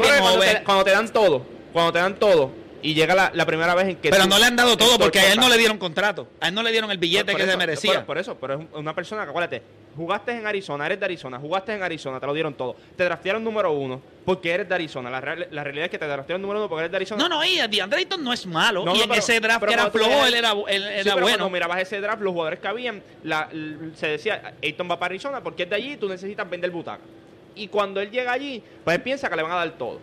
bien 0.00 0.20
joven. 0.20 0.56
te, 0.58 0.62
cuando 0.64 0.84
te 0.84 0.90
dan 0.90 1.08
todo, 1.12 1.46
cuando 1.72 1.92
te 1.92 1.98
dan 2.00 2.14
todo, 2.18 2.50
y 2.82 2.94
llega 2.94 3.14
la, 3.14 3.30
la 3.34 3.46
primera 3.46 3.74
vez 3.74 3.88
en 3.88 3.96
que 3.96 4.10
Pero 4.10 4.24
tú- 4.24 4.28
no 4.30 4.38
le 4.38 4.44
han 4.46 4.56
dado 4.56 4.76
todo 4.76 4.92
Por- 4.96 5.06
porque 5.06 5.20
a 5.20 5.32
él 5.32 5.38
no 5.38 5.48
le 5.48 5.56
dieron 5.56 5.78
contrato. 5.78 6.28
A 6.40 6.48
él 6.48 6.54
no 6.54 6.62
le 6.62 6.70
dieron 6.72 6.90
el 6.90 6.98
billete 6.98 7.32
por 7.32 7.36
que 7.36 7.42
eso, 7.44 7.52
se 7.52 7.56
merecía. 7.56 7.94
Por, 7.94 8.04
por 8.06 8.18
eso, 8.18 8.36
pero 8.40 8.54
es 8.60 8.66
una 8.74 8.94
persona 8.94 9.24
que, 9.24 9.30
acuérdate, 9.30 9.62
jugaste 9.96 10.32
en 10.32 10.46
Arizona, 10.46 10.86
eres 10.86 10.98
de 10.98 11.04
Arizona, 11.04 11.38
jugaste 11.38 11.74
en 11.74 11.82
Arizona, 11.82 12.18
te 12.18 12.26
lo 12.26 12.34
dieron 12.34 12.54
todo. 12.54 12.74
Te 12.96 13.04
draftearon 13.04 13.44
número 13.44 13.70
uno 13.72 14.00
porque 14.24 14.50
eres 14.52 14.68
de 14.68 14.74
Arizona. 14.74 15.10
La, 15.10 15.20
real- 15.20 15.48
la 15.50 15.62
realidad 15.64 15.84
es 15.86 15.90
que 15.90 15.98
te 15.98 16.06
draftearon 16.06 16.42
número 16.42 16.60
uno 16.60 16.68
porque 16.68 16.80
eres 16.80 16.90
de 16.90 16.96
Arizona. 16.96 17.22
no, 17.22 17.28
no, 17.28 17.44
y 17.44 17.58
DeAndre 17.68 18.06
no 18.18 18.32
es 18.32 18.46
malo. 18.46 18.84
No, 18.84 18.94
y 18.94 18.98
no, 18.98 19.02
en 19.04 19.08
pero- 19.10 19.20
ese 19.20 19.38
draft 19.40 19.64
que 19.64 19.72
era 19.74 19.90
flojo, 19.90 20.26
él 20.26 20.34
era, 20.34 20.52
él 20.68 20.82
Sí, 20.82 20.88
era 20.88 21.02
pero 21.04 21.16
bueno. 21.20 21.38
cuando 21.38 21.50
mirabas 21.50 21.80
ese 21.80 22.00
draft, 22.00 22.20
los 22.22 22.32
jugadores 22.32 22.58
que 22.58 22.68
habían, 22.68 23.02
la- 23.22 23.48
se 23.94 24.06
decía, 24.08 24.54
Ayton 24.62 24.90
va 24.90 24.98
para 24.98 25.12
Arizona 25.12 25.40
porque 25.42 25.62
es 25.64 25.70
de 25.70 25.76
allí 25.76 25.92
y 25.92 25.96
tú 25.98 26.08
necesitas 26.08 26.48
vender 26.50 26.70
butaca. 26.70 27.00
Y 27.54 27.68
cuando 27.68 28.00
él 28.00 28.10
llega 28.10 28.32
allí, 28.32 28.62
pues 28.82 28.96
él 28.96 29.02
piensa 29.02 29.28
que 29.28 29.36
le 29.36 29.42
van 29.42 29.52
a 29.52 29.56
dar 29.56 29.70
todo. 29.72 30.00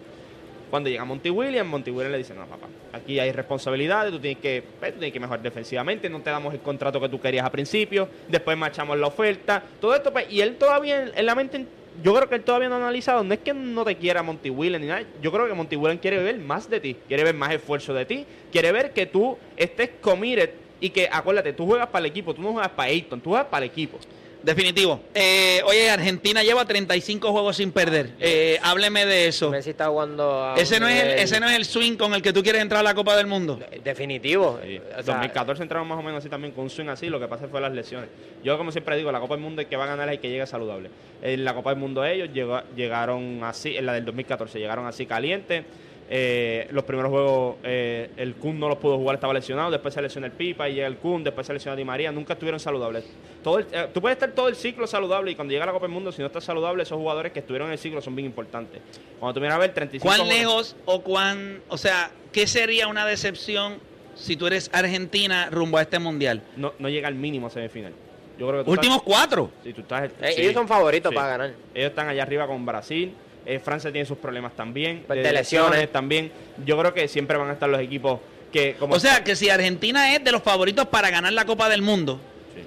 Cuando 0.69 0.89
llega 0.89 1.03
Monty 1.03 1.29
Williams, 1.29 1.69
Monty 1.69 1.89
Williams 1.89 2.11
le 2.11 2.17
dice, 2.19 2.33
no, 2.33 2.45
papá, 2.45 2.67
aquí 2.93 3.19
hay 3.19 3.31
responsabilidades, 3.31 4.11
tú 4.11 4.19
tienes 4.19 4.39
que, 4.39 4.63
pues, 4.79 4.93
tú 4.93 4.99
tienes 4.99 5.13
que 5.13 5.19
mejorar 5.19 5.41
defensivamente, 5.41 6.09
no 6.09 6.21
te 6.21 6.29
damos 6.29 6.53
el 6.53 6.59
contrato 6.59 7.01
que 7.01 7.09
tú 7.09 7.19
querías 7.19 7.45
a 7.45 7.51
principio, 7.51 8.07
después 8.27 8.55
marchamos 8.57 8.97
la 8.97 9.07
oferta, 9.07 9.63
todo 9.81 9.95
esto, 9.95 10.13
pues, 10.13 10.31
y 10.31 10.41
él 10.41 10.57
todavía 10.57 11.11
en, 11.15 11.25
la 11.25 11.33
mente, 11.33 11.65
yo 12.03 12.13
creo 12.13 12.29
que 12.29 12.35
él 12.35 12.43
todavía 12.43 12.69
no 12.69 12.75
ha 12.75 12.77
analizado, 12.77 13.23
no 13.23 13.33
es 13.33 13.39
que 13.39 13.53
no 13.53 13.83
te 13.83 13.95
quiera 13.95 14.21
Monty 14.21 14.51
Williams 14.51 14.81
ni 14.81 14.87
nada, 14.87 15.03
yo 15.21 15.31
creo 15.31 15.47
que 15.47 15.53
Monty 15.53 15.75
Williams 15.75 16.01
quiere 16.01 16.21
ver 16.21 16.37
más 16.37 16.69
de 16.69 16.79
ti, 16.79 16.95
quiere 17.07 17.23
ver 17.23 17.35
más 17.35 17.51
esfuerzo 17.51 17.93
de 17.93 18.05
ti, 18.05 18.25
quiere 18.51 18.71
ver 18.71 18.93
que 18.93 19.07
tú 19.07 19.37
estés 19.57 19.89
committed 20.01 20.51
y 20.79 20.91
que, 20.91 21.09
acuérdate, 21.11 21.53
tú 21.53 21.65
juegas 21.65 21.87
para 21.87 22.05
el 22.05 22.11
equipo, 22.11 22.33
tú 22.33 22.41
no 22.41 22.53
juegas 22.53 22.71
para 22.71 22.89
Ayton, 22.89 23.19
tú 23.19 23.31
juegas 23.31 23.47
para 23.47 23.65
el 23.65 23.71
equipo. 23.71 23.97
Definitivo. 24.43 25.01
Eh, 25.13 25.61
oye, 25.65 25.89
Argentina 25.89 26.43
lleva 26.43 26.65
35 26.65 27.31
juegos 27.31 27.57
sin 27.57 27.71
perder. 27.71 28.11
Eh, 28.19 28.57
hábleme 28.63 29.05
de 29.05 29.27
eso. 29.27 29.49
Messi 29.49 29.71
está 29.71 29.87
jugando 29.87 30.43
a 30.43 30.55
Ese 30.55 30.79
no, 30.79 30.87
es 30.87 31.03
el, 31.03 31.09
ese 31.11 31.39
no 31.39 31.49
es 31.49 31.55
el 31.55 31.65
swing 31.65 31.97
con 31.97 32.13
el 32.13 32.21
que 32.21 32.31
tú 32.31 32.41
quieres 32.41 32.61
entrar 32.61 32.79
a 32.79 32.83
la 32.83 32.95
Copa 32.95 33.17
del 33.17 33.27
Mundo. 33.27 33.59
definitivo. 33.83 34.59
Sí. 34.63 34.77
O 34.77 35.03
sea, 35.03 35.15
2014 35.15 35.63
entraron 35.63 35.87
más 35.87 35.99
o 35.99 36.01
menos 36.01 36.19
así 36.19 36.29
también 36.29 36.53
con 36.53 36.63
un 36.63 36.69
swing 36.69 36.87
así, 36.87 37.07
lo 37.09 37.19
que 37.19 37.27
pasa 37.27 37.47
fue 37.47 37.59
las 37.59 37.73
lesiones. 37.73 38.09
Yo 38.43 38.57
como 38.57 38.71
siempre 38.71 38.95
digo, 38.95 39.11
la 39.11 39.19
Copa 39.19 39.35
del 39.35 39.43
Mundo 39.43 39.61
el 39.61 39.67
que 39.67 39.75
va 39.75 39.83
a 39.83 39.87
ganar 39.87 40.07
es 40.07 40.15
el 40.15 40.19
que 40.21 40.29
llegue 40.29 40.47
saludable. 40.47 40.89
En 41.21 41.43
la 41.43 41.53
Copa 41.53 41.71
del 41.71 41.79
Mundo 41.79 42.05
ellos 42.05 42.29
llegaron 42.75 43.43
así, 43.43 43.75
en 43.75 43.85
la 43.85 43.93
del 43.93 44.05
2014 44.05 44.57
llegaron 44.59 44.87
así 44.87 45.05
calientes. 45.05 45.65
Eh, 46.11 46.67
los 46.71 46.83
primeros 46.85 47.11
juegos 47.11 47.57
eh, 47.63 48.09
el 48.17 48.33
Kun 48.33 48.59
no 48.59 48.67
los 48.67 48.79
pudo 48.79 48.97
jugar, 48.97 49.15
estaba 49.15 49.31
lesionado, 49.31 49.69
después 49.69 49.93
se 49.93 50.01
lesiona 50.01 50.25
el 50.25 50.33
Pipa 50.33 50.67
y 50.67 50.73
llega 50.73 50.87
el 50.87 50.97
Kun, 50.97 51.23
después 51.23 51.45
se 51.45 51.53
lesiona 51.53 51.75
Di 51.75 51.85
María, 51.85 52.11
nunca 52.11 52.33
estuvieron 52.33 52.59
saludables. 52.59 53.05
Todo 53.43 53.59
el- 53.59 53.67
eh, 53.71 53.87
tú 53.93 54.01
puedes 54.01 54.15
estar 54.15 54.31
todo 54.31 54.47
el 54.47 54.55
ciclo 54.55 54.87
saludable 54.87 55.29
y 55.29 55.35
cuando 55.35 55.51
llega 55.51 55.67
la 55.67 55.71
Copa 55.71 55.85
del 55.85 55.93
Mundo, 55.93 56.11
si 56.11 56.21
no 56.21 56.25
estás 56.25 56.43
saludable, 56.43 56.81
esos 56.81 56.97
jugadores 56.97 57.31
que 57.31 57.39
estuvieron 57.39 57.67
en 57.67 57.73
el 57.73 57.77
ciclo 57.77 58.01
son 58.01 58.15
bien 58.15 58.25
importantes. 58.25 58.81
Cuando 59.19 59.35
tú 59.35 59.39
miras 59.41 59.55
a 59.55 59.59
ver 59.59 59.71
35 59.73 60.03
¿Cuán 60.03 60.21
jugadores- 60.21 60.39
lejos 60.39 60.75
o 60.85 61.01
cuán, 61.01 61.61
o 61.69 61.77
sea, 61.77 62.09
qué 62.31 62.47
sería 62.47 62.87
una 62.87 63.05
decepción 63.05 63.77
si 64.15 64.35
tú 64.35 64.47
eres 64.47 64.71
Argentina 64.73 65.49
rumbo 65.51 65.77
a 65.77 65.83
este 65.83 65.99
mundial? 65.99 66.41
no, 66.57 66.73
no 66.79 66.89
llega 66.89 67.07
al 67.07 67.15
mínimo 67.15 67.47
a 67.47 67.49
semifinal. 67.51 67.93
Yo 68.39 68.47
creo 68.47 68.59
que 68.61 68.65
tú 68.65 68.71
Últimos 68.71 68.97
estás- 68.97 69.13
cuatro. 69.15 69.51
si 69.63 69.73
tú 69.73 69.81
estás- 69.81 70.09
eh, 70.21 70.31
sí, 70.35 70.41
ellos 70.41 70.53
son 70.53 70.67
favoritos 70.67 71.11
sí. 71.11 71.15
para 71.15 71.27
ganar. 71.27 71.53
Ellos 71.75 71.89
están 71.89 72.07
allá 72.09 72.23
arriba 72.23 72.47
con 72.47 72.65
Brasil. 72.65 73.13
Eh, 73.45 73.59
Francia 73.59 73.91
tiene 73.91 74.05
sus 74.05 74.17
problemas 74.17 74.53
también. 74.55 75.03
Pues 75.07 75.23
de 75.23 75.31
lesiones. 75.33 75.91
también. 75.91 76.31
Yo 76.65 76.77
creo 76.77 76.93
que 76.93 77.07
siempre 77.07 77.37
van 77.37 77.49
a 77.49 77.53
estar 77.53 77.69
los 77.69 77.81
equipos 77.81 78.19
que 78.51 78.75
como 78.79 78.95
O 78.95 78.99
sea, 78.99 79.23
que 79.23 79.35
si 79.35 79.49
Argentina 79.49 80.15
es 80.15 80.23
de 80.23 80.31
los 80.31 80.41
favoritos 80.43 80.87
para 80.87 81.09
ganar 81.09 81.33
la 81.33 81.45
Copa 81.45 81.69
del 81.69 81.81
Mundo, 81.83 82.19
Sí. 82.55 82.61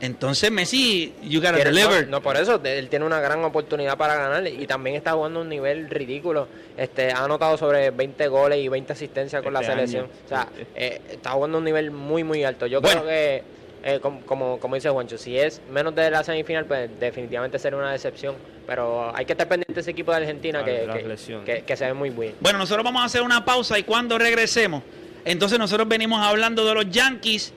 entonces 0.00 0.50
Messi, 0.50 1.12
you 1.22 1.40
gotta 1.40 1.54
Quiere- 1.54 1.70
deliver. 1.72 2.04
No, 2.06 2.12
no, 2.18 2.22
por 2.22 2.36
eso, 2.36 2.60
él 2.64 2.88
tiene 2.88 3.04
una 3.04 3.20
gran 3.20 3.42
oportunidad 3.44 3.96
para 3.96 4.14
ganar 4.16 4.46
y 4.46 4.66
también 4.66 4.96
está 4.96 5.12
jugando 5.12 5.40
a 5.40 5.42
un 5.42 5.48
nivel 5.48 5.90
ridículo. 5.90 6.46
Este, 6.76 7.10
ha 7.12 7.24
anotado 7.24 7.56
sobre 7.56 7.90
20 7.90 8.28
goles 8.28 8.58
y 8.58 8.68
20 8.68 8.92
asistencias 8.92 9.42
con 9.42 9.54
Este 9.56 9.66
la 9.68 9.74
selección. 9.74 10.04
año. 10.04 10.12
O 10.24 10.28
sea, 10.28 10.48
eh, 10.76 11.00
está 11.10 11.30
jugando 11.30 11.56
a 11.56 11.60
un 11.60 11.64
nivel 11.64 11.90
muy, 11.90 12.22
muy 12.24 12.44
alto. 12.44 12.66
Yo 12.66 12.80
Bueno. 12.80 13.02
creo 13.02 13.10
que, 13.12 13.42
eh, 13.84 14.00
com- 14.00 14.22
como, 14.22 14.58
como 14.58 14.74
dice 14.74 14.88
Juancho, 14.88 15.18
si 15.18 15.38
es 15.38 15.60
menos 15.70 15.94
de 15.94 16.10
la 16.10 16.24
semifinal, 16.24 16.64
pues 16.64 16.88
definitivamente 16.98 17.58
sería 17.58 17.78
una 17.78 17.92
decepción. 17.92 18.34
Pero 18.66 19.14
hay 19.14 19.26
que 19.26 19.32
estar 19.34 19.46
pendiente 19.46 19.74
de 19.74 19.80
ese 19.82 19.90
equipo 19.90 20.10
de 20.10 20.16
Argentina 20.16 20.64
Claro, 20.64 20.92
que, 20.94 21.42
que- 21.44 21.62
que 21.64 21.76
se 21.76 21.84
ve 21.84 21.92
muy 21.94 22.08
bien. 22.10 22.34
Bueno, 22.40 22.58
nosotros 22.58 22.82
vamos 22.82 23.02
a 23.02 23.04
hacer 23.04 23.20
una 23.22 23.44
pausa 23.44 23.78
y 23.78 23.82
cuando 23.82 24.18
regresemos, 24.18 24.82
entonces 25.24 25.58
nosotros 25.58 25.86
venimos 25.86 26.24
hablando 26.24 26.64
de 26.64 26.74
los 26.74 26.90
Yankees. 26.90 27.52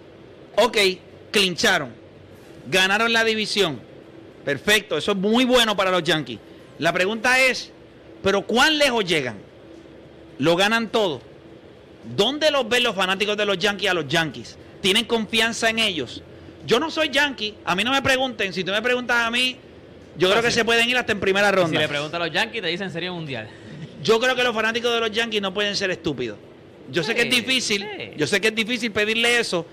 Ok, 0.58 0.78
clincharon, 1.32 1.94
ganaron 2.70 3.14
la 3.14 3.24
división. 3.24 3.80
Perfecto, 4.44 4.98
eso 4.98 5.12
es 5.12 5.18
muy 5.18 5.46
bueno 5.46 5.76
para 5.78 5.92
los 5.92 6.04
Yankees. 6.04 6.40
La 6.80 6.92
pregunta 6.94 7.40
es, 7.40 7.72
¿pero 8.22 8.42
cuán 8.42 8.78
lejos 8.78 9.06
llegan? 9.06 9.38
¿Lo 10.40 10.56
ganan 10.56 10.90
todo? 10.90 11.22
¿Dónde 12.16 12.52
los 12.52 12.68
ven 12.68 12.84
los 12.84 12.96
fanáticos 12.96 13.36
de 13.38 13.46
los 13.46 13.58
Yankees 13.58 13.90
a 13.90 13.94
los 13.94 14.08
Yankees? 14.08 14.58
¿Tienen 14.82 15.06
confianza 15.06 15.70
en 15.70 15.80
ellos? 15.80 16.22
Yo 16.66 16.80
no 16.80 16.92
soy 16.92 17.10
Yankee, 17.10 17.56
a 17.66 17.76
mí 17.76 17.84
no 17.84 17.92
me 17.92 18.02
pregunten. 18.02 18.54
Si 18.54 18.64
tú 18.64 18.72
me 18.72 18.82
preguntas 18.82 19.26
a 19.26 19.32
mí, 19.32 19.56
yo 20.18 20.30
creo 20.30 20.42
que 20.42 20.52
se 20.52 20.66
pueden 20.66 20.90
ir 20.90 20.98
hasta 20.98 21.12
en 21.12 21.20
primera 21.20 21.52
ronda. 21.52 21.70
si 21.70 21.78
le 21.78 21.88
preguntan 21.88 22.22
a 22.22 22.26
los 22.26 22.34
Yankees, 22.34 22.62
te 22.62 22.68
dicen 22.68 22.92
serie 22.92 23.12
mundial. 23.12 23.48
Yo 24.04 24.20
creo 24.20 24.36
que 24.36 24.44
los 24.44 24.54
fanáticos 24.54 24.94
de 24.94 25.00
los 25.00 25.12
Yankees 25.12 25.42
no 25.42 25.54
pueden 25.54 25.76
ser 25.76 25.92
estúpidos. 25.92 26.38
Yo 26.92 27.04
sé 27.04 27.16
que 27.16 27.24
es 27.24 27.30
difícil, 27.30 27.86
yo 28.16 28.28
sé 28.28 28.40
que 28.40 28.48
es 28.48 28.56
difícil 28.56 28.92
pedirle 28.92 29.40
eso, 29.40 29.66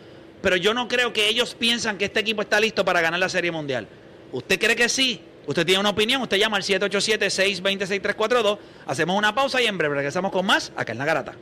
pero 0.42 0.56
yo 0.56 0.74
no 0.74 0.88
creo 0.88 1.12
que 1.12 1.28
ellos 1.28 1.54
piensan 1.54 1.96
que 1.96 2.06
este 2.06 2.20
equipo 2.20 2.42
está 2.42 2.58
listo 2.58 2.84
para 2.84 3.00
ganar 3.00 3.20
la 3.20 3.28
Serie 3.28 3.50
Mundial. 3.52 3.86
¿Usted 4.32 4.58
cree 4.58 4.74
que 4.74 4.88
sí? 4.88 5.20
Usted 5.46 5.64
tiene 5.64 5.80
una 5.80 5.90
opinión, 5.90 6.22
usted 6.22 6.38
llama 6.38 6.56
al 6.56 6.62
787-620-6342. 6.62 8.58
Hacemos 8.86 9.16
una 9.16 9.34
pausa 9.34 9.62
y 9.62 9.66
en 9.66 9.78
breve 9.78 9.94
regresamos 9.94 10.32
con 10.32 10.44
más 10.46 10.72
acá 10.76 10.92
en 10.92 10.98
La 10.98 11.04
Garata. 11.04 11.34